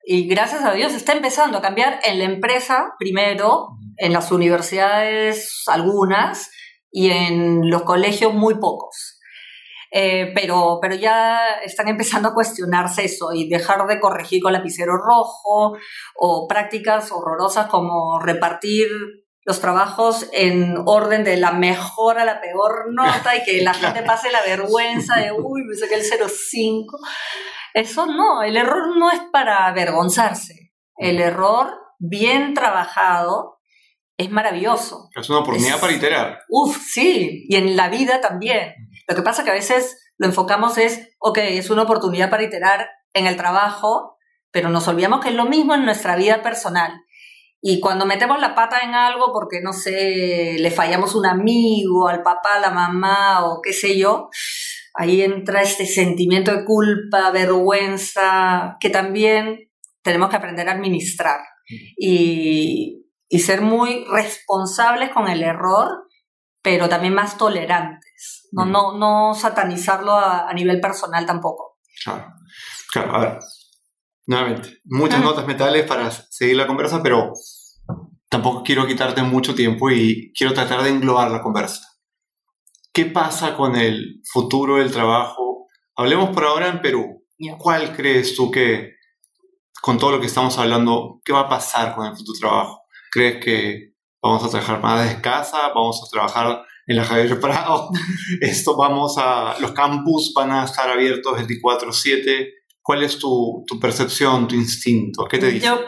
Y 0.09 0.25
gracias 0.25 0.63
a 0.63 0.71
Dios 0.71 0.93
está 0.93 1.11
empezando 1.11 1.57
a 1.57 1.61
cambiar 1.61 1.99
en 2.05 2.19
la 2.19 2.23
empresa 2.23 2.93
primero, 2.97 3.77
en 3.97 4.13
las 4.13 4.31
universidades 4.31 5.63
algunas 5.67 6.49
y 6.89 7.09
en 7.09 7.69
los 7.69 7.83
colegios 7.83 8.33
muy 8.33 8.55
pocos. 8.55 9.19
Eh, 9.91 10.31
pero, 10.33 10.79
pero 10.81 10.95
ya 10.95 11.59
están 11.61 11.89
empezando 11.89 12.29
a 12.29 12.33
cuestionarse 12.33 13.03
eso 13.03 13.33
y 13.33 13.49
dejar 13.49 13.85
de 13.85 13.99
corregir 13.99 14.41
con 14.41 14.53
lapicero 14.53 14.93
rojo 14.95 15.77
o 16.15 16.47
prácticas 16.47 17.11
horrorosas 17.11 17.67
como 17.67 18.17
repartir 18.19 18.87
los 19.43 19.59
trabajos 19.59 20.29
en 20.31 20.75
orden 20.85 21.25
de 21.25 21.35
la 21.35 21.51
mejor 21.51 22.17
a 22.17 22.23
la 22.23 22.39
peor 22.39 22.93
nota 22.93 23.35
y 23.35 23.43
que 23.43 23.61
la 23.61 23.73
gente 23.73 24.03
pase 24.03 24.31
la 24.31 24.41
vergüenza 24.41 25.17
de, 25.17 25.33
uy, 25.33 25.63
me 25.65 25.75
saqué 25.75 25.95
el 25.95 26.29
05. 26.29 26.97
Eso 27.77 28.07
no, 28.07 28.41
el 28.41 28.57
error 28.57 28.97
no 28.97 29.11
es 29.11 29.19
para 29.31 29.67
avergonzarse. 29.67 30.73
El 30.95 31.19
error 31.19 31.71
bien 31.99 32.55
trabajado 32.55 33.59
es 34.17 34.31
maravilloso. 34.31 35.11
Es 35.15 35.29
una 35.29 35.41
oportunidad 35.41 35.79
para 35.79 35.93
iterar. 35.93 36.39
Uf, 36.49 36.75
sí, 36.75 37.45
y 37.47 37.55
en 37.55 37.75
la 37.75 37.89
vida 37.89 38.19
también. 38.19 38.73
Lo 39.07 39.15
que 39.15 39.21
pasa 39.21 39.43
que 39.43 39.51
a 39.51 39.53
veces 39.53 39.95
lo 40.17 40.25
enfocamos 40.25 40.79
es, 40.79 41.07
ok, 41.19 41.37
es 41.37 41.69
una 41.69 41.83
oportunidad 41.83 42.31
para 42.31 42.41
iterar 42.41 42.89
en 43.13 43.27
el 43.27 43.35
trabajo, 43.35 44.17
pero 44.49 44.69
nos 44.69 44.87
olvidamos 44.87 45.21
que 45.21 45.29
es 45.29 45.35
lo 45.35 45.45
mismo 45.45 45.75
en 45.75 45.85
nuestra 45.85 46.15
vida 46.15 46.41
personal. 46.41 47.03
Y 47.61 47.79
cuando 47.79 48.07
metemos 48.07 48.39
la 48.39 48.55
pata 48.55 48.79
en 48.79 48.95
algo 48.95 49.31
porque, 49.31 49.61
no 49.61 49.73
sé, 49.73 50.55
le 50.57 50.71
fallamos 50.71 51.13
un 51.13 51.27
amigo, 51.27 52.07
al 52.07 52.23
papá, 52.23 52.55
a 52.55 52.59
la 52.59 52.71
mamá 52.71 53.45
o 53.45 53.61
qué 53.61 53.71
sé 53.71 53.99
yo, 53.99 54.29
ahí 54.97 55.21
entra 55.21 55.61
este 55.61 55.85
sentimiento 55.85 56.51
de 56.51 56.65
culpa, 56.65 57.31
vergüenza, 57.31 58.77
que 58.79 58.89
también 58.89 59.69
tenemos 60.01 60.29
que 60.29 60.35
aprender 60.35 60.67
a 60.67 60.73
administrar 60.73 61.39
y, 61.97 63.05
y 63.29 63.39
ser 63.39 63.61
muy 63.61 64.05
responsables 64.11 65.11
con 65.11 65.27
el 65.27 65.43
error, 65.43 66.07
pero 66.61 66.89
también 66.89 67.13
más 67.13 67.37
tolerantes. 67.37 68.47
No, 68.51 68.65
no, 68.65 68.97
no 68.97 69.33
satanizarlo 69.35 70.13
a, 70.13 70.51
nivel 70.53 70.79
personal 70.79 71.25
tampoco. 71.25 71.77
Claro. 72.03 72.33
claro, 72.91 73.15
a 73.15 73.19
ver. 73.19 73.39
Nuevamente, 74.25 74.79
muchas 74.85 75.21
notas 75.21 75.47
metales 75.47 75.85
para 75.85 76.11
seguir 76.11 76.57
la 76.57 76.67
conversa, 76.67 77.01
pero 77.01 77.31
tampoco 78.29 78.63
quiero 78.63 78.85
quitarte 78.85 79.21
mucho 79.21 79.55
tiempo 79.55 79.89
y 79.89 80.33
quiero 80.33 80.53
tratar 80.53 80.83
de 80.83 80.89
englobar 80.89 81.31
la 81.31 81.41
conversa. 81.41 81.96
¿Qué 82.97 83.05
pasa 83.05 83.55
con 83.55 83.75
el 83.75 84.23
futuro 84.25 84.77
del 84.77 84.91
trabajo? 84.91 85.67
Hablemos 85.95 86.31
por 86.31 86.45
ahora 86.45 86.67
en 86.67 86.81
Perú. 86.81 87.23
¿Cuál 87.59 87.95
crees 87.95 88.35
tú 88.35 88.49
que, 88.49 88.95
con 89.83 89.99
todo 89.99 90.13
lo 90.13 90.19
que 90.19 90.25
estamos 90.25 90.57
hablando, 90.57 91.21
qué 91.23 91.31
va 91.31 91.41
a 91.41 91.47
pasar 91.47 91.93
con 91.93 92.07
el 92.07 92.17
futuro 92.17 92.39
trabajo? 92.39 92.81
¿Crees 93.11 93.45
que 93.45 93.93
vamos 94.19 94.43
a 94.43 94.49
trabajar 94.49 94.81
más 94.81 95.03
desde 95.03 95.21
casa? 95.21 95.59
¿Vamos 95.75 96.01
a 96.03 96.09
trabajar 96.09 96.65
en 96.87 96.95
la 96.95 97.03
Javier 97.03 97.39
Prado. 97.39 97.91
Esto 98.41 98.75
vamos 98.75 99.13
a, 99.19 99.59
los 99.59 99.73
campus 99.73 100.33
van 100.33 100.49
a 100.49 100.63
estar 100.63 100.89
abiertos 100.89 101.37
24/7. 101.37 102.49
¿Cuál 102.81 103.03
es 103.03 103.19
tu, 103.19 103.63
tu, 103.67 103.79
percepción, 103.79 104.47
tu 104.47 104.55
instinto? 104.55 105.25
¿Qué 105.25 105.37
te 105.37 105.51
dice? 105.51 105.67
Yo 105.67 105.81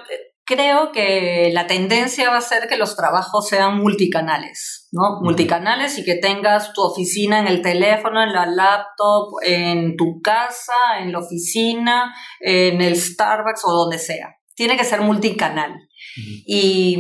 creo 0.50 0.92
que 0.92 1.52
la 1.54 1.68
tendencia 1.68 2.32
va 2.32 2.38
a 2.38 2.42
ser 2.42 2.68
que 2.68 2.76
los 2.76 2.96
trabajos 2.96 3.48
sean 3.48 3.78
multicanales, 3.78 4.88
¿no? 4.92 5.22
Multicanales 5.22 6.00
y 6.00 6.04
que 6.04 6.16
tengas 6.16 6.74
tu 6.74 6.82
oficina 6.82 7.40
en 7.40 7.48
el 7.48 7.62
teléfono, 7.62 8.24
en 8.24 8.34
la 8.34 8.48
laptop, 8.48 9.36
en 9.46 9.96
tu 9.96 10.22
casa, 10.24 11.00
en 11.00 11.12
la 11.12 11.20
oficina, 11.20 12.16
en 12.40 12.82
el 12.82 12.96
Starbucks 12.96 13.64
o 13.64 13.72
donde 13.72 14.00
sea. 14.00 14.38
Tiene 14.56 14.76
que 14.76 14.84
ser 14.84 15.02
multicanal. 15.02 15.76
Y 16.48 16.98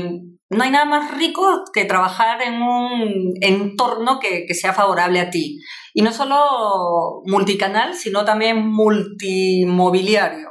no 0.51 0.63
hay 0.63 0.69
nada 0.69 0.85
más 0.85 1.17
rico 1.17 1.63
que 1.73 1.85
trabajar 1.85 2.43
en 2.43 2.61
un 2.61 3.33
entorno 3.41 4.19
que, 4.19 4.45
sea 4.53 4.73
favorable 4.73 5.19
a 5.19 5.31
ti. 5.31 5.59
Y 5.95 6.03
no 6.03 6.13
solo 6.13 7.23
multicanal, 7.25 7.95
sino 7.95 8.25
también 8.25 8.63
multimobiliario. 8.67 10.48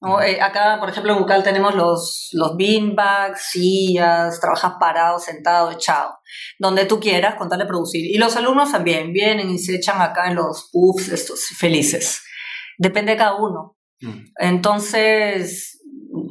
Eh, 0.00 0.40
acá, 0.40 0.76
por 0.78 0.88
ejemplo, 0.88 1.12
en 1.12 1.18
Bucal 1.18 1.42
tenemos 1.42 1.74
los, 1.74 2.28
los 2.32 2.56
beanbags, 2.56 3.50
sillas, 3.50 4.40
trabajas 4.40 4.74
parado, 4.78 5.18
sentado, 5.18 5.72
echado, 5.72 6.20
donde 6.58 6.84
tú 6.84 7.00
quieras 7.00 7.34
contarle 7.34 7.66
producir. 7.66 8.04
Y 8.04 8.16
los 8.16 8.36
alumnos 8.36 8.70
también 8.70 9.12
vienen 9.12 9.50
y 9.50 9.58
se 9.58 9.74
echan 9.74 10.00
acá 10.00 10.28
en 10.28 10.36
los 10.36 10.70
puffs 10.72 11.08
estos 11.08 11.48
felices. 11.58 12.22
Depende 12.78 13.12
de 13.12 13.18
cada 13.18 13.34
uno. 13.34 13.76
Mm. 14.00 14.26
Entonces, 14.36 15.80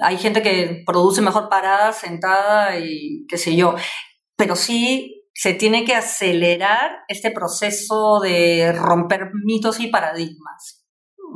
hay 0.01 0.17
gente 0.17 0.41
que 0.41 0.83
produce 0.85 1.21
mejor 1.21 1.49
parada, 1.49 1.91
sentada 1.91 2.79
y 2.79 3.25
qué 3.27 3.37
sé 3.37 3.53
yo, 3.57 3.75
pero 4.37 4.55
sí 4.55 5.25
se 5.33 5.53
tiene 5.53 5.83
que 5.83 5.93
acelerar 5.93 6.91
este 7.09 7.31
proceso 7.31 8.21
de 8.21 8.71
romper 8.71 9.29
mitos 9.43 9.81
y 9.81 9.87
paradigmas 9.87 10.76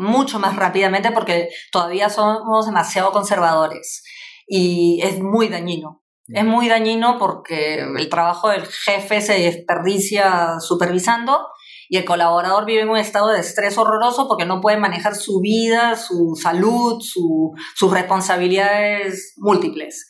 mucho 0.02 0.40
más 0.40 0.56
rápidamente 0.56 1.12
porque 1.12 1.50
todavía 1.72 2.10
somos 2.10 2.66
demasiado 2.66 3.12
conservadores 3.12 4.04
y 4.48 5.00
es 5.04 5.20
muy 5.20 5.48
dañino. 5.48 6.04
Es 6.28 6.46
muy 6.46 6.70
dañino 6.70 7.18
porque 7.20 7.80
el 7.80 8.10
trabajo 8.10 8.50
del 8.50 8.66
jefe 8.66 9.22
se 9.22 9.34
desperdicia 9.34 10.60
supervisando 10.60 11.48
y 11.90 11.98
el 11.98 12.06
colaborador 12.06 12.66
vive 12.66 12.82
en 12.82 12.90
un 12.90 12.98
estado 12.98 13.30
de 13.30 13.42
estrés 13.42 13.78
horroroso 13.78 14.30
porque 14.30 14.46
no 14.46 14.62
puede 14.62 14.78
manejar 14.78 15.14
su 15.16 15.42
vida, 15.42 15.98
su 15.98 16.40
salud, 16.42 17.02
sus 17.02 17.92
responsabilidades 17.92 19.34
múltiples. 19.36 20.08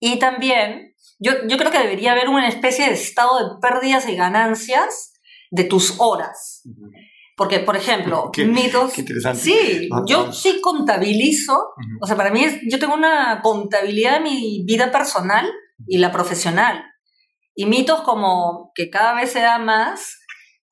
Y 0.00 0.18
también, 0.18 0.94
yo, 1.18 1.32
yo 1.46 1.58
creo 1.58 1.70
que 1.70 1.80
debería 1.80 2.12
haber 2.12 2.30
una 2.30 2.48
especie 2.48 2.86
de 2.86 2.94
estado 2.94 3.38
de 3.38 3.60
pérdidas 3.60 4.08
y 4.08 4.16
ganancias 4.16 5.12
de 5.50 5.64
tus 5.64 5.96
horas. 5.98 6.62
Porque, 7.38 7.60
por 7.60 7.76
ejemplo, 7.76 8.32
mitos. 8.36 8.92
Qué 8.92 9.02
interesante. 9.02 9.40
Sí, 9.40 9.88
yo 10.06 10.32
sí 10.32 10.60
contabilizo. 10.60 11.70
O 12.02 12.06
sea, 12.06 12.16
para 12.16 12.30
mí 12.30 12.42
es, 12.42 12.58
yo 12.68 12.80
tengo 12.80 12.94
una 12.94 13.40
contabilidad 13.42 14.14
de 14.14 14.24
mi 14.24 14.64
vida 14.66 14.90
personal 14.90 15.48
y 15.86 15.98
la 15.98 16.10
profesional. 16.10 16.84
Y 17.54 17.66
mitos 17.66 18.02
como 18.02 18.72
que 18.74 18.90
cada 18.90 19.14
vez 19.14 19.30
se 19.30 19.40
da 19.40 19.58
más 19.58 20.18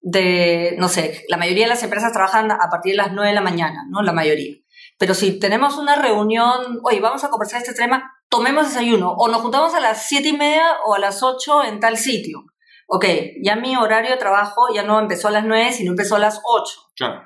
de, 0.00 0.74
no 0.78 0.88
sé, 0.88 1.24
la 1.28 1.36
mayoría 1.36 1.64
de 1.64 1.70
las 1.70 1.82
empresas 1.84 2.12
trabajan 2.12 2.50
a 2.50 2.68
partir 2.68 2.92
de 2.92 2.98
las 2.98 3.12
9 3.12 3.28
de 3.28 3.34
la 3.34 3.40
mañana, 3.40 3.84
¿no? 3.88 4.02
La 4.02 4.12
mayoría. 4.12 4.56
Pero 4.98 5.14
si 5.14 5.38
tenemos 5.38 5.78
una 5.78 5.94
reunión, 5.94 6.80
oye, 6.82 7.00
vamos 7.00 7.22
a 7.22 7.30
conversar 7.30 7.60
este 7.60 7.74
tema, 7.74 8.12
tomemos 8.28 8.68
desayuno, 8.68 9.12
o 9.12 9.28
nos 9.28 9.40
juntamos 9.40 9.72
a 9.74 9.80
las 9.80 10.08
7 10.08 10.28
y 10.28 10.32
media 10.32 10.64
o 10.84 10.94
a 10.94 10.98
las 10.98 11.22
8 11.22 11.64
en 11.64 11.78
tal 11.78 11.96
sitio. 11.96 12.44
Ok, 12.86 13.04
ya 13.42 13.56
mi 13.56 13.76
horario 13.76 14.12
de 14.12 14.16
trabajo 14.16 14.66
ya 14.74 14.82
no 14.82 15.00
empezó 15.00 15.28
a 15.28 15.32
las 15.32 15.44
9, 15.44 15.72
sino 15.72 15.90
empezó 15.90 16.16
a 16.16 16.20
las 16.20 16.40
8. 16.44 16.72
Claro. 16.96 17.22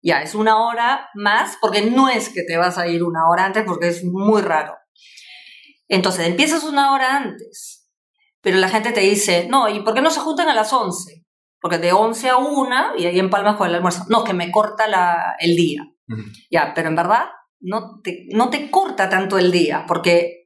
Ya, 0.00 0.22
es 0.22 0.34
una 0.34 0.64
hora 0.64 1.08
más, 1.14 1.58
porque 1.60 1.82
no 1.82 2.08
es 2.08 2.28
que 2.28 2.42
te 2.42 2.56
vas 2.56 2.78
a 2.78 2.86
ir 2.86 3.02
una 3.02 3.28
hora 3.28 3.44
antes, 3.44 3.64
porque 3.66 3.88
es 3.88 4.04
muy 4.04 4.42
raro. 4.42 4.76
Entonces, 5.88 6.26
empiezas 6.26 6.64
una 6.64 6.92
hora 6.92 7.16
antes, 7.16 7.88
pero 8.40 8.58
la 8.58 8.68
gente 8.68 8.92
te 8.92 9.00
dice, 9.00 9.46
no, 9.48 9.68
¿y 9.68 9.80
por 9.80 9.94
qué 9.94 10.00
no 10.00 10.10
se 10.10 10.20
juntan 10.20 10.48
a 10.48 10.54
las 10.54 10.72
11? 10.72 11.22
porque 11.62 11.78
de 11.78 11.92
11 11.92 12.28
a 12.28 12.36
1 12.38 12.96
y 12.98 13.06
ahí 13.06 13.18
en 13.20 13.30
Palmas 13.30 13.56
con 13.56 13.68
el 13.68 13.76
almuerzo. 13.76 14.04
No, 14.08 14.24
que 14.24 14.34
me 14.34 14.50
corta 14.50 14.88
la, 14.88 15.36
el 15.38 15.54
día. 15.54 15.88
Ya, 16.50 16.72
pero 16.74 16.88
en 16.88 16.96
verdad 16.96 17.26
no 17.60 18.00
te, 18.02 18.26
no 18.32 18.50
te 18.50 18.70
corta 18.70 19.08
tanto 19.08 19.38
el 19.38 19.50
día, 19.52 19.84
porque 19.86 20.41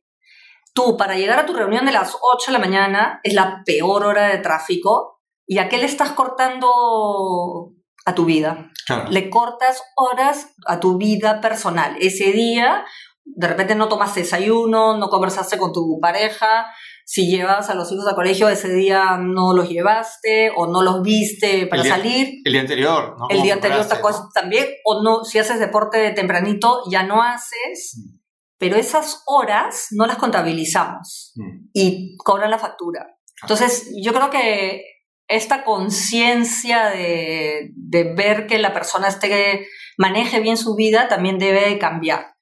tú 0.76 0.96
para 0.96 1.16
llegar 1.16 1.40
a 1.40 1.46
tu 1.46 1.54
reunión 1.54 1.84
de 1.86 1.90
las 1.90 2.16
8 2.20 2.52
de 2.52 2.52
la 2.52 2.64
mañana 2.64 3.20
es 3.24 3.34
la 3.34 3.62
peor 3.66 4.04
hora 4.04 4.28
de 4.28 4.38
tráfico 4.38 5.20
y 5.44 5.58
a 5.58 5.68
qué 5.68 5.78
le 5.78 5.86
estás 5.86 6.12
cortando 6.12 7.72
a 8.04 8.14
tu 8.14 8.24
vida. 8.24 8.70
Le 9.10 9.30
cortas 9.30 9.82
horas 9.96 10.54
a 10.66 10.78
tu 10.78 10.96
vida 10.96 11.40
personal. 11.40 11.96
Ese 11.98 12.30
día, 12.30 12.84
de 13.24 13.48
repente 13.48 13.74
no 13.74 13.88
tomas 13.88 14.14
desayuno, 14.14 14.96
no 14.96 15.08
conversaste 15.08 15.58
con 15.58 15.72
tu 15.72 15.98
pareja, 16.00 16.66
si 17.08 17.30
llevas 17.30 17.70
a 17.70 17.74
los 17.74 17.90
hijos 17.92 18.04
al 18.08 18.16
colegio, 18.16 18.48
ese 18.48 18.68
día 18.72 19.16
no 19.16 19.54
los 19.54 19.68
llevaste 19.68 20.50
o 20.56 20.66
no 20.66 20.82
los 20.82 21.02
viste 21.02 21.68
para 21.68 21.84
salir. 21.84 22.42
El 22.44 22.52
día 22.52 22.60
anterior, 22.62 23.16
¿no? 23.16 23.28
El 23.30 23.42
día 23.42 23.54
anterior 23.54 23.86
también, 24.34 24.66
o 24.84 25.02
no, 25.04 25.24
si 25.24 25.38
haces 25.38 25.60
deporte 25.60 25.98
de 25.98 26.10
tempranito, 26.10 26.82
ya 26.90 27.04
no 27.04 27.22
haces, 27.22 27.94
mm. 27.96 28.15
Pero 28.58 28.76
esas 28.76 29.22
horas 29.26 29.88
no 29.90 30.06
las 30.06 30.16
contabilizamos 30.16 31.32
mm. 31.36 31.68
y 31.72 32.16
cobran 32.16 32.50
la 32.50 32.58
factura. 32.58 33.18
Entonces, 33.42 33.90
yo 34.02 34.12
creo 34.12 34.30
que 34.30 34.82
esta 35.28 35.64
conciencia 35.64 36.86
de, 36.86 37.72
de, 37.74 38.14
ver 38.14 38.46
que 38.46 38.58
la 38.58 38.72
persona 38.72 39.08
esté, 39.08 39.66
maneje 39.98 40.40
bien 40.40 40.56
su 40.56 40.74
vida 40.74 41.08
también 41.08 41.38
debe 41.38 41.78
cambiar. 41.78 42.34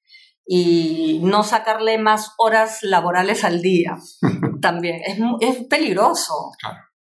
Y 0.46 1.20
no 1.22 1.42
sacarle 1.42 1.96
más 1.96 2.34
horas 2.36 2.80
laborales 2.82 3.44
al 3.44 3.62
día 3.62 3.96
también. 4.60 5.00
Es, 5.06 5.18
es 5.40 5.64
peligroso. 5.64 6.52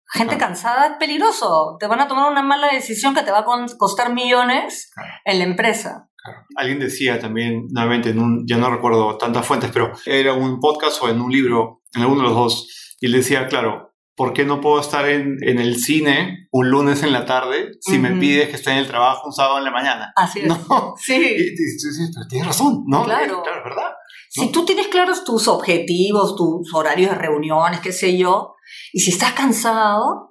Gente 0.08 0.38
cansada 0.38 0.86
es 0.86 0.92
peligroso. 0.98 1.76
Te 1.78 1.86
van 1.86 2.00
a 2.00 2.08
tomar 2.08 2.30
una 2.30 2.42
mala 2.42 2.68
decisión 2.72 3.14
que 3.14 3.22
te 3.22 3.30
va 3.30 3.40
a 3.40 3.66
costar 3.76 4.14
millones 4.14 4.90
en 5.24 5.38
la 5.38 5.44
empresa. 5.44 6.08
Alguien 6.56 6.78
decía 6.78 7.18
también, 7.18 7.66
nuevamente, 7.70 8.10
en 8.10 8.18
un, 8.18 8.46
ya 8.46 8.56
no 8.56 8.70
recuerdo 8.70 9.16
tantas 9.16 9.46
fuentes, 9.46 9.70
pero 9.72 9.92
era 10.04 10.32
un 10.32 10.60
podcast 10.60 11.02
o 11.02 11.08
en 11.08 11.20
un 11.20 11.30
libro, 11.30 11.82
en 11.94 12.02
alguno 12.02 12.22
de 12.22 12.28
los 12.28 12.36
dos, 12.36 12.96
y 13.00 13.08
le 13.08 13.18
decía, 13.18 13.46
claro, 13.46 13.94
¿por 14.16 14.32
qué 14.32 14.44
no 14.44 14.60
puedo 14.60 14.80
estar 14.80 15.08
en, 15.08 15.36
en, 15.42 15.58
el 15.58 15.76
cine 15.76 16.48
un 16.50 16.70
lunes 16.70 17.02
en 17.02 17.12
la 17.12 17.26
tarde 17.26 17.72
si 17.80 17.98
me 17.98 18.12
pides 18.12 18.48
que 18.48 18.56
esté 18.56 18.70
en 18.70 18.78
el 18.78 18.86
trabajo 18.86 19.26
un 19.26 19.32
sábado 19.32 19.58
en 19.58 19.64
la 19.64 19.70
mañana? 19.70 20.12
Así 20.16 20.40
es. 20.40 20.46
¿No? 20.46 20.94
Sí. 20.96 21.14
Y, 21.14 21.50
dices, 21.50 22.10
pero 22.14 22.26
tienes 22.26 22.48
razón, 22.48 22.84
¿no? 22.86 23.04
Claro. 23.04 23.42
Claro, 23.42 23.64
¿verdad? 23.64 23.92
Si 24.30 24.50
tú 24.52 24.64
tienes 24.64 24.88
claros 24.88 25.24
tus 25.24 25.48
objetivos, 25.48 26.36
tus 26.36 26.72
horarios 26.74 27.10
de 27.10 27.16
reuniones, 27.16 27.80
qué 27.80 27.92
sé 27.92 28.16
yo, 28.16 28.56
y 28.92 29.00
si 29.00 29.10
estás 29.10 29.32
cansado, 29.32 30.25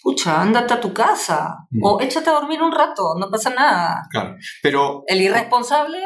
pucha, 0.00 0.40
ándate 0.40 0.74
a 0.74 0.80
tu 0.80 0.92
casa 0.92 1.56
mm. 1.70 1.84
o 1.84 2.00
échate 2.00 2.30
a 2.30 2.34
dormir 2.34 2.62
un 2.62 2.72
rato, 2.72 3.14
no 3.18 3.28
pasa 3.30 3.50
nada. 3.50 4.02
Claro, 4.10 4.36
pero... 4.62 5.02
El 5.06 5.20
irresponsable 5.20 5.98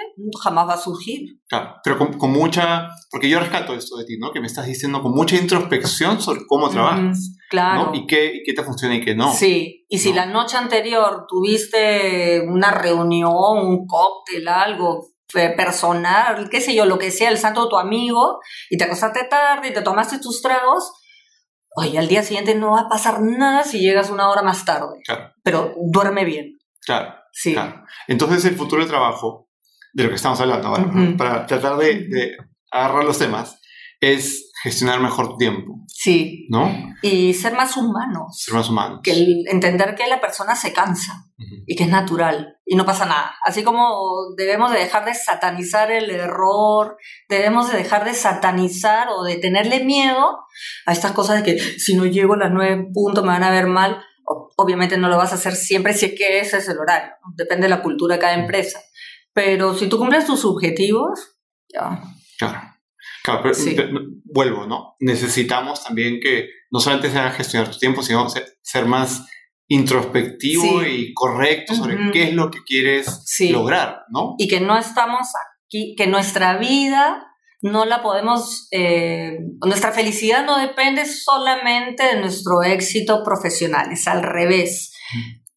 jamás 0.43 0.69
va 0.69 0.75
a 0.75 0.79
surgir. 0.79 1.23
Claro, 1.49 1.77
pero 1.85 1.99
con, 1.99 2.33
mucha... 2.33 2.89
Porque 3.11 3.29
yo 3.29 3.39
rescato 3.39 3.75
esto 3.75 3.97
de 3.97 4.05
ti, 4.05 4.17
¿no? 4.19 4.33
Que 4.33 4.41
me 4.41 4.47
estás 4.47 4.67
diciendo 4.67 5.03
con 5.03 5.13
mucha 5.13 5.37
introspección 5.37 6.21
sobre 6.21 6.47
cómo 6.47 6.71
trabajas. 6.71 7.37
claro. 7.51 7.87
¿no? 7.87 7.95
Y 7.95 8.07
qué, 8.07 8.37
y 8.37 8.43
qué 8.45 8.55
te 8.55 8.65
funciona 8.65 8.95
y 8.95 9.05
qué 9.05 9.15
no. 9.15 9.33
Sí, 9.33 9.85
y 9.89 9.99
si 9.99 10.13
la 10.13 10.27
noche 10.27 10.57
anterior 10.57 11.27
tuviste 11.29 12.41
una 12.49 12.71
reunión, 12.71 13.59
un 13.59 13.87
cóctel, 13.87 14.49
algo 14.49 15.13
personal, 15.33 16.49
qué 16.51 16.61
sé 16.61 16.75
yo, 16.75 16.85
lo 16.85 16.99
que 16.99 17.11
sea, 17.11 17.31
el 17.31 17.39
santo 17.39 17.65
de 17.65 17.71
tu 17.71 17.77
amigo, 17.77 18.41
y 18.71 18.77
te 18.77 18.85
acostaste 18.85 19.25
tarde 19.29 19.69
y 19.69 19.73
te 19.73 19.83
tomaste 19.83 20.19
tus 20.19 20.43
tragos, 20.43 20.93
oye, 21.77 21.99
al 21.99 22.09
día 22.09 22.23
siguiente 22.23 22.55
no 22.55 22.73
va 22.73 22.83
a 22.83 22.89
pasar 22.89 23.21
nada 23.23 23.65
si 23.65 23.81
llegas 23.81 24.11
una 24.11 24.29
hora 24.29 24.43
más 24.43 24.65
tarde. 24.65 25.01
Claro. 25.05 25.33
Pero 25.43 25.75
duerme 25.91 26.25
bien. 26.25 26.59
Claro. 26.85 27.15
Sí. 27.33 27.53
Claro. 27.53 27.85
Entonces, 28.09 28.45
el 28.45 28.57
futuro 28.57 28.83
de 28.83 28.89
trabajo, 28.89 29.49
de 29.93 30.05
lo 30.05 30.09
que 30.11 30.17
estamos 30.17 30.41
hablando 30.41 30.69
ahora, 30.69 30.91
para 31.17 31.47
tratar 31.47 31.77
de, 31.79 32.09
de, 32.09 32.37
agarrar 32.71 33.05
los 33.05 33.19
temas, 33.19 33.59
es 34.01 34.51
gestionar 34.63 35.01
mejor 35.01 35.31
tu 35.31 35.37
tiempo. 35.37 35.85
Sí. 35.87 36.47
¿No? 36.51 36.71
Y 37.03 37.35
ser 37.35 37.55
más 37.55 37.77
humanos. 37.77 38.39
Ser 38.39 38.55
más 38.55 38.69
humanos. 38.69 39.01
Que 39.03 39.13
el, 39.13 39.45
entender 39.49 39.95
que 39.95 40.07
la 40.09 40.21
persona 40.21 40.55
se 40.55 40.73
cansa 40.73 41.27
y 41.67 41.77
que 41.77 41.85
es 41.85 41.91
natural 41.91 42.57
y 42.73 42.75
no 42.75 42.87
pasa 42.87 43.05
nada. 43.05 43.37
Así 43.45 43.63
como 43.63 44.35
debemos 44.35 44.73
de 44.73 44.79
dejar 44.79 45.05
de 45.05 45.13
satanizar 45.13 45.93
el 45.93 46.09
error, 46.09 46.97
debemos 47.29 47.71
de 47.71 47.77
dejar 47.77 48.07
de 48.07 48.15
satanizar 48.15 49.09
o 49.11 49.25
de 49.25 49.37
tenerle 49.37 49.85
miedo 49.85 50.39
a 50.87 50.93
estas 50.93 51.13
cosas 51.13 51.37
de 51.37 51.43
que 51.43 51.61
si 51.61 51.95
no 51.95 52.07
llego 52.07 52.33
a 52.33 52.39
las 52.39 52.51
nueve 52.51 52.87
puntos 52.95 53.23
me 53.25 53.29
van 53.29 53.45
a 53.45 53.51
ver 53.51 53.67
mal. 53.67 54.03
Obviamente 54.57 54.97
no 54.97 55.11
lo 55.11 55.19
vas 55.19 55.33
a 55.33 55.35
hacer 55.35 55.55
siempre 55.55 55.93
si 55.93 56.07
es 56.07 56.15
que 56.17 56.41
ese 56.41 56.57
es 56.57 56.69
el 56.71 56.79
horario. 56.79 57.13
Depende 57.35 57.65
de 57.65 57.75
la 57.75 57.83
cultura 57.83 58.15
de 58.15 58.23
cada 58.23 58.37
empresa. 58.37 58.81
Pero 59.35 59.75
si 59.75 59.91
tú 59.91 59.99
cumples 59.99 60.25
tus 60.25 60.47
objetivos, 60.47 61.37
ya. 61.69 62.01
Claro. 62.39 62.59
Claro, 63.23 63.43
pero, 63.43 63.89
vuelvo, 64.25 64.67
¿no? 64.67 64.97
Necesitamos 64.99 65.85
también 65.85 66.21
que 66.23 66.49
no 66.71 66.81
solamente 66.81 67.11
sea 67.11 67.33
gestionar 67.33 67.71
tu 67.71 67.79
tiempo, 67.79 68.03
sino 68.03 68.27
ser, 68.31 68.87
más 68.87 69.27
introspectivo 69.73 70.85
y 70.85 71.15
correcto 71.15 71.75
sobre 71.75 72.11
qué 72.13 72.25
es 72.25 72.35
lo 72.35 72.51
que 72.51 72.63
quieres 72.63 73.25
lograr, 73.51 74.03
¿no? 74.11 74.35
Y 74.37 74.47
que 74.47 74.61
no 74.61 74.77
estamos 74.77 75.29
aquí, 75.67 75.95
que 75.97 76.07
nuestra 76.07 76.59
vida 76.59 77.27
no 77.63 77.87
la 77.87 78.03
podemos, 78.03 78.69
eh, 78.71 79.39
nuestra 79.65 79.93
felicidad 79.93 80.45
no 80.45 80.59
depende 80.59 81.07
solamente 81.07 82.05
de 82.05 82.21
nuestro 82.21 82.63
éxito 82.63 83.23
profesional, 83.25 83.91
es 83.93 84.07
al 84.09 84.23
revés. 84.23 84.93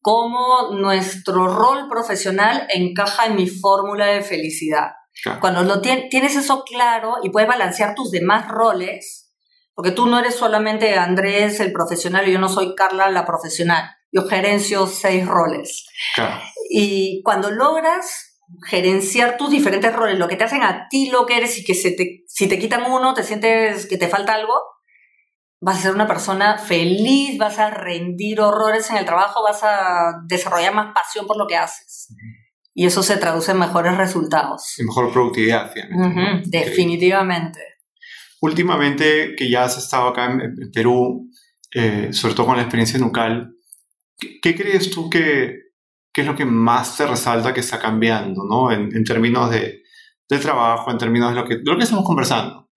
Cómo 0.00 0.70
nuestro 0.72 1.48
rol 1.48 1.86
profesional 1.90 2.66
encaja 2.70 3.26
en 3.26 3.36
mi 3.36 3.46
fórmula 3.46 4.06
de 4.06 4.22
felicidad. 4.22 4.92
Cuando 5.40 5.62
lo 5.62 5.82
tienes 5.82 6.36
eso 6.36 6.64
claro 6.64 7.16
y 7.22 7.28
puedes 7.30 7.48
balancear 7.48 7.94
tus 7.94 8.10
demás 8.10 8.48
roles, 8.48 9.34
porque 9.74 9.90
tú 9.90 10.06
no 10.06 10.18
eres 10.18 10.36
solamente 10.36 10.94
Andrés 10.94 11.60
el 11.60 11.70
profesional 11.70 12.26
y 12.26 12.32
yo 12.32 12.38
no 12.38 12.48
soy 12.48 12.74
Carla 12.74 13.10
la 13.10 13.26
profesional. 13.26 13.90
Yo 14.16 14.26
gerencio 14.28 14.86
seis 14.86 15.26
roles. 15.26 15.86
Y 16.70 17.20
cuando 17.22 17.50
logras 17.50 18.40
gerenciar 18.66 19.36
tus 19.36 19.50
diferentes 19.50 19.92
roles, 19.94 20.18
lo 20.18 20.28
que 20.28 20.36
te 20.36 20.44
hacen 20.44 20.62
a 20.62 20.88
ti 20.88 21.10
lo 21.10 21.26
que 21.26 21.36
eres 21.36 21.58
y 21.58 21.64
que 21.64 21.74
se 21.74 21.90
te, 21.90 22.24
si 22.26 22.48
te 22.48 22.58
quitan 22.58 22.90
uno, 22.90 23.12
te 23.12 23.22
sientes 23.22 23.86
que 23.86 23.98
te 23.98 24.08
falta 24.08 24.34
algo, 24.34 24.54
vas 25.60 25.78
a 25.78 25.82
ser 25.82 25.92
una 25.92 26.06
persona 26.06 26.56
feliz, 26.58 27.38
vas 27.38 27.58
a 27.58 27.70
rendir 27.70 28.40
horrores 28.40 28.88
en 28.90 28.96
el 28.96 29.04
trabajo, 29.04 29.42
vas 29.42 29.62
a 29.64 30.12
desarrollar 30.26 30.74
más 30.74 30.94
pasión 30.94 31.26
por 31.26 31.36
lo 31.36 31.46
que 31.46 31.56
haces 31.56 32.08
y 32.78 32.84
eso 32.84 33.02
se 33.02 33.16
traduce 33.16 33.52
en 33.52 33.58
mejores 33.58 33.96
resultados. 33.96 34.74
En 34.78 34.84
mejor 34.84 35.10
productividad, 35.10 35.72
definitivamente. 36.44 37.58
Últimamente, 38.42 39.34
que 39.34 39.50
ya 39.50 39.64
has 39.64 39.78
estado 39.78 40.08
acá 40.08 40.26
en, 40.26 40.70
Perú, 40.74 41.30
eh, 41.74 42.10
sobre 42.12 42.34
todo 42.34 42.44
con 42.44 42.56
la 42.56 42.62
experiencia 42.62 42.98
nucal, 42.98 43.55
¿qué, 44.18 44.40
¿qué, 44.40 44.54
crees 44.54 44.90
tú 44.90 45.08
que, 45.10 45.60
qué 46.12 46.20
es 46.22 46.26
lo 46.26 46.34
que 46.34 46.44
más 46.44 46.96
te 46.96 47.06
resalta 47.06 47.52
que 47.52 47.60
está 47.60 47.78
cambiando, 47.78 48.42
¿no? 48.48 48.72
En, 48.72 48.94
en 48.94 49.04
términos 49.04 49.50
de, 49.50 49.82
de, 50.28 50.38
trabajo, 50.38 50.90
en 50.90 50.98
términos 50.98 51.30
de 51.30 51.36
lo 51.36 51.46
que, 51.46 51.56
de 51.56 51.64
lo 51.64 51.76
que 51.76 51.84
estamos 51.84 52.04
conversando. 52.04 52.70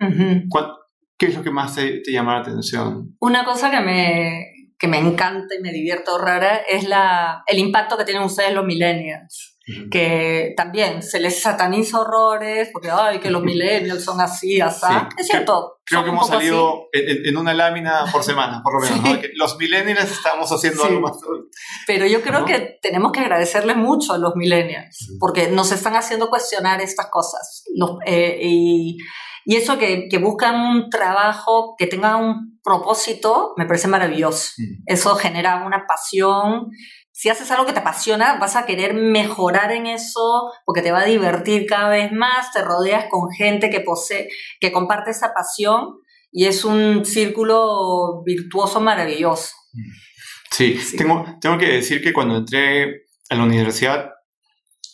¿Qué 1.17 1.25
es 1.25 1.35
lo 1.35 1.43
que 1.43 1.51
más 1.51 1.75
te, 1.75 1.99
te, 1.99 2.13
llama 2.13 2.35
la 2.35 2.41
atención? 2.41 3.17
Una 3.19 3.43
cosa 3.43 3.69
que 3.69 3.81
me, 3.81 4.73
que 4.77 4.87
me 4.87 4.97
encanta 4.97 5.53
y 5.53 5.61
me 5.61 5.73
divierto 5.73 6.17
rara 6.17 6.57
es 6.57 6.87
la, 6.87 7.43
el 7.45 7.59
impacto 7.59 7.97
que 7.97 8.05
tienen 8.05 8.23
ustedes 8.23 8.53
los 8.53 8.65
millennials 8.65 9.58
que 9.91 10.53
también 10.55 11.03
se 11.03 11.19
les 11.19 11.41
sataniza 11.41 11.99
horrores, 11.99 12.69
porque, 12.71 12.89
ay, 12.89 13.19
que 13.19 13.29
los 13.29 13.43
millennials 13.43 14.03
son 14.03 14.21
así, 14.21 14.59
así. 14.61 14.85
es 15.17 15.27
cierto. 15.27 15.79
Creo 15.85 16.03
que 16.03 16.09
hemos 16.09 16.27
salido 16.27 16.87
en, 16.93 17.35
una 17.35 17.53
lámina 17.53 18.05
por 18.11 18.23
semana, 18.23 18.61
por 18.63 18.73
lo 18.73 19.01
menos. 19.01 19.23
los 19.35 19.57
millennials 19.57 20.11
estamos 20.11 20.51
haciendo 20.51 20.83
algo 20.83 21.01
más. 21.01 21.17
Pero 21.87 22.05
yo 22.05 22.21
creo 22.21 22.45
que 22.45 22.77
tenemos 22.81 23.11
que 23.11 23.21
agradecerle 23.21 23.73
mucho 23.75 24.13
a 24.13 24.17
los 24.17 24.35
millennials, 24.35 25.15
porque 25.19 25.49
nos 25.49 25.71
están 25.71 25.95
haciendo 25.95 26.29
cuestionar 26.29 26.81
estas 26.81 27.07
cosas. 27.07 27.63
Eh, 28.05 28.39
y, 28.41 28.97
y, 29.45 29.55
eso 29.55 29.79
que, 29.79 30.07
que, 30.09 30.19
buscan 30.19 30.55
un 30.61 30.89
trabajo 30.89 31.75
que 31.77 31.87
tenga 31.87 32.17
un 32.17 32.59
propósito, 32.63 33.53
me 33.57 33.65
parece 33.65 33.87
maravilloso. 33.87 34.51
Eso 34.85 35.15
genera 35.15 35.65
una 35.65 35.85
pasión 35.87 36.69
si 37.19 37.27
haces 37.27 37.51
algo 37.51 37.65
que 37.65 37.73
te 37.73 37.81
apasiona, 37.81 38.37
vas 38.39 38.55
a 38.55 38.65
querer 38.65 38.93
mejorar 38.93 39.73
en 39.73 39.87
eso 39.87 40.53
porque 40.63 40.81
te 40.81 40.93
va 40.93 41.01
a 41.01 41.05
divertir 41.05 41.65
cada 41.65 41.89
vez 41.89 42.13
más, 42.13 42.53
te 42.53 42.61
rodeas 42.61 43.07
con 43.09 43.29
gente 43.29 43.69
que 43.69 43.81
posee, 43.81 44.29
que 44.61 44.71
comparte 44.71 45.11
esa 45.11 45.33
pasión 45.33 45.99
y 46.31 46.45
es 46.45 46.63
un 46.63 47.03
círculo 47.03 48.23
virtuoso 48.23 48.79
maravilloso. 48.79 49.49
Sí, 50.49 50.79
Tengo, 50.97 51.25
tengo 51.41 51.57
que 51.57 51.67
decir 51.67 52.01
que 52.01 52.13
cuando 52.13 52.37
entré 52.37 53.01
a 53.29 53.35
la 53.35 53.43
universidad 53.43 54.11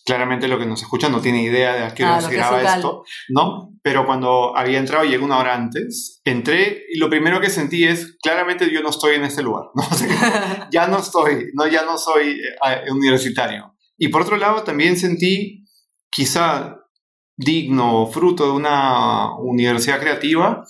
claramente 0.06 0.48
lo 0.48 0.60
que 0.60 0.68
nos 0.68 0.84
escucha 0.84 1.10
no 1.10 1.20
tiene 1.20 1.42
idea 1.42 1.74
de 1.74 1.84
a 1.84 1.94
qué 1.94 2.04
hora 2.04 2.18
ah, 2.18 2.22
se 2.22 2.36
graba 2.36 2.62
esto, 2.62 3.04
¿no? 3.30 3.74
Pero 3.82 4.06
cuando 4.06 4.56
había 4.56 4.78
entrado, 4.78 5.04
llegué 5.04 5.24
una 5.24 5.40
hora 5.40 5.56
antes, 5.56 6.22
entré 6.24 6.84
y 6.94 7.00
lo 7.00 7.10
primero 7.10 7.42
que 7.42 7.50
sentí 7.50 7.86
es, 7.86 8.16
claramente 8.22 8.72
yo 8.72 8.82
no 8.84 8.90
estoy 8.90 9.16
en 9.16 9.24
este 9.24 9.42
lugar, 9.42 9.66
¿no? 9.74 9.84
ya 10.72 10.88
no 10.88 11.00
estoy, 11.00 11.50
no, 11.56 11.66
ya 11.68 11.84
no 11.84 11.98
soy 11.98 12.40
eh, 12.40 12.92
universitario. 12.92 13.76
Y 13.98 14.10
por 14.10 14.22
otro 14.22 14.38
lado, 14.38 14.64
también 14.64 14.96
sentí, 14.96 15.66
quizá 16.12 16.76
digno, 17.36 18.06
fruto 18.06 18.46
de 18.46 18.52
una 18.52 19.36
universidad 19.40 20.00
creativa, 20.00 20.64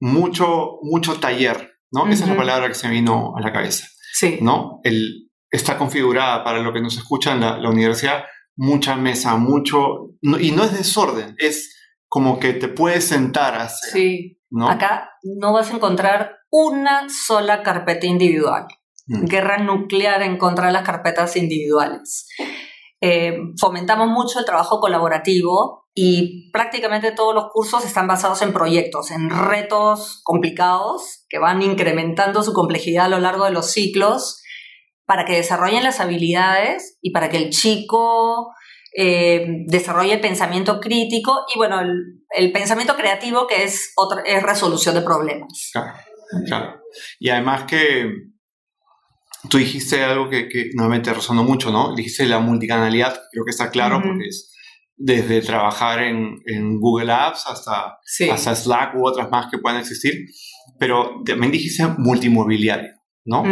mucho, 0.00 0.78
mucho 0.82 1.20
taller, 1.20 1.74
¿no? 1.90 2.08
Esa 2.08 2.24
es 2.24 2.30
la 2.30 2.36
palabra 2.36 2.68
que 2.68 2.74
se 2.74 2.88
me 2.88 2.94
vino 2.94 3.34
a 3.36 3.40
la 3.40 3.52
cabeza. 3.52 3.86
Sí. 4.14 4.38
¿No? 4.40 4.80
El, 4.82 5.30
está 5.50 5.76
configurada 5.76 6.42
para 6.42 6.60
lo 6.60 6.72
que 6.72 6.80
nos 6.80 6.96
escuchan 6.96 7.40
la, 7.40 7.58
la 7.58 7.68
universidad 7.68 8.24
mucha 8.56 8.96
mesa, 8.96 9.36
mucho, 9.36 10.10
y 10.20 10.52
no 10.52 10.64
es 10.64 10.72
desorden, 10.76 11.34
es 11.38 11.76
como 12.08 12.38
que 12.38 12.52
te 12.52 12.68
puedes 12.68 13.08
sentar 13.08 13.54
así. 13.54 13.90
Sí, 13.90 14.40
¿no? 14.50 14.68
acá 14.68 15.10
no 15.22 15.52
vas 15.52 15.70
a 15.70 15.76
encontrar 15.76 16.36
una 16.50 17.08
sola 17.08 17.62
carpeta 17.62 18.06
individual. 18.06 18.66
Mm. 19.06 19.24
Guerra 19.24 19.58
nuclear 19.58 20.22
en 20.22 20.36
contra 20.36 20.66
de 20.66 20.72
las 20.72 20.84
carpetas 20.84 21.36
individuales. 21.36 22.28
Eh, 23.00 23.36
fomentamos 23.58 24.08
mucho 24.08 24.38
el 24.38 24.44
trabajo 24.44 24.78
colaborativo 24.78 25.88
y 25.94 26.50
prácticamente 26.52 27.12
todos 27.12 27.34
los 27.34 27.46
cursos 27.52 27.84
están 27.84 28.06
basados 28.06 28.42
en 28.42 28.52
proyectos, 28.52 29.10
en 29.10 29.28
retos 29.28 30.20
complicados 30.22 31.24
que 31.28 31.38
van 31.38 31.62
incrementando 31.62 32.42
su 32.42 32.52
complejidad 32.52 33.06
a 33.06 33.08
lo 33.08 33.18
largo 33.18 33.44
de 33.46 33.50
los 33.50 33.70
ciclos 33.70 34.41
para 35.06 35.24
que 35.24 35.36
desarrollen 35.36 35.82
las 35.82 36.00
habilidades 36.00 36.98
y 37.02 37.10
para 37.10 37.28
que 37.28 37.36
el 37.38 37.50
chico 37.50 38.52
eh, 38.96 39.46
desarrolle 39.66 40.14
el 40.14 40.20
pensamiento 40.20 40.80
crítico 40.80 41.44
y, 41.54 41.58
bueno, 41.58 41.80
el, 41.80 42.52
pensamiento 42.52 42.96
creativo 42.96 43.46
que 43.46 43.64
es, 43.64 43.92
otra, 43.96 44.22
es 44.24 44.42
resolución 44.42 44.94
de 44.94 45.02
problemas. 45.02 45.70
Claro, 45.72 45.92
claro. 46.46 46.80
Y 47.18 47.30
además 47.30 47.64
que 47.64 48.10
tú 49.48 49.58
dijiste 49.58 50.02
algo 50.04 50.28
que, 50.28 50.48
que 50.48 50.70
nuevamente 50.74 51.12
resonó 51.12 51.42
mucho, 51.42 51.70
¿no? 51.70 51.94
Dijiste 51.94 52.26
la 52.26 52.38
multicanalidad, 52.38 53.20
creo 53.30 53.44
que 53.44 53.50
está 53.50 53.70
claro 53.70 54.00
porque 54.02 54.28
es 54.28 54.52
desde 54.96 55.40
trabajar 55.40 56.00
en, 56.02 56.40
en 56.46 56.78
Google 56.78 57.12
Apps 57.12 57.44
hasta, 57.46 57.98
hasta 58.30 58.54
Slack 58.54 58.94
u 58.94 59.06
otras 59.06 59.30
más 59.30 59.50
que 59.50 59.58
puedan 59.58 59.80
existir, 59.80 60.26
pero 60.78 61.22
también 61.24 61.50
dijiste 61.50 61.84
multimobiliario, 61.98 62.92
¿no? 63.24 63.44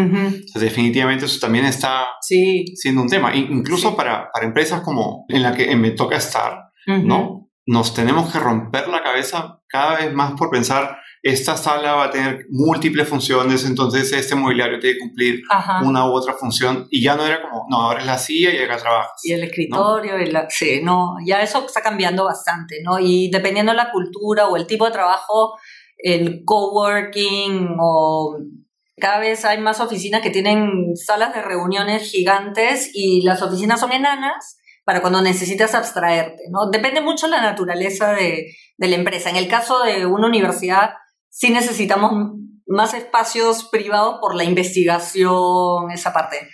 definitivamente 0.55 1.27
eso 1.27 1.39
también 1.41 1.65
está 1.65 2.07
siendo 2.21 3.03
un 3.03 3.09
tema, 3.09 3.35
incluso 3.35 3.97
para, 3.97 4.31
para, 4.33 4.47
empresas 4.47 4.81
como 4.81 5.25
en 5.29 5.43
la 5.43 5.55
que 5.55 5.75
me 5.77 5.93
toca 5.93 6.17
estar, 6.17 6.71
¿no? 6.87 7.49
Nos 7.67 7.95
tenemos 7.95 8.33
que 8.33 8.39
romper 8.39 8.89
la 8.89 9.03
cabeza 9.03 9.61
cada 9.69 9.99
vez 9.99 10.13
más 10.13 10.33
por 10.33 10.51
pensar 10.51 10.99
esta 11.23 11.57
sala 11.57 11.95
va 11.95 12.05
a 12.05 12.11
tener 12.11 12.47
múltiples 12.49 13.07
funciones, 13.07 13.65
entonces 13.67 14.11
este 14.13 14.35
mobiliario 14.35 14.79
tiene 14.79 14.95
que 14.95 15.01
cumplir 15.01 15.43
una 15.83 16.07
u 16.07 16.13
otra 16.13 16.35
función 16.35 16.87
y 16.91 17.03
ya 17.03 17.15
no 17.15 17.27
era 17.27 17.43
como, 17.43 17.67
no, 17.69 17.77
ahora 17.77 18.01
es 18.01 18.07
la 18.07 18.17
silla 18.17 18.55
y 18.55 18.59
acá 18.59 18.79
trabajas. 18.79 19.21
Y 19.23 19.33
el 19.33 19.45
escritorio, 19.45 20.19
y 20.19 20.31
la, 20.31 20.49
sí, 20.49 20.81
no, 20.83 21.17
ya 21.25 21.43
eso 21.43 21.65
está 21.67 21.83
cambiando 21.83 22.25
bastante, 22.25 22.77
¿no? 22.83 22.99
Y 22.99 23.31
dependiendo 23.31 23.73
de 23.73 23.77
la 23.77 23.91
cultura 23.91 24.49
o 24.49 24.57
el 24.57 24.67
tipo 24.67 24.87
de 24.87 24.93
trabajo, 24.93 25.59
el 25.99 26.43
coworking 26.45 27.77
o 27.79 28.39
cada 29.01 29.19
vez 29.19 29.45
hay 29.45 29.59
más 29.59 29.81
oficinas 29.81 30.23
que 30.23 30.31
tienen 30.31 30.97
salas 30.97 31.35
de 31.35 31.43
reuniones 31.43 32.11
gigantes 32.11 32.91
y 32.95 33.23
las 33.23 33.43
oficinas 33.43 33.81
son 33.81 33.93
enanas 33.93 34.59
para 34.85 35.01
cuando 35.01 35.23
necesitas 35.23 35.75
abstraerte, 35.75 36.45
¿no? 36.51 36.71
Depende 36.71 37.01
mucho 37.01 37.27
de 37.27 37.33
la 37.33 37.43
naturaleza 37.43 38.13
de, 38.13 38.55
de 38.77 38.89
la 38.89 38.97
empresa. 38.97 39.31
En 39.31 39.37
el 39.37 39.49
caso 39.49 39.83
de 39.83 40.07
una 40.07 40.27
universidad, 40.27 40.91
sí 41.29 41.51
necesitamos 41.51 42.13
más 42.71 42.95
espacios 42.95 43.65
privados 43.65 44.19
por 44.21 44.37
la 44.37 44.45
investigación, 44.45 45.91
esa 45.93 46.13
parte. 46.13 46.49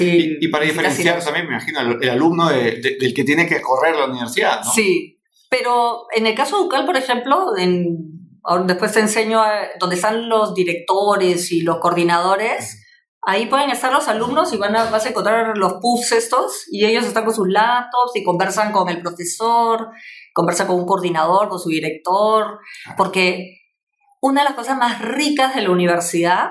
y, 0.00 0.48
para 0.48 0.64
diferenciar 0.64 1.22
también, 1.22 1.46
me 1.46 1.54
imagino, 1.54 1.80
el, 2.00 2.08
alumno 2.08 2.48
del 2.48 3.12
que 3.14 3.24
tiene 3.24 3.48
que 3.48 3.60
correr 3.60 3.96
la 3.96 4.06
universidad, 4.06 4.64
¿no? 4.64 4.70
Sí, 4.70 5.20
pero 5.50 6.06
en 6.14 6.26
el 6.26 6.36
caso 6.36 6.58
Ducal, 6.58 6.86
por 6.86 6.96
ejemplo, 6.96 7.56
en, 7.58 8.25
después 8.64 8.92
te 8.92 9.00
enseño 9.00 9.42
donde 9.78 9.96
están 9.96 10.28
los 10.28 10.54
directores 10.54 11.52
y 11.52 11.62
los 11.62 11.78
coordinadores. 11.78 12.82
Ahí 13.22 13.46
pueden 13.46 13.70
estar 13.70 13.92
los 13.92 14.06
alumnos 14.06 14.52
y 14.52 14.56
van 14.56 14.76
a, 14.76 14.88
vas 14.90 15.04
a 15.04 15.08
encontrar 15.08 15.58
los 15.58 15.74
puffs 15.80 16.12
estos 16.12 16.64
y 16.70 16.84
ellos 16.84 17.04
están 17.04 17.24
con 17.24 17.34
sus 17.34 17.48
laptops 17.48 18.14
y 18.14 18.22
conversan 18.22 18.70
con 18.70 18.88
el 18.88 19.02
profesor, 19.02 19.88
conversan 20.32 20.68
con 20.68 20.76
un 20.76 20.86
coordinador, 20.86 21.48
con 21.48 21.58
su 21.58 21.68
director, 21.68 22.60
porque 22.96 23.62
una 24.20 24.42
de 24.42 24.48
las 24.48 24.54
cosas 24.54 24.78
más 24.78 25.02
ricas 25.02 25.54
de 25.54 25.62
la 25.62 25.70
universidad 25.70 26.50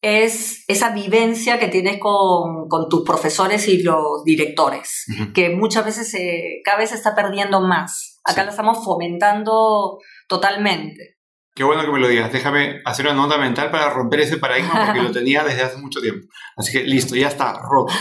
es 0.00 0.64
esa 0.68 0.90
vivencia 0.90 1.58
que 1.58 1.68
tienes 1.68 1.98
con, 1.98 2.68
tus 2.88 3.04
profesores 3.04 3.66
y 3.66 3.82
los 3.82 4.22
directores, 4.24 5.06
que 5.34 5.50
muchas 5.50 5.84
veces 5.84 6.10
se, 6.10 6.60
cada 6.64 6.78
vez 6.78 6.90
se 6.90 6.96
está 6.96 7.14
perdiendo 7.14 7.60
más. 7.60 8.20
Acá 8.24 8.44
lo 8.44 8.50
estamos 8.50 8.84
fomentando 8.84 9.98
totalmente. 10.28 11.18
Qué 11.54 11.64
bueno 11.64 11.82
que 11.82 11.90
me 11.90 11.98
lo 11.98 12.06
digas. 12.06 12.32
Déjame 12.32 12.80
hacer 12.84 13.06
una 13.06 13.16
nota 13.16 13.36
mental 13.36 13.70
para 13.72 13.90
romper 13.90 14.20
ese 14.20 14.36
paradigma 14.36 14.86
porque 14.86 15.02
lo 15.02 15.10
tenía 15.12 15.42
desde 15.42 15.62
hace 15.62 15.78
mucho 15.78 16.00
tiempo. 16.00 16.28
Así 16.56 16.70
que 16.70 16.84
listo, 16.84 17.16
ya 17.16 17.26
está, 17.26 17.60
roto. 17.68 17.92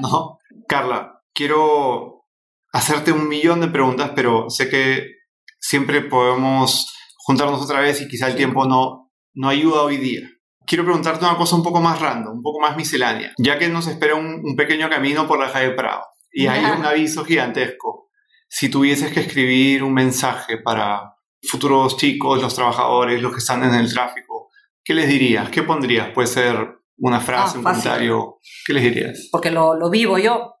¿no? 0.00 0.38
Carla, 0.68 1.20
quiero 1.32 2.24
hacerte 2.72 3.12
un 3.12 3.28
millón 3.28 3.60
de 3.60 3.68
preguntas, 3.68 4.10
pero 4.16 4.50
sé 4.50 4.68
que 4.68 5.12
siempre 5.60 6.00
podemos 6.00 6.92
juntarnos 7.18 7.62
otra 7.62 7.80
vez 7.80 8.00
y 8.00 8.08
quizá 8.08 8.26
el 8.26 8.34
tiempo 8.34 8.66
no, 8.66 9.12
no 9.34 9.48
ayuda 9.48 9.82
hoy 9.82 9.96
día. 9.96 10.28
Quiero 10.66 10.84
preguntarte 10.84 11.24
una 11.24 11.36
cosa 11.36 11.56
un 11.56 11.62
poco 11.62 11.80
más 11.80 12.00
random, 12.00 12.38
un 12.38 12.42
poco 12.42 12.60
más 12.60 12.76
miscelánea, 12.76 13.32
ya 13.38 13.58
que 13.58 13.68
nos 13.68 13.86
espera 13.86 14.16
un, 14.16 14.56
pequeño 14.56 14.88
camino 14.90 15.28
por 15.28 15.38
la 15.38 15.52
calle 15.52 15.70
Prado 15.70 16.02
y 16.32 16.48
hay 16.48 16.64
un 16.64 16.84
aviso 16.84 17.24
gigantesco. 17.24 18.10
Si 18.48 18.68
tuvieses 18.68 19.12
que 19.12 19.20
escribir 19.20 19.84
un 19.84 19.94
mensaje 19.94 20.58
para 20.58 21.13
futuros 21.48 21.96
chicos, 21.96 22.42
los 22.42 22.54
trabajadores, 22.54 23.20
los 23.20 23.32
que 23.32 23.38
están 23.38 23.62
en 23.64 23.74
el 23.74 23.92
tráfico, 23.92 24.50
¿qué 24.82 24.94
les 24.94 25.08
dirías? 25.08 25.48
¿Qué 25.50 25.62
pondrías? 25.62 26.10
Puede 26.10 26.28
ser 26.28 26.78
una 26.98 27.20
frase, 27.20 27.54
ah, 27.56 27.58
un 27.58 27.64
comentario. 27.64 28.40
¿Qué 28.66 28.72
les 28.72 28.82
dirías? 28.84 29.28
Porque 29.30 29.50
lo, 29.50 29.74
lo 29.74 29.90
vivo 29.90 30.18
yo. 30.18 30.54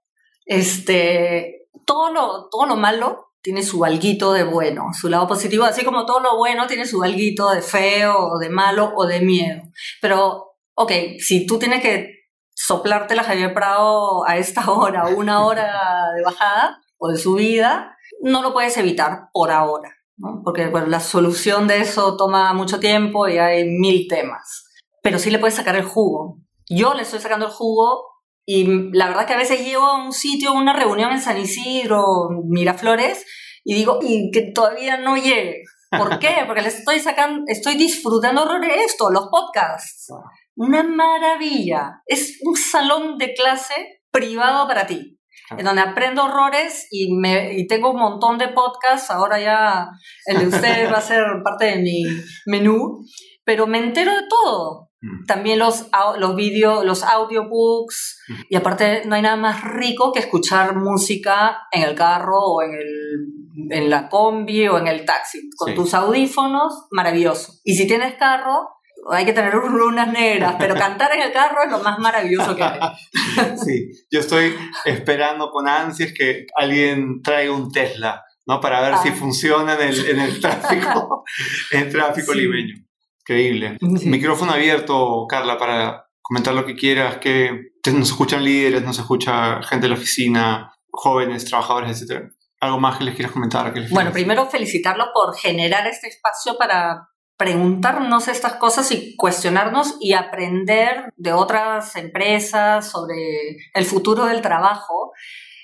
Este, 0.44 1.68
todo 1.86 2.12
lo, 2.12 2.48
todo 2.50 2.66
lo 2.66 2.76
malo 2.76 3.34
tiene 3.44 3.62
su 3.62 3.84
alguito 3.84 4.32
de 4.32 4.42
bueno, 4.42 4.86
su 4.98 5.10
lado 5.10 5.28
positivo, 5.28 5.64
así 5.64 5.84
como 5.84 6.06
todo 6.06 6.20
lo 6.20 6.38
bueno 6.38 6.66
tiene 6.66 6.86
su 6.86 7.02
alguito 7.02 7.50
de 7.50 7.60
feo 7.60 8.16
o 8.16 8.38
de 8.38 8.48
malo 8.48 8.94
o 8.96 9.06
de 9.06 9.20
miedo. 9.20 9.60
Pero, 10.00 10.56
ok, 10.74 10.90
si 11.18 11.46
tú 11.46 11.58
tienes 11.58 11.82
que 11.82 12.24
soplarte 12.54 13.14
la 13.14 13.24
Javier 13.24 13.52
Prado 13.52 14.26
a 14.26 14.38
esta 14.38 14.70
hora, 14.70 15.08
una 15.08 15.44
hora 15.44 16.12
de 16.16 16.22
bajada 16.22 16.80
o 16.96 17.08
de 17.08 17.18
subida, 17.18 17.94
no 18.22 18.40
lo 18.40 18.54
puedes 18.54 18.76
evitar 18.78 19.28
por 19.32 19.50
ahora, 19.50 19.94
¿no? 20.16 20.42
porque 20.44 20.68
bueno, 20.68 20.86
la 20.86 21.00
solución 21.00 21.66
de 21.66 21.80
eso 21.80 22.16
toma 22.16 22.52
mucho 22.52 22.80
tiempo 22.80 23.28
y 23.28 23.38
hay 23.38 23.64
mil 23.64 24.06
temas. 24.08 24.64
Pero 25.02 25.18
sí 25.18 25.30
le 25.30 25.38
puedes 25.38 25.54
sacar 25.54 25.76
el 25.76 25.84
jugo. 25.84 26.38
Yo 26.68 26.94
le 26.94 27.02
estoy 27.02 27.20
sacando 27.20 27.46
el 27.46 27.52
jugo 27.52 28.04
y 28.46 28.90
la 28.92 29.08
verdad 29.08 29.26
que 29.26 29.34
a 29.34 29.38
veces 29.38 29.64
llego 29.64 29.84
a 29.84 30.04
un 30.04 30.12
sitio, 30.12 30.52
una 30.52 30.74
reunión 30.74 31.12
en 31.12 31.20
San 31.20 31.38
Isidro, 31.38 32.28
Miraflores, 32.46 33.24
y 33.64 33.74
digo, 33.74 33.98
y 34.02 34.30
que 34.30 34.52
todavía 34.52 34.98
no 34.98 35.16
llegue. 35.16 35.62
¿Por 35.90 36.18
qué? 36.18 36.36
Porque 36.46 36.62
les 36.62 36.78
estoy 36.78 37.00
sacando, 37.00 37.44
estoy 37.46 37.76
disfrutando 37.76 38.44
de 38.60 38.84
esto, 38.84 39.10
los 39.10 39.28
podcasts. 39.28 40.12
Una 40.56 40.82
maravilla. 40.82 42.02
Es 42.06 42.38
un 42.42 42.56
salón 42.56 43.18
de 43.18 43.34
clase 43.34 44.02
privado 44.10 44.66
para 44.68 44.86
ti, 44.86 45.18
en 45.50 45.64
donde 45.64 45.82
aprendo 45.82 46.24
horrores 46.24 46.88
y, 46.90 47.14
me, 47.14 47.54
y 47.54 47.66
tengo 47.66 47.90
un 47.90 48.00
montón 48.00 48.38
de 48.38 48.48
podcasts. 48.48 49.10
Ahora 49.10 49.40
ya 49.40 49.88
el 50.26 50.38
de 50.38 50.46
ustedes 50.46 50.92
va 50.92 50.98
a 50.98 51.02
ser 51.02 51.24
parte 51.42 51.66
de 51.66 51.76
mi 51.76 52.02
menú, 52.46 53.04
pero 53.44 53.66
me 53.66 53.78
entero 53.78 54.14
de 54.14 54.26
todo. 54.28 54.90
Mm. 55.00 55.26
También 55.26 55.58
los, 55.58 55.86
los 56.18 56.34
vídeos, 56.34 56.84
los 56.84 57.02
audiobooks. 57.02 58.22
Mm. 58.28 58.34
Y 58.48 58.56
aparte, 58.56 59.02
no 59.06 59.14
hay 59.14 59.22
nada 59.22 59.36
más 59.36 59.62
rico 59.62 60.12
que 60.12 60.20
escuchar 60.20 60.76
música 60.76 61.58
en 61.70 61.82
el 61.82 61.94
carro 61.94 62.38
o 62.38 62.62
en, 62.62 62.72
el, 62.72 63.70
en 63.70 63.90
la 63.90 64.08
combi 64.08 64.66
o 64.68 64.78
en 64.78 64.86
el 64.86 65.04
taxi. 65.04 65.50
Con 65.56 65.74
tus 65.74 65.92
audífonos, 65.92 66.86
maravilloso. 66.90 67.52
Y 67.64 67.74
si 67.74 67.86
tienes 67.86 68.14
carro, 68.14 68.73
hay 69.10 69.24
que 69.24 69.32
tener 69.32 69.54
lunas 69.54 70.08
negras, 70.08 70.56
pero 70.58 70.74
cantar 70.74 71.14
en 71.14 71.22
el 71.22 71.32
carro 71.32 71.62
es 71.64 71.70
lo 71.70 71.80
más 71.80 71.98
maravilloso 71.98 72.56
que 72.56 72.62
hay. 72.62 72.80
Sí, 73.64 73.90
yo 74.10 74.20
estoy 74.20 74.54
esperando 74.84 75.50
con 75.50 75.68
ansias 75.68 76.12
que 76.12 76.46
alguien 76.56 77.20
traiga 77.22 77.52
un 77.52 77.70
Tesla, 77.70 78.24
¿no? 78.46 78.60
Para 78.60 78.80
ver 78.80 78.98
si 78.98 79.08
ah. 79.08 79.12
funciona 79.12 79.74
en 79.74 79.88
el, 79.88 80.08
en 80.08 80.20
el 80.20 80.40
tráfico, 80.40 81.24
en 81.72 81.80
el 81.80 81.92
tráfico 81.92 82.32
limeño. 82.32 82.74
Increíble. 83.20 83.78
Micrófono 83.80 84.52
abierto, 84.52 85.26
Carla, 85.28 85.56
para 85.56 86.06
comentar 86.20 86.54
lo 86.54 86.64
que 86.64 86.76
quieras, 86.76 87.18
que 87.18 87.72
nos 87.92 88.08
escuchan 88.08 88.44
líderes, 88.44 88.82
nos 88.82 88.98
escucha 88.98 89.62
gente 89.62 89.86
de 89.86 89.88
la 89.88 89.98
oficina, 89.98 90.72
jóvenes, 90.90 91.44
trabajadores, 91.44 92.02
etc. 92.02 92.30
¿Algo 92.60 92.80
más 92.80 92.98
que 92.98 93.04
les 93.04 93.14
quieras 93.14 93.32
comentar? 93.32 93.72
Que 93.72 93.86
bueno, 93.90 94.12
primero 94.12 94.46
felicitarlo 94.46 95.06
por 95.12 95.36
generar 95.36 95.86
este 95.86 96.08
espacio 96.08 96.56
para 96.58 97.08
preguntarnos 97.44 98.28
estas 98.28 98.54
cosas 98.54 98.90
y 98.90 99.14
cuestionarnos 99.16 99.98
y 100.00 100.14
aprender 100.14 101.12
de 101.18 101.34
otras 101.34 101.94
empresas 101.94 102.90
sobre 102.90 103.58
el 103.74 103.84
futuro 103.84 104.24
del 104.24 104.40
trabajo 104.40 105.12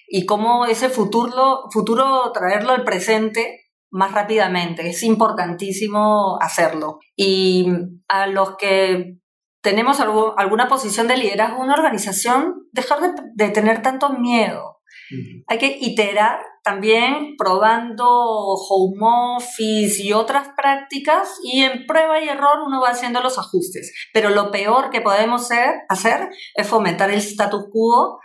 y 0.06 0.26
cómo 0.26 0.66
ese 0.66 0.90
futuro, 0.90 1.70
futuro 1.72 2.32
traerlo 2.32 2.72
al 2.72 2.84
presente 2.84 3.70
más 3.90 4.12
rápidamente. 4.12 4.90
Es 4.90 5.02
importantísimo 5.02 6.36
hacerlo. 6.42 6.98
Y 7.16 7.66
a 8.08 8.26
los 8.26 8.58
que 8.58 9.16
tenemos 9.62 10.00
alguna 10.00 10.68
posición 10.68 11.08
de 11.08 11.16
liderazgo 11.16 11.56
en 11.56 11.64
una 11.64 11.76
organización, 11.76 12.68
dejar 12.72 12.98
de, 13.36 13.48
tener 13.48 13.80
tanto 13.80 14.10
miedo. 14.10 14.82
Hay 15.46 15.56
que 15.56 15.78
iterar 15.80 16.40
también 16.62 17.36
probando 17.36 18.06
home 18.08 18.98
office 19.36 20.02
y 20.02 20.12
otras 20.12 20.48
prácticas 20.56 21.38
y 21.42 21.62
en 21.62 21.86
prueba 21.86 22.20
y 22.20 22.28
error 22.28 22.60
uno 22.66 22.80
va 22.80 22.90
haciendo 22.90 23.20
los 23.20 23.38
ajustes. 23.38 23.92
Pero 24.12 24.30
lo 24.30 24.50
peor 24.50 24.90
que 24.90 25.00
podemos 25.00 25.48
hacer 25.88 26.28
es 26.54 26.66
fomentar 26.66 27.10
el 27.10 27.18
status 27.18 27.64
quo 27.70 28.20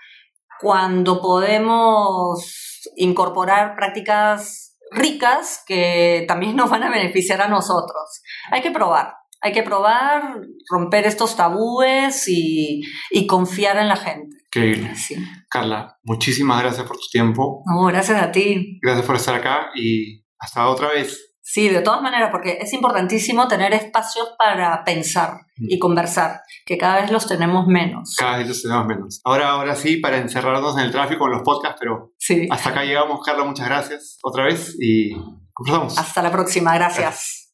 cuando 0.60 1.22
podemos 1.22 2.82
incorporar 2.96 3.76
prácticas 3.76 4.78
ricas 4.92 5.64
que 5.66 6.26
también 6.28 6.56
nos 6.56 6.70
van 6.70 6.84
a 6.84 6.90
beneficiar 6.90 7.42
a 7.42 7.48
nosotros. 7.48 8.22
Hay 8.52 8.62
que 8.62 8.72
probar, 8.72 9.16
hay 9.46 9.52
que 9.52 9.62
probar, 9.62 10.42
romper 10.72 11.06
estos 11.06 11.36
tabúes 11.36 12.28
y, 12.28 12.82
y 13.12 13.28
confiar 13.28 13.78
en 13.78 13.88
la 13.88 13.96
gente. 13.96 14.36
Increíble. 14.48 14.96
Sí. 14.96 15.16
Carla, 15.50 15.98
muchísimas 16.04 16.62
gracias 16.64 16.88
por 16.88 16.98
tu 16.98 17.06
tiempo. 17.12 17.62
No, 17.68 17.84
gracias 17.86 18.20
a 18.22 18.32
ti. 18.32 18.80
Gracias 18.82 19.06
por 19.06 19.16
estar 19.18 19.36
acá 19.36 19.68
y 19.76 20.24
hasta 20.40 20.68
otra 20.68 20.90
vez. 20.90 21.34
Sí, 21.44 21.70
de 21.70 21.82
todas 21.82 22.02
maneras, 22.02 22.30
porque 22.32 22.58
es 22.60 22.74
importantísimo 22.74 23.48
tener 23.48 23.72
espacios 23.76 24.34
para 24.36 24.84
pensar 24.84 25.42
y 25.58 25.78
conversar, 25.78 26.42
que 26.66 26.76
cada 26.76 27.02
vez 27.02 27.12
los 27.12 27.28
tenemos 27.28 27.68
menos. 27.68 28.16
Cada 28.18 28.38
vez 28.40 28.48
los 28.48 28.64
tenemos 28.64 28.88
menos. 28.88 29.22
Ahora, 29.24 29.50
ahora 29.52 29.76
sí, 29.76 29.98
para 29.98 30.18
encerrarnos 30.18 30.76
en 30.76 30.86
el 30.86 30.92
tráfico, 30.92 31.26
en 31.28 31.34
los 31.34 31.44
podcasts, 31.44 31.78
pero 31.80 32.14
Sí. 32.18 32.48
hasta 32.50 32.70
acá 32.72 32.84
llegamos. 32.84 33.20
Carla, 33.24 33.44
muchas 33.46 33.68
gracias 33.68 34.18
otra 34.24 34.46
vez 34.46 34.76
y 34.82 35.12
conversamos. 35.54 35.96
Hasta 36.00 36.24
la 36.24 36.32
próxima, 36.32 36.74
gracias. 36.74 37.54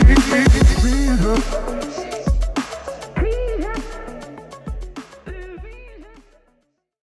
Real 0.00 1.77